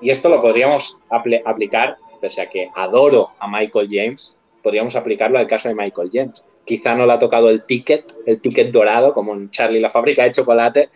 Y 0.00 0.10
esto 0.10 0.28
lo 0.28 0.40
podríamos 0.40 0.98
aplicar, 1.08 1.96
pese 2.20 2.42
a 2.42 2.50
que 2.50 2.70
adoro 2.74 3.30
a 3.38 3.48
Michael 3.48 3.88
James, 3.90 4.38
podríamos 4.62 4.96
aplicarlo 4.96 5.38
al 5.38 5.46
caso 5.46 5.68
de 5.68 5.74
Michael 5.74 6.10
James. 6.12 6.44
Quizá 6.64 6.94
no 6.94 7.06
le 7.06 7.12
ha 7.12 7.18
tocado 7.18 7.50
el 7.50 7.64
ticket, 7.64 8.12
el 8.26 8.40
ticket 8.40 8.70
dorado, 8.70 9.12
como 9.12 9.34
en 9.34 9.50
Charlie 9.50 9.80
la 9.80 9.90
fábrica 9.90 10.24
de 10.24 10.32
chocolate, 10.32 10.88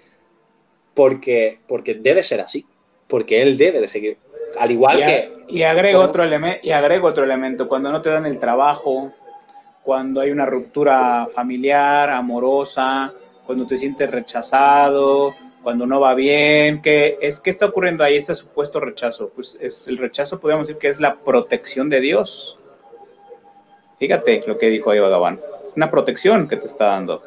porque, 0.95 1.61
porque 1.67 1.95
debe 1.95 2.23
ser 2.23 2.41
así, 2.41 2.67
porque 3.07 3.43
él 3.43 3.57
debe 3.57 3.81
de 3.81 3.89
seguir. 3.89 4.19
Al 4.59 4.71
igual 4.71 4.97
que... 4.99 5.33
Y 5.49 5.63
agrego, 5.63 6.01
otro 6.01 6.25
y 6.63 6.71
agrego 6.71 7.09
otro 7.09 7.25
elemento, 7.25 7.69
cuando 7.69 7.91
no 7.91 8.03
te 8.03 8.11
dan 8.11 8.27
el 8.27 8.39
trabajo, 8.39 9.13
cuando 9.83 10.21
hay 10.21 10.31
una 10.31 10.45
ruptura 10.45 11.27
familiar, 11.33 12.11
amorosa, 12.11 13.15
cuando 13.47 13.67
te 13.67 13.79
sientes 13.79 14.11
rechazado, 14.11 15.35
cuando 15.69 15.85
no 15.85 16.01
va 16.01 16.15
bien, 16.15 16.81
¿qué, 16.81 17.19
es, 17.21 17.41
¿qué 17.41 17.51
está 17.51 17.67
ocurriendo 17.67 18.03
ahí? 18.03 18.17
Ese 18.17 18.33
supuesto 18.33 18.81
rechazo. 18.81 19.29
Pues 19.29 19.55
es 19.61 19.87
el 19.87 19.99
rechazo, 19.99 20.41
podemos 20.41 20.67
decir 20.67 20.81
que 20.81 20.89
es 20.89 20.99
la 20.99 21.17
protección 21.19 21.91
de 21.91 22.01
Dios. 22.01 22.59
Fíjate 23.99 24.45
lo 24.47 24.57
que 24.57 24.71
dijo 24.71 24.91
ahí 24.91 24.99
Vagabán. 24.99 25.39
Es 25.67 25.75
una 25.77 25.91
protección 25.91 26.49
que 26.49 26.57
te 26.57 26.67
está 26.67 26.87
dando. 26.87 27.23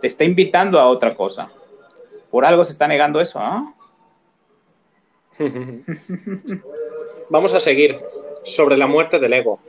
Te 0.00 0.08
está 0.08 0.24
invitando 0.24 0.80
a 0.80 0.88
otra 0.88 1.14
cosa. 1.14 1.52
Por 2.28 2.44
algo 2.44 2.64
se 2.64 2.72
está 2.72 2.88
negando 2.88 3.20
eso, 3.20 3.38
¿no? 3.38 3.72
Vamos 7.30 7.54
a 7.54 7.60
seguir. 7.60 8.00
Sobre 8.42 8.76
la 8.76 8.88
muerte 8.88 9.20
del 9.20 9.32
ego. 9.32 9.60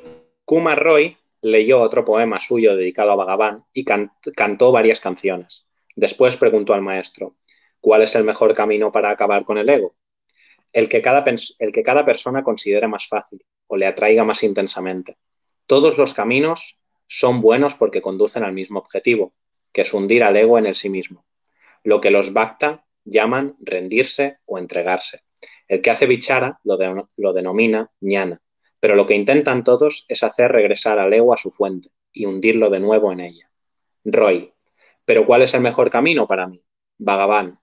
Kumar 0.43 0.83
Roy 0.83 1.15
leyó 1.41 1.81
otro 1.81 2.03
poema 2.03 2.39
suyo 2.39 2.75
dedicado 2.75 3.11
a 3.11 3.15
Vagabán 3.15 3.63
y 3.73 3.85
cantó 3.85 4.71
varias 4.71 4.99
canciones. 4.99 5.67
Después 5.95 6.35
preguntó 6.35 6.73
al 6.73 6.81
maestro, 6.81 7.35
¿Cuál 7.87 8.01
es 8.01 8.15
el 8.15 8.25
mejor 8.25 8.53
camino 8.53 8.91
para 8.91 9.11
acabar 9.11 9.45
con 9.45 9.57
el 9.57 9.69
ego? 9.69 9.95
El 10.73 10.89
que, 10.89 11.01
cada, 11.01 11.23
el 11.23 11.71
que 11.71 11.83
cada 11.83 12.03
persona 12.03 12.43
considere 12.43 12.85
más 12.85 13.07
fácil 13.07 13.41
o 13.65 13.77
le 13.77 13.85
atraiga 13.85 14.25
más 14.25 14.43
intensamente. 14.43 15.15
Todos 15.65 15.97
los 15.97 16.13
caminos 16.13 16.83
son 17.07 17.39
buenos 17.39 17.75
porque 17.75 18.01
conducen 18.01 18.43
al 18.43 18.51
mismo 18.51 18.79
objetivo, 18.79 19.35
que 19.71 19.83
es 19.83 19.93
hundir 19.93 20.25
al 20.25 20.35
ego 20.35 20.59
en 20.59 20.65
el 20.65 20.75
sí 20.75 20.89
mismo. 20.89 21.25
Lo 21.81 22.01
que 22.01 22.11
los 22.11 22.33
Bhakta 22.33 22.83
llaman 23.05 23.55
rendirse 23.61 24.39
o 24.45 24.57
entregarse. 24.57 25.21
El 25.69 25.81
que 25.81 25.89
hace 25.89 26.07
bichara 26.07 26.59
lo, 26.65 26.77
lo 27.15 27.31
denomina 27.31 27.89
ñana, 28.01 28.41
pero 28.81 28.95
lo 28.95 29.05
que 29.05 29.15
intentan 29.15 29.63
todos 29.63 30.03
es 30.09 30.23
hacer 30.23 30.51
regresar 30.51 30.99
al 30.99 31.13
ego 31.13 31.33
a 31.33 31.37
su 31.37 31.51
fuente 31.51 31.87
y 32.11 32.25
hundirlo 32.25 32.69
de 32.69 32.81
nuevo 32.81 33.13
en 33.13 33.21
ella. 33.21 33.49
Roy, 34.03 34.53
¿pero 35.05 35.25
cuál 35.25 35.43
es 35.43 35.53
el 35.53 35.61
mejor 35.61 35.89
camino 35.89 36.27
para 36.27 36.47
mí? 36.47 36.61
Bhagavan. 36.97 37.57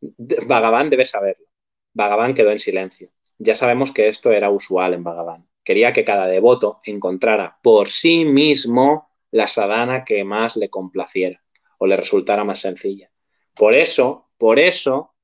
Bhagavan 0.00 0.90
debe 0.90 1.06
saberlo. 1.06 1.46
Bhagavan 1.92 2.34
quedó 2.34 2.50
en 2.50 2.58
silencio. 2.58 3.10
Ya 3.38 3.54
sabemos 3.54 3.92
que 3.92 4.08
esto 4.08 4.32
era 4.32 4.50
usual 4.50 4.94
en 4.94 5.04
Bhagavan. 5.04 5.48
Quería 5.64 5.92
que 5.92 6.04
cada 6.04 6.26
devoto 6.26 6.80
encontrara 6.84 7.58
por 7.62 7.88
sí 7.88 8.24
mismo 8.24 9.08
la 9.30 9.46
sadhana 9.46 10.04
que 10.04 10.24
más 10.24 10.56
le 10.56 10.70
complaciera 10.70 11.42
o 11.78 11.86
le 11.86 11.96
resultara 11.96 12.44
más 12.44 12.60
sencilla. 12.60 13.10
Por 13.54 13.74
eso, 13.74 14.30
por 14.38 14.58
eso 14.58 15.14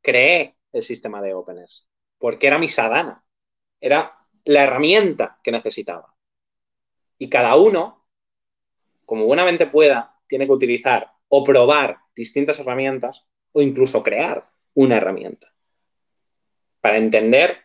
creé 0.00 0.56
el 0.72 0.82
sistema 0.82 1.20
de 1.20 1.34
Openness, 1.34 1.88
porque 2.18 2.46
era 2.46 2.58
mi 2.58 2.68
sadhana, 2.68 3.24
era 3.80 4.16
la 4.44 4.62
herramienta 4.62 5.40
que 5.42 5.50
necesitaba. 5.50 6.14
Y 7.18 7.28
cada 7.28 7.56
uno, 7.56 8.06
como 9.04 9.24
buenamente 9.24 9.66
pueda, 9.66 10.18
tiene 10.28 10.46
que 10.46 10.52
utilizar 10.52 11.12
o 11.28 11.42
probar 11.42 11.98
distintas 12.14 12.60
herramientas 12.60 13.26
o 13.56 13.62
incluso 13.62 14.02
crear 14.02 14.46
una 14.74 14.98
herramienta 14.98 15.50
para 16.82 16.98
entender 16.98 17.56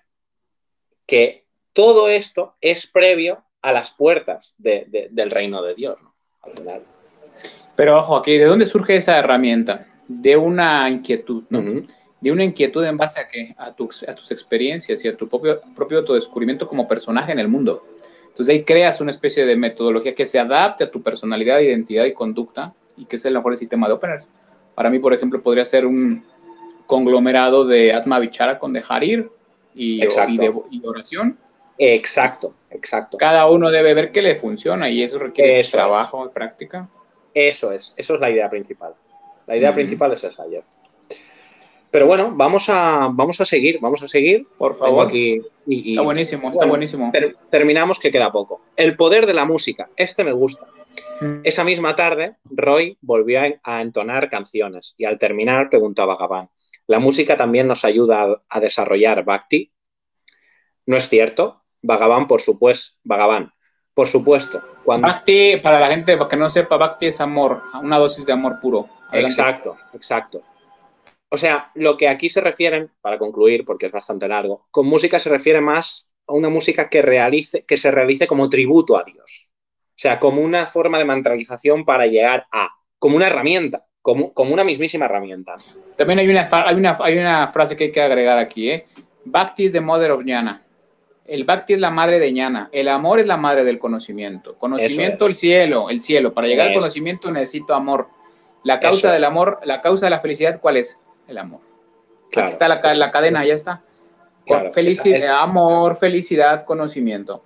que 1.05 1.45
todo 1.73 2.07
esto 2.07 2.55
es 2.61 2.87
previo 2.87 3.43
a 3.61 3.73
las 3.73 3.91
puertas 3.91 4.55
del 4.57 5.29
reino 5.29 5.61
de 5.61 5.75
Dios, 5.75 5.99
Al 6.43 6.53
final. 6.53 6.83
Pero 7.75 7.99
ojo, 7.99 8.15
aquí, 8.15 8.37
¿de 8.37 8.45
dónde 8.45 8.65
surge 8.65 8.95
esa 8.95 9.19
herramienta? 9.19 9.85
De 10.07 10.37
una 10.37 10.89
inquietud, 10.89 11.43
¿no? 11.49 11.61
De 12.21 12.31
una 12.31 12.45
inquietud 12.45 12.85
en 12.85 12.95
base 12.95 13.19
a 13.19 13.27
qué? 13.27 13.53
A 13.57 13.75
tus, 13.75 14.03
a 14.03 14.15
tus 14.15 14.31
experiencias 14.31 15.03
y 15.03 15.09
a 15.09 15.17
tu 15.17 15.27
propio, 15.27 15.59
propio 15.75 15.97
autodescubrimiento 15.97 16.69
como 16.69 16.87
personaje 16.87 17.33
en 17.33 17.39
el 17.39 17.49
mundo. 17.49 17.85
Entonces 18.29 18.53
ahí 18.53 18.63
creas 18.63 19.01
una 19.01 19.11
especie 19.11 19.45
de 19.45 19.57
metodología 19.57 20.15
que 20.15 20.25
se 20.25 20.39
adapte 20.39 20.85
a 20.85 20.91
tu 20.91 21.03
personalidad, 21.03 21.59
identidad 21.59 22.05
y 22.05 22.13
conducta 22.13 22.73
y 22.95 23.03
que 23.05 23.17
es 23.17 23.25
el 23.25 23.33
mejor 23.33 23.57
sistema 23.57 23.87
de 23.87 23.93
openers. 23.93 24.29
Para 24.81 24.89
mí, 24.89 24.97
por 24.97 25.13
ejemplo, 25.13 25.39
podría 25.43 25.63
ser 25.63 25.85
un 25.85 26.25
conglomerado 26.87 27.65
de 27.65 27.93
Atma 27.93 28.17
Vichara 28.17 28.57
con 28.57 28.73
dejar 28.73 29.03
ir 29.03 29.29
y, 29.75 30.03
y, 30.03 30.37
de, 30.39 30.51
y 30.71 30.81
oración. 30.83 31.37
Exacto, 31.77 32.55
exacto. 32.71 33.19
Cada 33.19 33.47
uno 33.47 33.69
debe 33.69 33.93
ver 33.93 34.11
que 34.11 34.23
le 34.23 34.35
funciona 34.37 34.89
y 34.89 35.03
eso 35.03 35.19
requiere 35.19 35.61
trabajo 35.61 36.25
y 36.25 36.29
práctica. 36.29 36.89
Eso 37.31 37.71
es, 37.71 37.93
eso 37.95 38.15
es 38.15 38.19
la 38.21 38.31
idea 38.31 38.49
principal. 38.49 38.95
La 39.45 39.55
idea 39.55 39.71
principal 39.71 40.13
es 40.13 40.23
esa, 40.23 40.41
ayer. 40.41 40.63
Pero 41.91 42.07
bueno, 42.07 42.31
vamos 42.33 42.67
a, 42.67 43.07
vamos 43.11 43.39
a 43.39 43.45
seguir, 43.45 43.77
vamos 43.79 44.01
a 44.01 44.07
seguir. 44.07 44.47
Por 44.57 44.75
favor. 44.75 45.05
Aquí 45.05 45.43
está 45.67 46.01
buenísimo, 46.01 46.49
está 46.49 46.65
buenísimo. 46.65 47.11
terminamos 47.51 47.99
que 47.99 48.09
queda 48.09 48.31
poco. 48.31 48.61
El 48.75 48.95
poder 48.95 49.27
de 49.27 49.35
la 49.35 49.45
música. 49.45 49.91
Este 49.95 50.23
me 50.23 50.31
gusta. 50.31 50.65
Mm. 51.21 51.41
Esa 51.43 51.63
misma 51.63 51.95
tarde, 51.95 52.37
Roy 52.45 52.97
volvió 52.99 53.41
a 53.61 53.81
entonar 53.81 54.27
canciones 54.27 54.95
y 54.97 55.05
al 55.05 55.19
terminar 55.19 55.69
preguntó 55.69 56.01
a 56.01 56.07
Bhagavan, 56.07 56.49
¿la 56.87 56.97
música 56.97 57.37
también 57.37 57.67
nos 57.67 57.85
ayuda 57.85 58.41
a, 58.49 58.59
desarrollar 58.59 59.23
Bhakti? 59.23 59.71
¿No 60.87 60.97
es 60.97 61.07
cierto? 61.07 61.63
Bhagavan, 61.83 62.27
por 62.27 62.41
supuesto, 62.41 62.97
Bhagavan, 63.03 63.53
por 63.93 64.07
supuesto. 64.07 64.63
Cuando... 64.83 65.07
Bhakti, 65.07 65.57
para 65.57 65.79
la 65.79 65.87
gente 65.87 66.17
que 66.27 66.37
no 66.37 66.49
sepa, 66.49 66.77
Bhakti 66.77 67.05
es 67.05 67.21
amor, 67.21 67.61
una 67.79 67.99
dosis 67.99 68.25
de 68.25 68.33
amor 68.33 68.59
puro. 68.59 68.89
Exacto, 69.13 69.77
exacto. 69.93 70.41
O 71.29 71.37
sea, 71.37 71.71
lo 71.75 71.97
que 71.97 72.09
aquí 72.09 72.29
se 72.29 72.41
refieren, 72.41 72.91
para 72.99 73.19
concluir, 73.19 73.63
porque 73.63 73.85
es 73.85 73.91
bastante 73.91 74.27
largo, 74.27 74.67
con 74.71 74.87
música 74.87 75.19
se 75.19 75.29
refiere 75.29 75.61
más 75.61 76.11
a 76.25 76.33
una 76.33 76.49
música 76.49 76.89
que, 76.89 77.03
realice, 77.03 77.63
que 77.63 77.77
se 77.77 77.91
realice 77.91 78.25
como 78.25 78.49
tributo 78.49 78.97
a 78.97 79.03
Dios. 79.03 79.50
O 80.01 80.03
sea, 80.03 80.19
como 80.19 80.41
una 80.41 80.65
forma 80.65 80.97
de 80.97 81.05
mantralización 81.05 81.85
para 81.85 82.07
llegar 82.07 82.47
a, 82.51 82.71
como 82.97 83.17
una 83.17 83.27
herramienta, 83.27 83.85
como, 84.01 84.33
como 84.33 84.51
una 84.51 84.63
mismísima 84.63 85.05
herramienta. 85.05 85.57
También 85.95 86.17
hay 86.17 86.27
una, 86.27 86.49
hay, 86.51 86.75
una, 86.75 86.97
hay 86.99 87.17
una 87.19 87.49
frase 87.49 87.75
que 87.75 87.83
hay 87.83 87.91
que 87.91 88.01
agregar 88.01 88.39
aquí, 88.39 88.71
¿eh? 88.71 88.87
Bhakti 89.25 89.65
is 89.65 89.73
the 89.73 89.79
mother 89.79 90.09
of 90.09 90.23
jnana. 90.23 90.63
El 91.27 91.43
Bhakti 91.43 91.73
es 91.73 91.79
la 91.79 91.91
madre 91.91 92.17
de 92.17 92.31
jnana. 92.31 92.69
El 92.71 92.87
amor 92.87 93.19
es 93.19 93.27
la 93.27 93.37
madre 93.37 93.63
del 93.63 93.77
conocimiento. 93.77 94.57
Conocimiento, 94.57 95.27
el 95.27 95.35
cielo, 95.35 95.91
el 95.91 96.01
cielo. 96.01 96.33
Para 96.33 96.47
llegar 96.47 96.69
al 96.69 96.73
conocimiento 96.73 97.29
necesito 97.29 97.75
amor. 97.75 98.09
La 98.63 98.79
causa 98.79 99.11
del 99.11 99.23
amor, 99.23 99.59
la 99.65 99.81
causa 99.81 100.07
de 100.07 100.09
la 100.09 100.19
felicidad, 100.19 100.59
¿cuál 100.59 100.77
es? 100.77 100.99
el 101.27 101.37
amor. 101.37 101.61
Aquí 102.35 102.49
está 102.49 102.67
la, 102.67 102.95
la, 102.95 103.11
cadena, 103.11 103.45
ya 103.45 103.53
está. 103.53 103.83
felicidad, 104.73 105.41
amor, 105.41 105.95
felicidad, 105.95 106.65
conocimiento. 106.65 107.43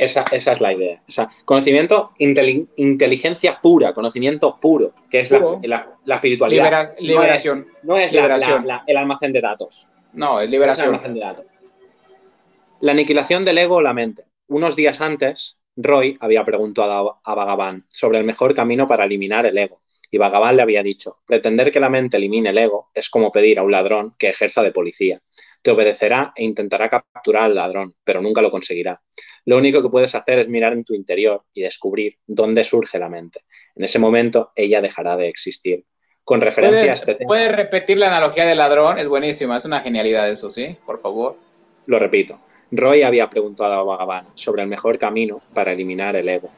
Esa, 0.00 0.24
esa, 0.32 0.52
es 0.52 0.60
la 0.60 0.72
idea. 0.72 1.02
conocimiento, 1.44 2.12
inteligencia 2.18 3.60
pura, 3.60 3.92
conocimiento 3.92 4.58
puro, 4.58 4.94
que 5.10 5.20
es 5.20 5.30
la, 5.30 5.90
la, 6.04 6.14
espiritualidad. 6.14 6.94
liberación. 6.98 7.66
No 7.82 7.98
es, 7.98 8.10
liberación. 8.10 8.66
el 8.86 8.96
almacén 8.96 9.32
de 9.32 9.40
datos. 9.40 9.88
No, 10.14 10.40
es 10.40 10.50
liberación. 10.50 10.98
La 12.80 12.92
aniquilación 12.92 13.44
del 13.44 13.58
ego 13.58 13.76
o 13.76 13.82
la 13.82 13.92
mente. 13.92 14.24
Unos 14.48 14.74
días 14.74 15.02
antes, 15.02 15.58
Roy 15.76 16.16
había 16.20 16.44
preguntado 16.44 17.20
a, 17.22 17.32
a 17.32 17.34
Bhagavan 17.34 17.84
sobre 17.92 18.18
el 18.18 18.24
mejor 18.24 18.54
camino 18.54 18.88
para 18.88 19.04
eliminar 19.04 19.44
el 19.44 19.58
ego. 19.58 19.82
Y 20.10 20.18
Bhagavan 20.18 20.56
le 20.56 20.62
había 20.62 20.82
dicho, 20.82 21.18
pretender 21.26 21.70
que 21.70 21.78
la 21.78 21.90
mente 21.90 22.16
elimine 22.16 22.50
el 22.50 22.58
ego 22.58 22.88
es 22.94 23.10
como 23.10 23.30
pedir 23.30 23.58
a 23.58 23.62
un 23.62 23.70
ladrón 23.70 24.14
que 24.18 24.30
ejerza 24.30 24.62
de 24.62 24.72
policía. 24.72 25.20
Te 25.62 25.70
obedecerá 25.70 26.32
e 26.34 26.44
intentará 26.44 26.88
capturar 26.88 27.44
al 27.44 27.54
ladrón, 27.54 27.94
pero 28.04 28.22
nunca 28.22 28.40
lo 28.40 28.50
conseguirá. 28.50 29.00
Lo 29.44 29.58
único 29.58 29.82
que 29.82 29.88
puedes 29.88 30.14
hacer 30.14 30.38
es 30.38 30.48
mirar 30.48 30.72
en 30.72 30.84
tu 30.84 30.94
interior 30.94 31.44
y 31.52 31.62
descubrir 31.62 32.18
dónde 32.26 32.64
surge 32.64 32.98
la 32.98 33.08
mente. 33.08 33.44
En 33.74 33.84
ese 33.84 33.98
momento 33.98 34.52
ella 34.56 34.80
dejará 34.80 35.16
de 35.16 35.28
existir. 35.28 35.84
Con 36.24 36.40
referencia 36.40 36.92
a 36.92 36.94
este 36.94 37.14
tema. 37.14 37.28
¿Puedes 37.28 37.50
repetir 37.54 37.98
la 37.98 38.06
analogía 38.06 38.46
del 38.46 38.58
ladrón? 38.58 38.98
Es 38.98 39.08
buenísima, 39.08 39.56
es 39.56 39.64
una 39.64 39.80
genialidad 39.80 40.30
eso, 40.30 40.48
¿sí? 40.48 40.76
Por 40.86 40.98
favor. 40.98 41.36
Lo 41.86 41.98
repito. 41.98 42.38
Roy 42.70 43.02
había 43.02 43.28
preguntado 43.28 43.72
a 43.72 43.82
Bhagavan 43.82 44.28
sobre 44.34 44.62
el 44.62 44.68
mejor 44.68 44.98
camino 44.98 45.42
para 45.54 45.72
eliminar 45.72 46.14
el 46.16 46.28
ego. 46.28 46.50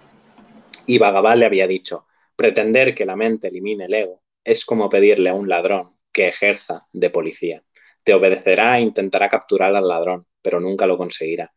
Y 0.87 0.99
Bhagavan 0.99 1.39
le 1.41 1.47
había 1.47 1.67
dicho, 1.67 2.05
Pretender 2.37 2.95
que 2.95 3.07
la 3.07 3.15
mente 3.15 3.49
elimine 3.49 3.85
el 3.85 3.95
ego 3.95 4.23
es 4.43 4.65
como 4.65 4.89
pedirle 4.89 5.31
a 5.31 5.35
un 5.35 5.49
ladrón 5.49 5.97
que 6.13 6.29
ejerza 6.29 6.87
de 6.93 7.11
policía. 7.11 7.63
Te 8.05 8.15
obedecerá 8.15 8.79
e 8.79 8.83
intentará 8.83 9.29
capturar 9.29 9.75
al 9.75 9.87
ladrón, 9.87 10.27
pero 10.43 10.61
nunca 10.61 10.87
lo 10.87 10.97
conseguirá. 10.97 11.53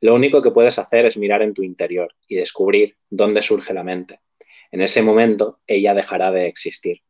Lo 0.00 0.14
único 0.14 0.42
que 0.42 0.50
puedes 0.50 0.78
hacer 0.78 1.06
es 1.06 1.16
mirar 1.16 1.42
en 1.42 1.54
tu 1.54 1.62
interior 1.62 2.14
y 2.28 2.36
descubrir 2.36 2.96
dónde 3.08 3.42
surge 3.42 3.72
la 3.72 3.84
mente. 3.84 4.20
En 4.70 4.82
ese 4.82 5.02
momento, 5.02 5.60
ella 5.66 5.94
dejará 5.94 6.30
de 6.30 6.46
existir. 6.46 7.02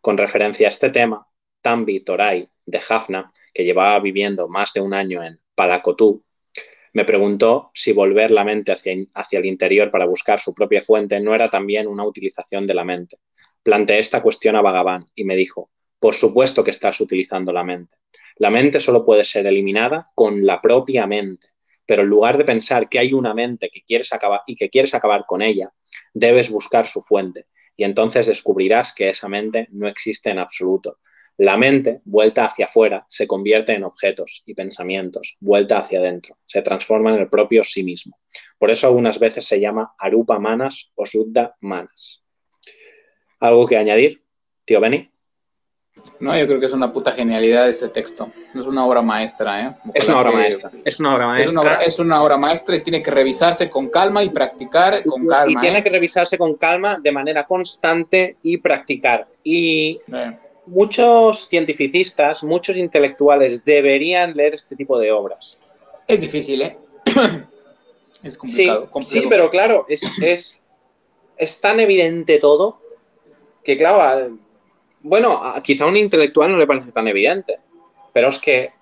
Con 0.00 0.18
referencia 0.18 0.66
a 0.66 0.70
este 0.70 0.90
tema, 0.90 1.26
Tambi 1.62 2.00
Torai, 2.00 2.48
de 2.66 2.80
Jafna, 2.80 3.32
que 3.54 3.64
llevaba 3.64 3.98
viviendo 4.00 4.48
más 4.48 4.72
de 4.72 4.80
un 4.80 4.94
año 4.94 5.22
en 5.22 5.40
Palacotú, 5.54 6.24
me 6.92 7.04
preguntó 7.04 7.70
si 7.74 7.92
volver 7.92 8.30
la 8.30 8.44
mente 8.44 8.72
hacia, 8.72 8.94
hacia, 9.14 9.38
el 9.38 9.46
interior 9.46 9.90
para 9.90 10.06
buscar 10.06 10.40
su 10.40 10.54
propia 10.54 10.82
fuente 10.82 11.20
no 11.20 11.34
era 11.34 11.48
también 11.50 11.86
una 11.86 12.04
utilización 12.04 12.66
de 12.66 12.74
la 12.74 12.84
mente. 12.84 13.18
Planteé 13.62 13.98
esta 13.98 14.22
cuestión 14.22 14.56
a 14.56 14.62
Bhagavan 14.62 15.06
y 15.14 15.24
me 15.24 15.36
dijo, 15.36 15.70
por 15.98 16.14
supuesto 16.14 16.62
que 16.64 16.70
estás 16.70 17.00
utilizando 17.00 17.52
la 17.52 17.64
mente. 17.64 17.96
La 18.36 18.50
mente 18.50 18.80
solo 18.80 19.04
puede 19.04 19.24
ser 19.24 19.46
eliminada 19.46 20.04
con 20.14 20.44
la 20.46 20.60
propia 20.60 21.06
mente, 21.06 21.48
pero 21.86 22.02
en 22.02 22.08
lugar 22.08 22.38
de 22.38 22.44
pensar 22.44 22.88
que 22.88 22.98
hay 22.98 23.12
una 23.12 23.34
mente 23.34 23.70
que 23.72 23.82
quieres 23.82 24.12
acabar 24.12 24.42
y 24.46 24.56
que 24.56 24.70
quieres 24.70 24.94
acabar 24.94 25.24
con 25.26 25.42
ella, 25.42 25.72
debes 26.14 26.50
buscar 26.50 26.86
su 26.86 27.02
fuente 27.02 27.46
y 27.76 27.84
entonces 27.84 28.26
descubrirás 28.26 28.94
que 28.94 29.08
esa 29.08 29.28
mente 29.28 29.68
no 29.70 29.88
existe 29.88 30.30
en 30.30 30.38
absoluto, 30.38 30.98
la 31.38 31.56
mente, 31.56 32.00
vuelta 32.04 32.46
hacia 32.46 32.66
afuera, 32.66 33.06
se 33.08 33.28
convierte 33.28 33.72
en 33.72 33.84
objetos 33.84 34.42
y 34.44 34.54
pensamientos, 34.54 35.36
vuelta 35.38 35.78
hacia 35.78 36.00
adentro, 36.00 36.36
se 36.46 36.62
transforma 36.62 37.14
en 37.14 37.20
el 37.20 37.30
propio 37.30 37.62
sí 37.62 37.84
mismo. 37.84 38.18
Por 38.58 38.72
eso 38.72 38.88
algunas 38.88 39.20
veces 39.20 39.44
se 39.44 39.60
llama 39.60 39.94
Arupa 39.98 40.40
Manas 40.40 40.92
o 40.96 41.06
Suddha 41.06 41.56
Manas. 41.60 42.24
¿Algo 43.38 43.68
que 43.68 43.76
añadir, 43.76 44.24
tío 44.64 44.80
Benny? 44.80 45.12
No, 46.20 46.36
yo 46.36 46.46
creo 46.46 46.58
que 46.58 46.66
es 46.66 46.72
una 46.72 46.92
puta 46.92 47.12
genialidad 47.12 47.68
este 47.68 47.88
texto. 47.88 48.28
Es 48.54 48.66
una 48.66 48.84
obra 48.84 49.02
maestra, 49.02 49.60
¿eh? 49.60 49.74
es 49.94 50.08
una 50.08 50.20
obra 50.20 50.32
maestra. 50.32 50.70
Es 50.84 51.00
una 51.00 51.14
obra 51.14 51.26
maestra. 51.26 51.74
Es 51.82 51.98
una 51.98 52.22
obra, 52.22 52.36
maestra 52.36 52.76
y 52.76 52.80
tiene 52.80 53.02
que 53.02 53.10
revisarse 53.10 53.70
con 53.70 53.88
calma 53.88 54.22
y 54.24 54.30
practicar 54.30 55.04
con 55.04 55.26
calma. 55.26 55.52
Y 55.52 55.56
tiene 55.60 55.78
¿eh? 55.78 55.84
que 55.84 55.90
revisarse 55.90 56.36
con 56.36 56.54
calma 56.54 56.98
de 57.00 57.12
manera 57.12 57.46
constante 57.46 58.36
y 58.42 58.56
practicar. 58.56 59.28
Y 59.44 60.00
muchos 60.66 61.48
cientificistas, 61.48 62.42
muchos 62.42 62.76
intelectuales 62.76 63.64
deberían 63.64 64.36
leer 64.36 64.54
este 64.54 64.76
tipo 64.76 64.98
de 64.98 65.12
obras. 65.12 65.58
Es 66.06 66.20
difícil, 66.20 66.62
¿eh? 66.62 66.76
es 68.22 68.36
complicado. 68.36 68.88
Sí, 69.02 69.24
pero 69.28 69.50
claro, 69.50 69.86
es, 69.88 70.66
es, 71.36 71.60
tan 71.60 71.80
evidente 71.80 72.38
todo 72.38 72.80
que, 73.62 73.76
claro, 73.76 74.38
bueno, 75.08 75.42
quizá 75.62 75.84
a 75.84 75.88
un 75.88 75.96
intelectual 75.96 76.52
no 76.52 76.58
le 76.58 76.66
parece 76.66 76.92
tan 76.92 77.08
evidente, 77.08 77.58
pero 78.12 78.28
es 78.28 78.38
que 78.38 78.72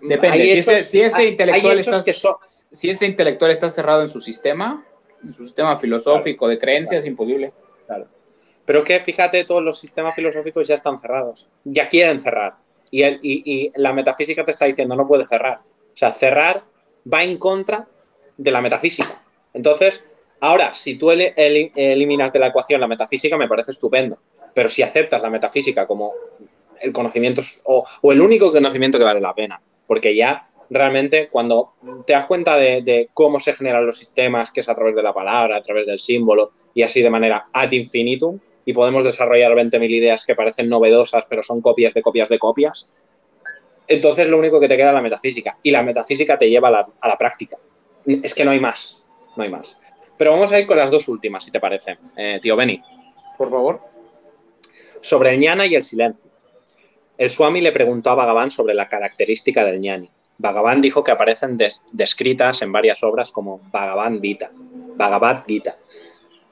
Depende, 0.00 0.62
si, 0.62 1.02
ese, 1.02 1.24
intelectual 1.24 1.78
está, 1.78 2.02
si 2.02 2.88
ese 2.88 3.06
intelectual 3.06 3.50
está 3.50 3.68
cerrado 3.68 4.02
en 4.02 4.08
su 4.08 4.20
sistema, 4.20 4.84
en 5.22 5.34
su 5.34 5.44
sistema 5.44 5.76
filosófico 5.76 6.48
de 6.48 6.56
creencias, 6.56 7.04
es 7.04 7.06
imposible. 7.06 7.52
Claro. 7.86 8.06
Pero 8.64 8.78
es 8.78 8.84
que 8.86 9.00
fíjate, 9.00 9.44
todos 9.44 9.62
los 9.62 9.78
sistemas 9.78 10.14
filosóficos 10.14 10.66
ya 10.66 10.76
están 10.76 10.98
cerrados, 10.98 11.48
ya 11.64 11.88
quieren 11.88 12.18
cerrar. 12.18 12.54
Y, 12.90 13.04
y, 13.04 13.72
la 13.76 13.92
metafísica 13.92 14.44
te 14.44 14.52
está 14.52 14.64
diciendo 14.64 14.96
no 14.96 15.06
puede 15.06 15.26
cerrar. 15.26 15.60
O 15.92 15.96
sea, 15.96 16.12
cerrar 16.12 16.64
va 17.12 17.22
en 17.22 17.36
contra 17.36 17.86
de 18.36 18.50
la 18.50 18.62
metafísica. 18.62 19.22
Entonces, 19.52 20.02
ahora, 20.40 20.72
si 20.72 20.96
tú 20.96 21.10
eliminas 21.10 22.32
de 22.32 22.38
la 22.38 22.46
ecuación 22.48 22.80
la 22.80 22.88
metafísica, 22.88 23.36
me 23.36 23.48
parece 23.48 23.72
estupendo. 23.72 24.18
Pero 24.54 24.68
si 24.68 24.82
aceptas 24.82 25.22
la 25.22 25.30
metafísica 25.30 25.86
como 25.86 26.12
el 26.80 26.92
conocimiento 26.92 27.42
o, 27.64 27.84
o 28.00 28.12
el 28.12 28.20
único 28.20 28.52
conocimiento 28.52 28.98
que 28.98 29.04
vale 29.04 29.20
la 29.20 29.34
pena, 29.34 29.60
porque 29.86 30.14
ya 30.14 30.44
realmente 30.70 31.28
cuando 31.28 31.74
te 32.06 32.12
das 32.12 32.26
cuenta 32.26 32.56
de, 32.56 33.10
cómo 33.12 33.40
se 33.40 33.52
generan 33.52 33.84
los 33.84 33.98
sistemas, 33.98 34.50
que 34.50 34.60
es 34.60 34.68
a 34.68 34.74
través 34.74 34.94
de 34.94 35.02
la 35.02 35.12
palabra, 35.12 35.56
a 35.56 35.62
través 35.62 35.86
del 35.86 35.98
símbolo 35.98 36.52
y 36.74 36.82
así 36.82 37.02
de 37.02 37.10
manera 37.10 37.48
ad 37.52 37.72
infinitum, 37.72 38.38
y 38.64 38.72
podemos 38.72 39.04
desarrollar 39.04 39.52
20.000 39.52 39.90
ideas 39.90 40.24
que 40.24 40.36
parecen 40.36 40.68
novedosas, 40.68 41.26
pero 41.28 41.42
son 41.42 41.60
copias 41.60 41.92
de 41.92 42.02
copias 42.02 42.28
de 42.28 42.38
copias, 42.38 42.92
entonces 43.88 44.28
lo 44.28 44.38
único 44.38 44.60
que 44.60 44.68
te 44.68 44.76
queda 44.76 44.90
es 44.90 44.94
la 44.94 45.02
metafísica. 45.02 45.58
Y 45.64 45.72
la 45.72 45.82
metafísica 45.82 46.38
te 46.38 46.48
lleva 46.48 46.68
a 46.68 47.08
la, 47.08 47.18
práctica. 47.18 47.56
Es 48.06 48.34
que 48.34 48.44
no 48.44 48.52
hay 48.52 48.60
más, 48.60 49.04
no 49.36 49.42
hay 49.42 49.50
más. 49.50 49.76
Pero 50.16 50.30
vamos 50.30 50.52
a 50.52 50.60
ir 50.60 50.66
con 50.66 50.76
las 50.76 50.92
dos 50.92 51.08
últimas, 51.08 51.44
si 51.44 51.50
te 51.50 51.58
parece, 51.58 51.98
eh, 52.16 52.38
tío 52.40 52.54
Benny. 52.54 52.80
Por 53.36 53.50
favor. 53.50 53.89
Sobre 55.00 55.30
el 55.30 55.40
ñana 55.40 55.66
y 55.66 55.74
el 55.74 55.82
silencio. 55.82 56.30
El 57.16 57.30
Swami 57.30 57.60
le 57.60 57.72
preguntó 57.72 58.10
a 58.10 58.14
Bhagavan 58.14 58.50
sobre 58.50 58.74
la 58.74 58.88
característica 58.88 59.64
del 59.64 59.80
ñani. 59.80 60.10
Bhagavan 60.38 60.80
dijo 60.80 61.04
que 61.04 61.10
aparecen 61.10 61.58
descritas 61.92 62.62
en 62.62 62.72
varias 62.72 63.02
obras 63.02 63.30
como 63.30 63.60
Bhagavan 63.70 64.22
Gita, 64.22 64.50
Bhagavad 64.96 65.44
Gita, 65.46 65.76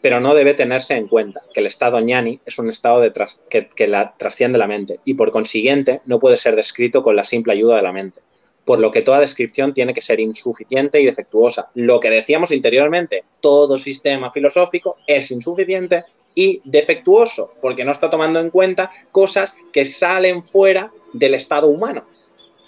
pero 0.02 0.20
no 0.20 0.34
debe 0.34 0.52
tenerse 0.52 0.94
en 0.94 1.08
cuenta 1.08 1.40
que 1.54 1.60
el 1.60 1.66
estado 1.66 1.98
ñani 2.00 2.40
es 2.44 2.58
un 2.58 2.68
estado 2.68 3.00
de 3.00 3.12
que, 3.48 3.86
la 3.86 4.14
trasciende 4.16 4.58
la 4.58 4.68
mente 4.68 5.00
y 5.04 5.14
por 5.14 5.30
consiguiente 5.30 6.02
no 6.04 6.18
puede 6.18 6.36
ser 6.36 6.54
descrito 6.54 7.02
con 7.02 7.16
la 7.16 7.24
simple 7.24 7.54
ayuda 7.54 7.76
de 7.76 7.82
la 7.82 7.92
mente, 7.92 8.20
por 8.66 8.78
lo 8.78 8.90
que 8.90 9.00
toda 9.00 9.20
descripción 9.20 9.72
tiene 9.72 9.94
que 9.94 10.02
ser 10.02 10.20
insuficiente 10.20 11.00
y 11.00 11.06
defectuosa. 11.06 11.70
Lo 11.74 11.98
que 11.98 12.10
decíamos 12.10 12.52
interiormente, 12.52 13.24
todo 13.40 13.78
sistema 13.78 14.30
filosófico 14.32 14.98
es 15.06 15.30
insuficiente 15.30 16.04
y 16.34 16.60
defectuoso, 16.64 17.54
porque 17.60 17.84
no 17.84 17.92
está 17.92 18.10
tomando 18.10 18.40
en 18.40 18.50
cuenta 18.50 18.90
cosas 19.12 19.54
que 19.72 19.86
salen 19.86 20.42
fuera 20.42 20.92
del 21.12 21.34
estado 21.34 21.68
humano. 21.68 22.04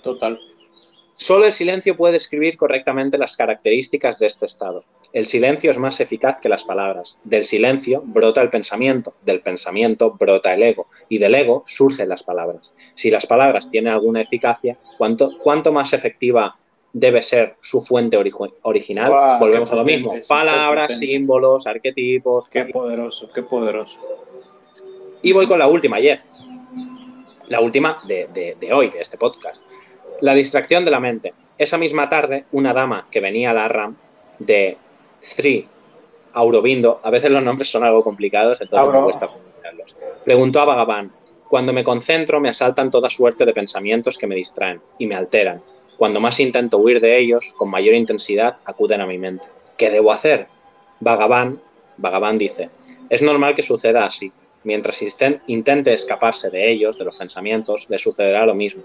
Total. 0.02 0.40
Solo 1.16 1.44
el 1.44 1.52
silencio 1.52 1.96
puede 1.96 2.14
describir 2.14 2.56
correctamente 2.56 3.18
las 3.18 3.36
características 3.36 4.18
de 4.18 4.26
este 4.26 4.46
estado. 4.46 4.84
El 5.12 5.26
silencio 5.26 5.70
es 5.70 5.76
más 5.76 6.00
eficaz 6.00 6.40
que 6.40 6.48
las 6.48 6.64
palabras. 6.64 7.18
Del 7.24 7.44
silencio 7.44 8.02
brota 8.06 8.40
el 8.40 8.48
pensamiento, 8.48 9.14
del 9.22 9.42
pensamiento 9.42 10.12
brota 10.12 10.54
el 10.54 10.62
ego 10.62 10.86
y 11.08 11.18
del 11.18 11.34
ego 11.34 11.62
surgen 11.66 12.08
las 12.08 12.22
palabras. 12.22 12.72
Si 12.94 13.10
las 13.10 13.26
palabras 13.26 13.70
tienen 13.70 13.92
alguna 13.92 14.22
eficacia, 14.22 14.78
¿cuánto, 14.96 15.36
cuánto 15.38 15.72
más 15.72 15.92
efectiva 15.92 16.56
debe 16.92 17.22
ser 17.22 17.56
su 17.60 17.80
fuente 17.80 18.16
original. 18.62 19.38
Volvemos 19.38 19.70
a 19.72 19.76
lo 19.76 19.84
mismo. 19.84 20.14
Palabras, 20.28 20.98
símbolos, 20.98 21.66
arquetipos. 21.66 22.48
Qué 22.48 22.66
poderoso, 22.66 23.30
qué 23.32 23.42
poderoso. 23.42 23.98
Y 25.22 25.32
voy 25.32 25.46
con 25.46 25.58
la 25.58 25.66
última, 25.66 25.98
Jeff. 25.98 26.22
La 27.48 27.60
última 27.60 28.02
de, 28.06 28.56
hoy, 28.72 28.90
de 28.90 29.00
este 29.00 29.18
podcast. 29.18 29.60
La 30.20 30.34
distracción 30.34 30.84
de 30.84 30.90
la 30.90 31.00
mente. 31.00 31.34
Esa 31.58 31.78
misma 31.78 32.08
tarde, 32.08 32.46
una 32.52 32.72
dama 32.72 33.06
que 33.10 33.20
venía 33.20 33.50
a 33.50 33.54
la 33.54 33.68
RAM 33.68 33.96
de 34.38 34.76
Sri 35.20 35.68
Aurobindo, 36.32 37.00
a 37.02 37.10
veces 37.10 37.30
los 37.30 37.42
nombres 37.42 37.68
son 37.68 37.84
algo 37.84 38.02
complicados, 38.04 38.60
entonces 38.60 38.92
me 38.92 39.02
cuesta 39.02 39.26
pronunciarlos, 39.26 39.96
preguntó 40.24 40.60
a 40.60 40.64
Bhagavan, 40.64 41.12
cuando 41.48 41.72
me 41.72 41.82
concentro 41.82 42.40
me 42.40 42.48
asaltan 42.48 42.90
toda 42.90 43.10
suerte 43.10 43.44
de 43.44 43.52
pensamientos 43.52 44.16
que 44.16 44.28
me 44.28 44.36
distraen 44.36 44.80
y 44.96 45.06
me 45.06 45.16
alteran 45.16 45.60
cuando 46.00 46.18
más 46.18 46.40
intento 46.40 46.78
huir 46.78 46.98
de 46.98 47.18
ellos, 47.18 47.52
con 47.58 47.68
mayor 47.68 47.94
intensidad 47.94 48.56
acuden 48.64 49.02
a 49.02 49.06
mi 49.06 49.18
mente. 49.18 49.46
¿Qué 49.76 49.90
debo 49.90 50.12
hacer? 50.12 50.46
Vagabán, 50.98 51.60
Vagabán 51.98 52.38
dice, 52.38 52.70
es 53.10 53.20
normal 53.20 53.54
que 53.54 53.60
suceda 53.60 54.06
así. 54.06 54.32
Mientras 54.64 55.04
intente 55.46 55.92
escaparse 55.92 56.48
de 56.48 56.70
ellos, 56.70 56.96
de 56.96 57.04
los 57.04 57.16
pensamientos, 57.16 57.90
le 57.90 57.98
sucederá 57.98 58.46
lo 58.46 58.54
mismo. 58.54 58.82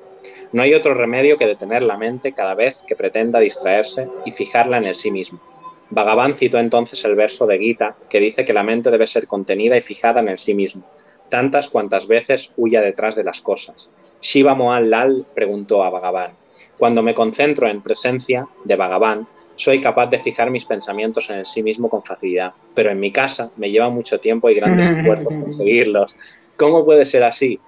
No 0.51 0.61
hay 0.61 0.74
otro 0.74 0.93
remedio 0.93 1.38
que 1.38 1.47
detener 1.47 1.84
la 1.84 1.97
mente 1.97 2.34
cada 2.34 2.53
vez 2.53 2.76
que 2.86 2.97
pretenda 2.97 3.39
distraerse 3.39 4.09
y 4.26 4.34
fijarla 4.34 4.80
en 4.80 4.84
el 4.88 4.95
sí 4.95 5.09
mismo. 5.09 5.39
Vagabán 5.91 6.36
citó 6.36 6.59
entonces 6.59 7.05
el 7.05 7.16
verso 7.16 7.47
de 7.47 7.59
Gita 7.59 7.95
que 8.09 8.20
dice 8.20 8.43
que 8.43 8.51
la 8.51 8.63
mente 8.63 8.91
debe 8.91 9.07
ser 9.07 9.26
contenida 9.26 9.78
y 9.78 9.82
fijada 9.82 10.20
en 10.20 10.28
el 10.28 10.38
sí 10.38 10.53
mismo, 10.53 10.84
tantas 11.30 11.70
cuantas 11.70 12.09
veces 12.09 12.51
huya 12.57 12.82
detrás 12.82 13.16
de 13.16 13.24
las 13.24 13.39
cosas. 13.39 13.89
Shiva 14.22 14.53
Mohan 14.53 14.89
Lal 14.89 15.26
preguntó 15.34 15.82
a 15.82 15.89
Bhagavan, 15.89 16.34
cuando 16.78 17.01
me 17.01 17.13
concentro 17.13 17.67
en 17.67 17.82
presencia 17.82 18.47
de 18.63 18.76
Bhagavan, 18.76 19.28
soy 19.55 19.80
capaz 19.80 20.07
de 20.07 20.19
fijar 20.19 20.51
mis 20.51 20.65
pensamientos 20.65 21.30
en 21.30 21.38
el 21.38 21.45
sí 21.45 21.63
mismo 21.63 21.89
con 21.89 22.03
facilidad, 22.03 22.53
pero 22.73 22.91
en 22.91 22.99
mi 22.99 23.11
casa 23.11 23.51
me 23.55 23.71
lleva 23.71 23.89
mucho 23.89 24.19
tiempo 24.19 24.49
y 24.49 24.55
grandes 24.55 24.89
esfuerzos 24.97 25.28
conseguirlos. 25.28 26.15
¿Cómo 26.57 26.86
puede 26.86 27.05
ser 27.05 27.23
así? 27.23 27.59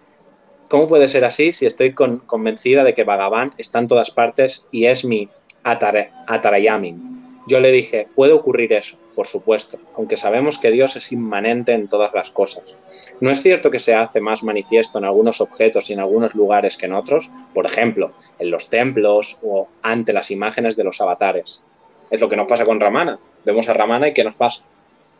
¿Cómo 0.69 0.87
puede 0.87 1.07
ser 1.07 1.23
así 1.23 1.53
si 1.53 1.65
estoy 1.65 1.93
convencida 1.93 2.83
de 2.83 2.93
que 2.93 3.05
Bhagavan 3.05 3.53
está 3.57 3.79
en 3.79 3.87
todas 3.87 4.11
partes 4.11 4.67
y 4.71 4.85
es 4.85 5.05
mi 5.05 5.29
Atarayamin? 5.63 7.17
Yo 7.47 7.61
le 7.61 7.71
dije, 7.71 8.09
puede 8.13 8.33
ocurrir 8.33 8.73
eso, 8.73 8.97
por 9.15 9.25
supuesto, 9.25 9.79
aunque 9.95 10.17
sabemos 10.17 10.59
que 10.59 10.69
Dios 10.69 10.97
es 10.97 11.13
inmanente 11.13 11.71
en 11.71 11.87
todas 11.87 12.13
las 12.13 12.29
cosas. 12.29 12.75
¿No 13.21 13.31
es 13.31 13.41
cierto 13.41 13.71
que 13.71 13.79
se 13.79 13.95
hace 13.95 14.19
más 14.19 14.43
manifiesto 14.43 14.97
en 14.97 15.05
algunos 15.05 15.39
objetos 15.39 15.89
y 15.89 15.93
en 15.93 16.01
algunos 16.01 16.35
lugares 16.35 16.75
que 16.75 16.87
en 16.87 16.93
otros? 16.93 17.29
Por 17.53 17.65
ejemplo, 17.65 18.11
en 18.39 18.51
los 18.51 18.69
templos 18.69 19.37
o 19.41 19.67
ante 19.81 20.13
las 20.13 20.31
imágenes 20.31 20.75
de 20.75 20.83
los 20.83 21.01
avatares. 21.01 21.61
Es 22.09 22.21
lo 22.21 22.29
que 22.29 22.35
nos 22.35 22.47
pasa 22.47 22.65
con 22.65 22.79
Ramana. 22.79 23.19
Vemos 23.45 23.67
a 23.69 23.73
Ramana 23.73 24.07
y 24.07 24.13
¿qué 24.13 24.23
nos 24.23 24.35
pasa? 24.35 24.63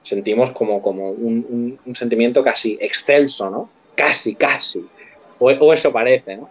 Sentimos 0.03 0.51
como, 0.51 0.81
como 0.81 1.09
un, 1.11 1.79
sentimiento 1.93 2.43
casi 2.43 2.77
excelso, 2.79 3.49
¿no? 3.49 3.69
Casi, 3.95 4.35
casi. 4.35 4.85
O, 5.39 5.73
eso 5.73 5.91
parece, 5.91 6.37
¿no? 6.37 6.49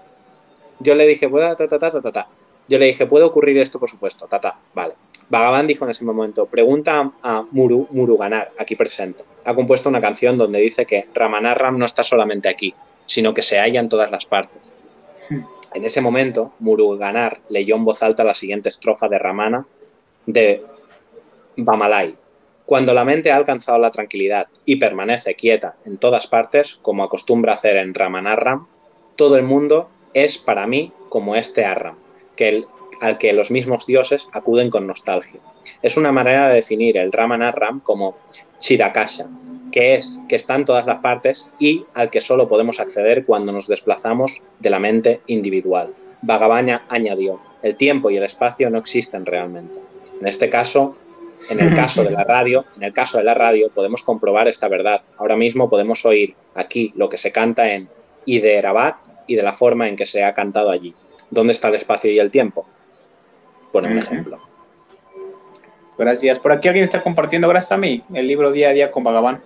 Yo 0.81 0.95
le 0.95 1.07
dije, 1.07 1.29
¿puedo? 1.29 1.57
Ta, 1.57 1.67
ta, 1.67 1.79
ta, 1.79 2.13
ta, 2.13 2.29
Yo 2.69 2.79
le 2.79 2.87
dije, 2.87 3.07
¿puede 3.07 3.25
ocurrir 3.25 3.57
esto? 3.59 3.81
Por 3.81 3.89
supuesto, 3.89 4.27
ta, 4.27 4.59
vale. 4.75 4.95
Bhagavan 5.29 5.67
dijo 5.67 5.85
en 5.85 5.91
ese 5.91 6.05
momento, 6.05 6.47
pregunta 6.47 7.13
a 7.23 7.45
Muru, 7.51 7.89
Muruganar, 7.91 8.53
aquí 8.59 8.77
presente. 8.77 9.25
Ha 9.45 9.55
compuesto 9.55 9.89
una 9.89 10.01
canción 10.01 10.39
donde 10.39 10.61
dice 10.61 10.87
que 10.87 11.09
Ramanarram 11.15 11.79
no 11.79 11.85
está 11.85 12.03
solamente 12.03 12.49
aquí, 12.49 12.75
sino 13.07 13.35
que 13.35 13.43
se 13.43 13.59
halla 13.59 13.81
en 13.81 13.89
todas 13.89 14.11
las 14.11 14.27
partes. 14.27 14.77
En 15.77 15.85
ese 15.85 16.01
momento, 16.01 16.55
Muruganar 16.59 17.41
leyó 17.51 17.77
en 17.77 17.85
voz 17.85 18.03
alta 18.03 18.25
la 18.25 18.35
siguiente 18.35 18.71
estrofa 18.71 19.11
de 19.11 19.19
Ramana 19.19 19.67
de 20.25 20.63
Bamalai. 21.55 22.17
Cuando 22.65 22.95
la 22.95 23.05
mente 23.05 23.31
ha 23.31 23.37
alcanzado 23.37 23.77
la 23.77 23.91
tranquilidad 23.91 24.47
y 24.65 24.77
permanece 24.77 25.35
quieta 25.35 25.77
en 25.85 25.99
todas 25.99 26.29
partes, 26.29 26.79
como 26.81 27.05
acostumbra 27.05 27.53
hacer 27.53 27.77
en 27.77 27.93
Ramanarram, 27.93 28.69
todo 29.17 29.37
el 29.37 29.43
mundo 29.43 29.91
es 30.15 30.39
para 30.39 30.67
mí 30.67 30.93
como 31.11 31.37
este 31.37 31.67
Arram, 31.67 31.97
al 33.03 33.19
que 33.19 33.35
los 33.35 33.51
mismos 33.51 33.85
dioses 33.85 34.31
acuden 34.33 34.71
con 34.71 34.87
nostalgia. 34.87 35.41
Es 35.83 35.99
una 35.99 36.11
manera 36.11 36.49
de 36.49 36.55
definir 36.55 36.97
el 36.97 37.13
Ramanarram 37.13 37.81
como 37.81 38.17
Shirakasha, 38.61 39.29
que 39.77 39.95
es 39.95 40.19
que 40.27 40.37
está 40.37 40.55
en 40.55 40.65
todas 40.65 40.87
las 40.87 41.01
partes 41.01 41.51
y 41.59 41.85
al 41.93 42.09
que 42.09 42.23
solo 42.23 42.49
podemos 42.49 42.81
acceder 42.81 43.27
cuando 43.27 43.53
nos 43.53 43.69
desplazamos 43.69 44.43
de 44.59 44.71
la 44.71 44.79
mente 44.79 45.21
individual. 45.27 45.93
Bhagavaña 46.23 46.87
añadió, 46.89 47.41
el 47.61 47.77
tiempo 47.77 48.09
y 48.09 48.17
el 48.17 48.23
espacio 48.23 48.71
no 48.71 48.79
existen 48.79 49.27
realmente. 49.27 49.79
En 50.19 50.29
este 50.29 50.49
caso, 50.49 50.97
en 51.51 51.61
el 51.61 51.75
caso 51.75 52.03
de 52.05 52.11
la 52.13 52.25
radio, 52.25 52.65
en 52.79 52.85
el 52.85 52.95
caso 52.95 53.19
de 53.19 53.25
la 53.25 53.35
radio 53.35 53.69
podemos 53.69 54.01
comprobar 54.01 54.49
esta 54.49 54.67
verdad. 54.67 55.03
Ahora 55.19 55.37
mismo 55.37 55.69
podemos 55.69 56.07
oír 56.07 56.35
aquí 56.55 56.95
lo 56.97 57.11
que 57.11 57.19
se 57.19 57.31
canta 57.31 57.71
en 57.71 57.87
Iderabat 58.25 58.97
y 59.27 59.35
de 59.35 59.43
la 59.43 59.53
forma 59.53 59.91
en 59.91 59.97
que 59.97 60.07
se 60.07 60.25
ha 60.25 60.33
cantado 60.33 60.71
allí. 60.71 60.95
¿Dónde 61.29 61.53
está 61.53 61.69
el 61.69 61.75
espacio 61.75 62.11
y 62.11 62.19
el 62.19 62.31
tiempo? 62.31 62.67
un 63.75 63.99
ejemplo. 63.99 64.41
Gracias. 65.99 66.39
Por 66.39 66.53
aquí 66.53 66.67
alguien 66.67 66.85
está 66.85 67.03
compartiendo, 67.03 67.47
gracias 67.47 67.73
a 67.73 67.77
mí, 67.77 68.03
el 68.15 68.27
libro 68.27 68.53
Día 68.53 68.71
a 68.71 68.73
Día 68.73 68.91
con 68.91 69.05
Vagabán. 69.05 69.43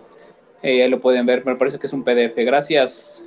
Eh, 0.63 0.89
lo 0.89 1.01
pueden 1.01 1.27
ver, 1.27 1.45
me 1.45 1.57
parece 1.57 1.79
que 1.79 1.87
es 1.87 1.93
un 1.93 2.05
PDF. 2.05 2.37
Gracias 2.37 3.25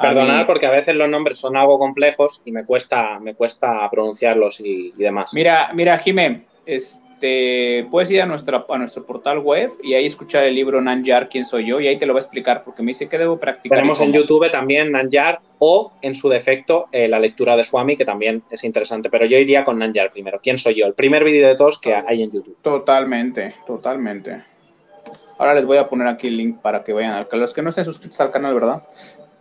Perdonad 0.00 0.46
porque 0.46 0.66
a 0.66 0.70
veces 0.70 0.94
los 0.94 1.08
nombres 1.08 1.38
son 1.38 1.56
algo 1.56 1.78
complejos 1.78 2.40
y 2.44 2.52
me 2.52 2.64
cuesta, 2.64 3.18
me 3.18 3.34
cuesta 3.34 3.88
pronunciarlos 3.90 4.60
y, 4.60 4.92
demás. 4.92 5.30
Mira, 5.34 5.70
mira, 5.74 5.98
Jimé, 5.98 6.42
este, 6.66 7.86
puedes 7.90 8.10
ir 8.10 8.22
a, 8.22 8.26
nuestra, 8.26 8.64
a 8.68 8.78
nuestro 8.78 9.04
portal 9.04 9.40
web 9.40 9.72
y 9.82 9.94
ahí 9.94 10.06
escuchar 10.06 10.44
el 10.44 10.54
libro 10.54 10.80
Nanjar, 10.80 11.28
quién 11.28 11.44
soy 11.44 11.66
yo, 11.66 11.80
y 11.80 11.88
ahí 11.88 11.96
te 11.96 12.06
lo 12.06 12.12
voy 12.12 12.20
a 12.20 12.22
explicar 12.22 12.62
porque 12.62 12.82
me 12.82 12.90
dice 12.90 13.08
que 13.08 13.18
debo 13.18 13.38
practicar. 13.38 13.78
Tenemos 13.78 14.00
en 14.00 14.12
YouTube 14.12 14.50
también 14.52 14.92
Nanjar 14.92 15.40
o, 15.58 15.92
en 16.00 16.14
su 16.14 16.28
defecto, 16.28 16.86
eh, 16.92 17.08
la 17.08 17.18
lectura 17.18 17.56
de 17.56 17.64
Swami, 17.64 17.96
que 17.96 18.04
también 18.04 18.44
es 18.50 18.62
interesante, 18.62 19.10
pero 19.10 19.26
yo 19.26 19.36
iría 19.36 19.64
con 19.64 19.80
Nanjar 19.80 20.12
primero. 20.12 20.38
¿Quién 20.40 20.58
soy 20.58 20.74
yo? 20.76 20.86
El 20.86 20.94
primer 20.94 21.24
vídeo 21.24 21.48
de 21.48 21.56
todos 21.56 21.80
que 21.80 21.92
hay 21.92 22.22
en 22.22 22.30
YouTube. 22.30 22.56
Totalmente, 22.62 23.56
totalmente. 23.66 24.44
Ahora 25.38 25.54
les 25.54 25.64
voy 25.64 25.78
a 25.78 25.88
poner 25.88 26.08
aquí 26.08 26.26
el 26.26 26.36
link 26.36 26.60
para 26.60 26.82
que 26.84 26.92
vayan 26.92 27.12
al 27.12 27.28
canal. 27.28 27.42
Los 27.42 27.54
que 27.54 27.62
no 27.62 27.70
estén 27.70 27.84
suscritos 27.84 28.20
al 28.20 28.30
canal, 28.30 28.54
¿verdad? 28.54 28.82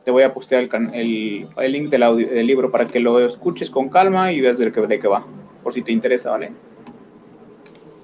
te 0.07 0.11
voy 0.11 0.23
a 0.23 0.33
postear 0.33 0.63
el, 0.93 1.49
el, 1.57 1.71
link 1.73 1.89
del, 1.89 2.01
audio, 2.01 2.29
del, 2.29 2.47
libro 2.47 2.71
para 2.71 2.85
que 2.85 2.97
lo 2.97 3.19
escuches 3.19 3.69
con 3.69 3.89
calma 3.89 4.31
y 4.31 4.39
veas 4.39 4.57
de 4.57 4.71
qué, 4.71 4.79
de 4.79 4.99
qué 4.99 5.05
va, 5.09 5.27
por 5.61 5.73
si 5.73 5.81
te 5.81 5.91
interesa, 5.91 6.31
¿vale? 6.31 6.53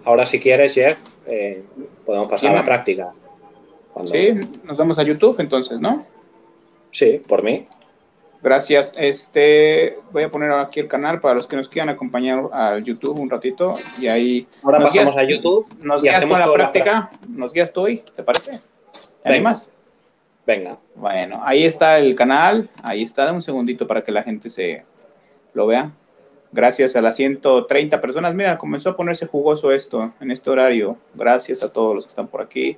Ahora, 0.04 0.26
si 0.26 0.38
quieres, 0.38 0.74
Jeff, 0.74 0.98
eh, 1.26 1.64
podemos 2.06 2.30
pasar 2.30 2.52
a 2.52 2.56
la 2.56 2.66
práctica. 2.66 3.14
Sí, 4.04 4.34
nos 4.66 4.78
vamos 4.78 5.00
a 5.00 5.04
YouTube 5.04 5.40
entonces, 5.40 5.80
¿no? 5.80 6.06
Sí, 6.92 7.22
por 7.26 7.42
mí. 7.42 7.66
Gracias. 8.44 8.94
Este, 8.98 9.98
voy 10.12 10.24
a 10.24 10.30
poner 10.30 10.52
aquí 10.52 10.82
el 10.82 10.90
canal 10.90 11.22
para 11.22 11.34
los 11.34 11.48
que 11.48 11.56
nos 11.56 11.70
quieran 11.70 11.88
acompañar 11.88 12.50
al 12.52 12.84
YouTube 12.84 13.18
un 13.18 13.30
ratito 13.30 13.74
y 13.98 14.08
ahí. 14.08 14.46
Ahora 14.62 14.80
pasamos 14.80 15.16
a 15.16 15.24
YouTube. 15.24 15.66
Nos 15.82 16.04
guías 16.04 16.26
con 16.26 16.38
la 16.38 16.52
práctica. 16.52 17.10
Nos 17.30 17.54
guías 17.54 17.72
tú 17.72 17.82
hoy, 17.82 18.04
¿te 18.14 18.22
parece? 18.22 18.60
¿Te 19.24 19.30
animas? 19.30 19.72
Venga. 20.46 20.78
Bueno, 20.94 21.40
ahí 21.42 21.64
está 21.64 22.00
el 22.00 22.16
canal. 22.16 22.70
Ahí 22.84 23.04
está. 23.04 23.32
Un 23.32 23.42
segundito 23.42 23.88
para 23.88 24.04
que 24.04 24.12
la 24.12 24.24
gente 24.24 24.50
se 24.50 24.84
lo 25.54 25.66
vea. 25.66 25.94
Gracias 26.52 26.98
a 26.98 27.02
las 27.02 27.16
130 27.16 28.02
personas. 28.02 28.36
Mira, 28.36 28.58
comenzó 28.58 28.90
a 28.90 28.98
ponerse 28.98 29.26
jugoso 29.26 29.72
esto 29.72 30.14
en 30.20 30.32
este 30.32 30.50
horario. 30.50 30.98
Gracias 31.14 31.64
a 31.64 31.72
todos 31.72 31.96
los 31.96 32.06
que 32.06 32.10
están 32.10 32.28
por 32.28 32.42
aquí. 32.42 32.78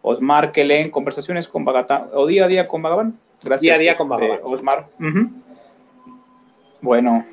Osmar 0.00 0.52
que 0.52 0.64
leen 0.64 0.90
conversaciones 0.90 1.46
con 1.46 1.66
Bagatán 1.66 2.08
o 2.14 2.26
día 2.26 2.46
a 2.46 2.48
día 2.48 2.66
con 2.66 2.80
Vagabán. 2.80 3.20
Gracias. 3.42 3.62
Día 3.62 3.74
a 3.74 3.78
día 3.78 3.94
con 3.94 4.12
este, 4.12 4.40
Osmar. 4.42 4.86
Bueno, 6.80 7.26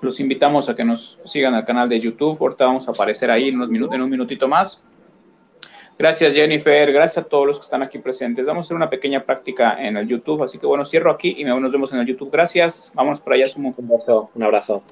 los 0.00 0.20
invitamos 0.20 0.68
a 0.68 0.74
que 0.74 0.84
nos 0.84 1.18
sigan 1.24 1.54
al 1.54 1.64
canal 1.64 1.88
de 1.88 2.00
YouTube. 2.00 2.36
Ahorita 2.40 2.66
vamos 2.66 2.88
a 2.88 2.92
aparecer 2.92 3.30
ahí 3.30 3.48
en, 3.48 3.56
unos 3.56 3.68
minutos, 3.68 3.94
en 3.94 4.02
un 4.02 4.10
minutito 4.10 4.48
más. 4.48 4.82
Gracias 5.96 6.34
Jennifer, 6.34 6.92
gracias 6.92 7.24
a 7.24 7.28
todos 7.28 7.46
los 7.46 7.58
que 7.58 7.62
están 7.62 7.82
aquí 7.82 7.98
presentes. 7.98 8.46
Vamos 8.46 8.64
a 8.64 8.64
hacer 8.66 8.76
una 8.76 8.90
pequeña 8.90 9.24
práctica 9.24 9.76
en 9.78 9.96
el 9.96 10.08
YouTube, 10.08 10.42
así 10.42 10.58
que 10.58 10.66
bueno, 10.66 10.84
cierro 10.84 11.10
aquí 11.10 11.36
y 11.38 11.44
nos 11.44 11.72
vemos 11.72 11.92
en 11.92 12.00
el 12.00 12.06
YouTube. 12.06 12.30
Gracias, 12.32 12.92
vamos 12.94 13.20
por 13.20 13.34
allá, 13.34 13.48
Sumo. 13.48 13.74
Un 13.76 13.92
abrazo. 13.92 14.30
Un 14.34 14.42
abrazo. 14.42 14.82